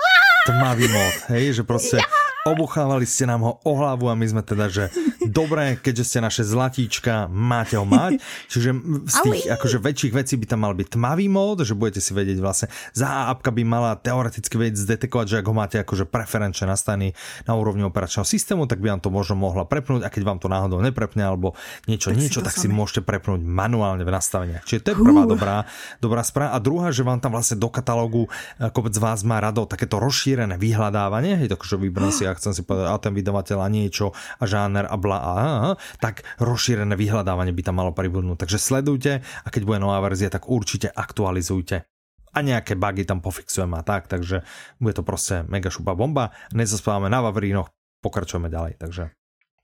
Tmavý 0.47 0.89
mod, 0.89 1.15
hej, 1.27 1.53
že 1.53 1.63
prostě 1.63 1.97
ja! 1.97 2.22
Obuchávali 2.43 3.07
ste 3.07 3.27
nám 3.27 3.47
ho 3.47 3.53
o 3.63 3.73
hlavu 3.79 4.11
a 4.11 4.19
my 4.19 4.27
sme 4.27 4.43
teda, 4.43 4.67
že 4.67 4.91
dobré, 5.29 5.79
keďže 5.79 6.05
ste 6.09 6.19
naše 6.25 6.43
zlatíčka, 6.43 7.29
máte 7.29 7.77
ho 7.77 7.87
mať. 7.87 8.19
Čiže 8.51 8.71
z 9.07 9.17
tých 9.23 9.41
akože 9.53 9.79
väčších 9.79 10.13
vecí 10.15 10.35
by 10.41 10.47
tam 10.49 10.67
mal 10.67 10.75
byť 10.75 10.99
tmavý 10.99 11.27
mód, 11.29 11.63
že 11.63 11.77
budete 11.77 12.01
si 12.01 12.17
vedieť 12.17 12.39
vlastne, 12.41 12.67
za 12.97 13.29
apka 13.29 13.53
by 13.53 13.63
mala 13.63 13.95
teoreticky 13.99 14.55
vedieť 14.57 14.83
zdetekovať, 14.83 15.27
že 15.29 15.37
ak 15.43 15.47
ho 15.47 15.55
máte 15.55 15.77
akože 15.83 16.09
preferenčne 16.09 16.71
nastavený 16.71 17.13
na 17.45 17.53
úrovni 17.55 17.85
operačného 17.85 18.25
systému, 18.25 18.65
tak 18.65 18.81
by 18.81 18.97
vám 18.97 19.03
to 19.05 19.11
možno 19.13 19.37
mohla 19.37 19.69
prepnúť 19.69 20.07
a 20.07 20.09
keď 20.09 20.23
vám 20.25 20.39
to 20.41 20.49
náhodou 20.49 20.79
neprepne 20.81 21.23
alebo 21.23 21.53
niečo, 21.85 22.15
tak 22.15 22.19
niečo, 22.19 22.41
si 22.41 22.47
tak 22.47 22.57
sami. 22.57 22.63
si 22.67 22.69
môžete 22.73 23.01
prepnúť 23.05 23.45
manuálne 23.45 24.07
v 24.07 24.13
nastaveniach. 24.13 24.65
Čiže 24.65 24.81
to 24.81 24.89
je 24.95 24.97
prvá 24.97 25.25
uh. 25.27 25.31
dobrá, 25.31 25.57
dobrá 26.01 26.23
správa. 26.25 26.57
A 26.57 26.59
druhá, 26.63 26.89
že 26.95 27.05
vám 27.05 27.21
tam 27.21 27.37
vlastne 27.37 27.61
do 27.61 27.69
katalógu 27.69 28.31
eh, 28.57 28.73
kopec 28.73 28.95
z 28.97 29.01
vás 29.03 29.21
má 29.27 29.43
rado 29.43 29.69
takéto 29.69 30.01
rozšírené 30.01 30.57
vyhľadávanie, 30.57 31.45
hej, 31.45 31.49
takže 31.53 31.77
vybrám 31.77 32.15
si 32.15 32.25
ja 32.25 32.33
chcem 32.39 32.57
si 32.57 32.63
povedať, 32.65 32.89
a 32.89 32.97
ten 32.97 33.13
vydavateľ 33.13 33.59
a 33.61 33.69
niečo 33.69 34.17
a 34.39 34.45
žáner 34.49 34.89
a 34.89 34.97
bla 34.97 35.12
a, 35.19 35.33
a 35.33 35.71
tak 36.01 36.23
rozšírené 36.39 36.97
vyhľadávanie 36.97 37.53
by 37.53 37.63
tam 37.63 37.81
malo 37.81 37.93
pribudnúť. 37.93 38.47
Takže 38.47 38.59
sledujte 38.59 39.13
a 39.21 39.49
keď 39.51 39.63
bude 39.65 39.79
nová 39.83 40.01
verzia, 40.01 40.33
tak 40.33 40.49
určite 40.49 40.89
aktualizujte 40.89 41.85
a 42.33 42.39
nejaké 42.41 42.75
bugy 42.75 43.05
tam 43.05 43.21
pofixujeme 43.21 43.77
a 43.77 43.85
tak, 43.85 44.09
takže 44.09 44.43
bude 44.81 44.95
to 44.95 45.03
prostě 45.03 45.45
mega 45.49 45.71
šupa 45.71 45.95
bomba. 45.95 46.31
Nezaspávame 46.55 47.11
na 47.13 47.21
Vavrínoch, 47.21 47.69
pokračujeme 48.01 48.49
ďalej, 48.49 48.75
takže 48.79 49.11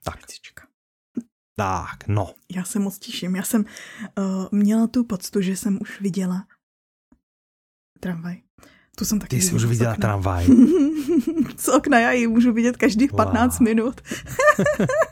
tak. 0.04 0.20
Tak, 1.58 2.06
no. 2.06 2.34
Já 2.50 2.64
se 2.64 2.78
moc 2.78 2.98
těším. 2.98 3.36
Já 3.36 3.42
jsem 3.42 3.64
uh, 4.18 4.46
měla 4.52 4.86
tu 4.86 5.04
poctu, 5.04 5.40
že 5.40 5.56
jsem 5.56 5.78
už 5.80 6.00
viděla 6.00 6.46
tramvaj. 8.00 8.47
Tu 8.98 9.04
jsem 9.04 9.18
taky 9.18 9.36
Ty 9.36 9.42
jsi 9.42 9.54
už 9.54 9.64
viděla 9.64 9.94
tramvaj. 9.94 10.46
z 11.56 11.68
okna 11.68 12.00
já 12.00 12.12
ji 12.12 12.26
můžu 12.26 12.52
vidět 12.52 12.76
každých 12.76 13.12
15 13.12 13.58
wow. 13.58 13.68
minut. 13.68 14.00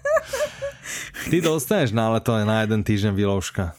Ty 1.31 1.41
dostaneš 1.41 1.93
na 1.93 2.11
leto 2.11 2.45
na 2.45 2.61
jeden 2.61 2.85
týden 2.85 3.15
výložka. 3.15 3.73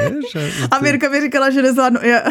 a 0.70 0.78
Mirka 0.78 1.08
mi 1.08 1.20
říkala, 1.20 1.50
že 1.50 1.62
nezvládnu. 1.62 2.00
Já, 2.02 2.22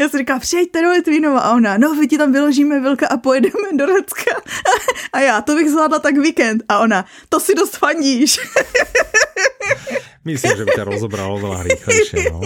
já 0.00 0.08
si 0.08 0.18
říkám, 0.18 0.40
přijďte 0.40 0.82
do 0.82 0.90
Litvínova 0.90 1.40
a 1.40 1.54
ona, 1.54 1.78
no, 1.78 1.94
my 1.94 2.06
ti 2.06 2.18
tam 2.18 2.32
vyložíme 2.32 2.80
vilka 2.80 3.06
a 3.06 3.16
pojedeme 3.16 3.68
do 3.72 3.86
Řecka. 3.86 4.40
A 5.12 5.20
já, 5.20 5.40
to 5.40 5.54
bych 5.54 5.70
zvládla 5.70 5.98
tak 5.98 6.16
víkend. 6.16 6.62
A 6.68 6.78
ona, 6.78 7.04
to 7.28 7.40
si 7.40 7.54
dost 7.54 7.76
fandíš. 7.76 8.40
Myslím, 10.24 10.56
že 10.56 10.64
by 10.64 10.72
ťa 10.76 10.84
rozobralo 10.84 11.40
veľa 11.40 11.64
rýchlejšie. 11.64 12.28
No. 12.28 12.44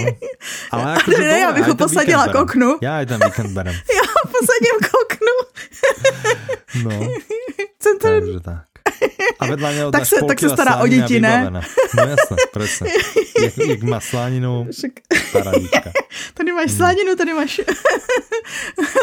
Ale 0.71 0.95
ako, 0.95 1.11
ne, 1.11 1.39
já 1.43 1.51
bych 1.53 1.67
ho 1.67 1.75
posadila 1.75 2.29
k 2.31 2.35
oknu. 2.35 2.79
Já 2.83 3.03
aj 3.03 3.07
ten 3.07 3.21
víkend 3.25 3.51
berem. 3.51 3.75
Já 3.99 4.05
ho 4.07 4.23
posadím 4.31 4.77
k 4.79 4.89
oknu. 5.03 5.37
No. 6.87 6.97
Takže 7.99 8.41
tak. 8.41 8.74
A 9.41 9.47
vedľa 9.47 9.71
něho 9.73 9.91
tak 9.91 10.07
se, 10.07 10.17
tak 10.29 10.41
se 10.41 10.49
stará 10.49 10.77
o 10.77 10.87
děti, 10.87 11.21
ne? 11.21 11.51
No 11.95 12.03
jasné, 12.03 12.37
přesně. 12.53 12.91
Jak, 13.43 13.59
jak 13.59 13.83
má 13.83 14.01
slaninu, 14.01 14.69
paradička. 15.33 15.93
Tady 16.35 16.53
máš 16.53 16.71
slaninu, 16.73 17.17
tady 17.17 17.35
máš 17.35 17.61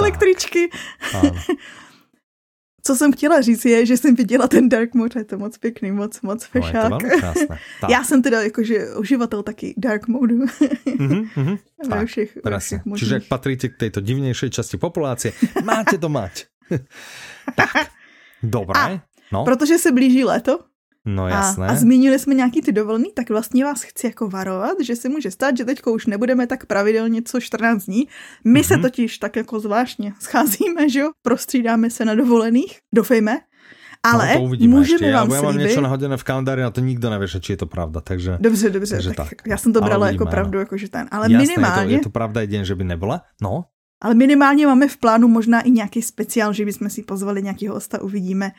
električky. 0.02 0.70
Ano. 1.14 1.36
Co 2.84 2.96
jsem 2.96 3.14
chtěla 3.14 3.42
říct 3.42 3.66
je, 3.66 3.86
že 3.86 3.98
jsem 3.98 4.16
viděla 4.16 4.48
ten 4.48 4.70
Dark 4.70 4.94
Mode, 4.94 5.20
je 5.20 5.24
to 5.24 5.38
moc 5.38 5.58
pěkný, 5.58 5.92
moc, 5.92 6.22
moc 6.22 6.46
fešák. 6.46 6.90
No, 6.90 6.98
Já 7.90 8.04
jsem 8.04 8.22
teda 8.22 8.42
jakože 8.42 8.96
uživatel 8.96 9.44
taky 9.44 9.74
Dark 9.78 10.08
Mode. 10.08 10.34
mm-hmm, 10.34 11.30
mm-hmm. 11.38 11.58
Ve 11.90 12.06
všech, 12.06 12.38
ve 12.46 12.60
všech 12.60 12.82
Čiže 12.98 13.14
jak 13.14 13.24
patríte 13.24 13.70
k 13.70 13.78
tejto 13.78 14.02
divnější 14.02 14.50
časti 14.50 14.78
populácie, 14.78 15.34
máte 15.64 15.98
to 15.98 16.10
mať. 16.10 16.46
tak, 17.56 17.90
dobré. 18.44 18.80
A, 18.80 19.02
no. 19.32 19.46
Protože 19.46 19.78
se 19.78 19.92
blíží 19.92 20.24
léto, 20.24 20.60
No 21.06 21.28
jasné. 21.28 21.68
A, 21.68 21.72
a 21.72 21.76
zmínili 21.76 22.20
jsme 22.20 22.34
nějaký 22.34 22.62
ty 22.62 22.72
dovolený, 22.72 23.12
tak 23.16 23.30
vlastně 23.30 23.66
vás 23.66 23.82
chci 23.82 24.08
jako 24.08 24.28
varovat, 24.30 24.78
že 24.82 24.96
se 24.96 25.10
může 25.10 25.32
stát, 25.32 25.58
že 25.58 25.66
teďko 25.66 25.94
už 25.94 26.06
nebudeme 26.06 26.48
tak 26.48 26.66
pravidelně 26.66 27.22
co 27.26 27.40
14 27.40 27.86
dní. 27.86 28.08
My 28.46 28.60
mm-hmm. 28.60 28.68
se 28.68 28.74
mhm. 28.74 28.82
totiž 28.82 29.18
tak 29.18 29.36
jako 29.36 29.60
zvláštně 29.60 30.14
scházíme, 30.20 30.90
že 30.90 31.00
jo, 31.00 31.12
prostřídáme 31.22 31.90
se 31.90 32.06
na 32.06 32.16
dovolených, 32.16 32.80
doufejme. 32.96 33.38
Ale 34.04 34.28
no, 34.28 34.34
to 34.34 34.42
uvidíme 34.42 34.76
můžeme 34.76 35.08
ještě. 35.08 35.14
vám 35.14 35.30
já, 35.30 35.36
já 35.36 35.42
mám 35.42 35.58
něco 35.58 35.82
nahodené 35.82 36.18
v 36.18 36.24
kalendáři 36.24 36.64
a 36.64 36.70
to 36.70 36.82
nikdo 36.82 37.10
neví, 37.10 37.28
či 37.40 37.54
je 37.54 37.58
to 37.58 37.66
pravda, 37.66 38.02
takže... 38.02 38.38
Dobře, 38.40 38.70
dobře, 38.70 38.96
takže 38.96 39.10
tak, 39.10 39.30
tak. 39.30 39.48
já 39.48 39.58
jsem 39.58 39.74
to 39.74 39.82
brala 39.82 40.12
jako 40.12 40.26
pravdu, 40.26 40.60
jako 40.60 40.78
že 40.78 40.90
ten, 40.90 41.08
ale 41.12 41.32
Jasné, 41.32 41.48
minimálně... 41.48 41.94
Je 41.94 41.98
to, 41.98 42.02
je 42.02 42.04
to 42.04 42.10
pravda 42.10 42.42
jeden, 42.42 42.66
že 42.66 42.76
by 42.76 42.84
nebyla, 42.84 43.22
no. 43.42 43.66
Ale 44.02 44.16
minimálně 44.16 44.68
máme 44.68 44.88
v 44.88 44.98
plánu 44.98 45.28
možná 45.28 45.62
i 45.62 45.72
nějaký 45.72 46.02
speciál, 46.02 46.54
že 46.54 46.66
bychom 46.66 46.90
si 46.90 47.04
pozvali 47.04 47.44
nějakého 47.44 47.76
hosta, 47.76 48.02
uvidíme. 48.02 48.52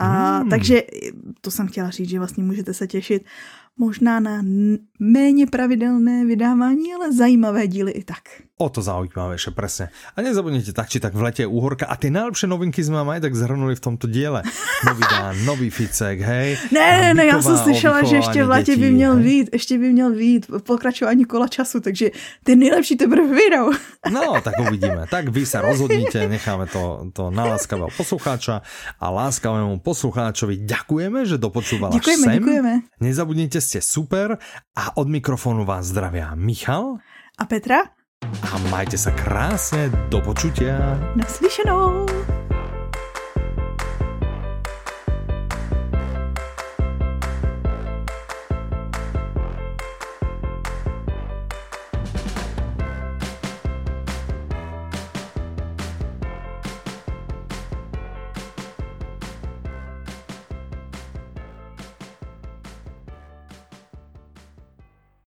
A 0.00 0.38
hmm. 0.38 0.50
takže 0.50 0.82
to 1.40 1.50
jsem 1.50 1.68
chtěla 1.68 1.90
říct, 1.90 2.08
že 2.08 2.18
vlastně 2.18 2.44
můžete 2.44 2.74
se 2.74 2.86
těšit 2.86 3.24
možná 3.76 4.20
na 4.20 4.42
méně 4.98 5.46
pravidelné 5.46 6.24
vydávání, 6.24 6.94
ale 6.94 7.12
zajímavé 7.12 7.66
díly 7.66 7.92
i 7.92 8.04
tak. 8.04 8.22
O 8.60 8.68
to 8.68 8.84
zaujímavejšie, 8.84 9.56
presne. 9.56 9.88
A 10.12 10.20
nezabudnite 10.20 10.76
tak, 10.76 10.92
či 10.92 11.00
tak 11.00 11.16
v 11.16 11.24
lete 11.24 11.48
úhorka. 11.48 11.88
A 11.88 11.96
ty 11.96 12.12
najlepšie 12.12 12.44
novinky 12.44 12.84
jsme 12.84 13.00
aj 13.00 13.24
tak 13.24 13.32
zhrnuli 13.32 13.72
v 13.72 13.80
tomto 13.80 14.04
díle. 14.04 14.44
Nový 14.84 15.04
dán, 15.08 15.32
nový 15.48 15.72
ficek, 15.72 16.20
hej. 16.20 16.60
Ne, 16.68 17.00
ne, 17.00 17.10
ne, 17.16 17.24
já 17.24 17.40
jsem 17.40 17.56
slyšela, 17.56 18.04
že 18.04 18.16
ještě 18.16 18.44
v 18.44 18.48
lete 18.48 18.76
by 18.76 18.90
měl 18.90 19.16
vít, 19.16 19.48
ještě 19.52 19.78
by 19.78 19.88
měl 19.92 20.10
vít 20.12 20.46
pokračování 20.62 21.24
kola 21.24 21.48
času, 21.48 21.80
takže 21.80 22.10
ty 22.44 22.56
nejlepší 22.56 22.96
teprve 22.96 23.34
vyjdou. 23.34 23.72
No, 24.10 24.40
tak 24.40 24.56
uvidíme. 24.60 25.04
Tak 25.12 25.28
vy 25.28 25.44
sa 25.44 25.60
rozhodnite, 25.60 26.24
necháme 26.24 26.66
to, 26.66 27.12
to 27.12 27.28
na 27.28 27.44
láskavého 27.44 27.92
poslucháča 27.92 28.64
a 28.96 29.06
láskavému 29.12 29.84
poslucháčovi 29.84 30.64
ďakujeme, 30.64 31.28
že 31.28 31.36
dopočúvala 31.36 31.92
děkujeme, 31.92 32.24
sem. 32.24 32.34
Děkujeme. 32.40 32.72
Nezabudnite, 33.00 33.60
ste 33.60 33.84
super 33.84 34.40
a 34.72 34.96
od 34.96 35.08
mikrofonu 35.08 35.68
vás 35.68 35.92
zdravia 35.92 36.32
Michal 36.32 36.96
a 37.38 37.44
Petra 37.44 37.99
a 38.26 38.58
majte 38.68 38.98
sa 39.00 39.14
krásne, 39.14 39.88
do 40.12 40.20
počutia. 40.20 40.98
Naslyšenou. 41.16 42.04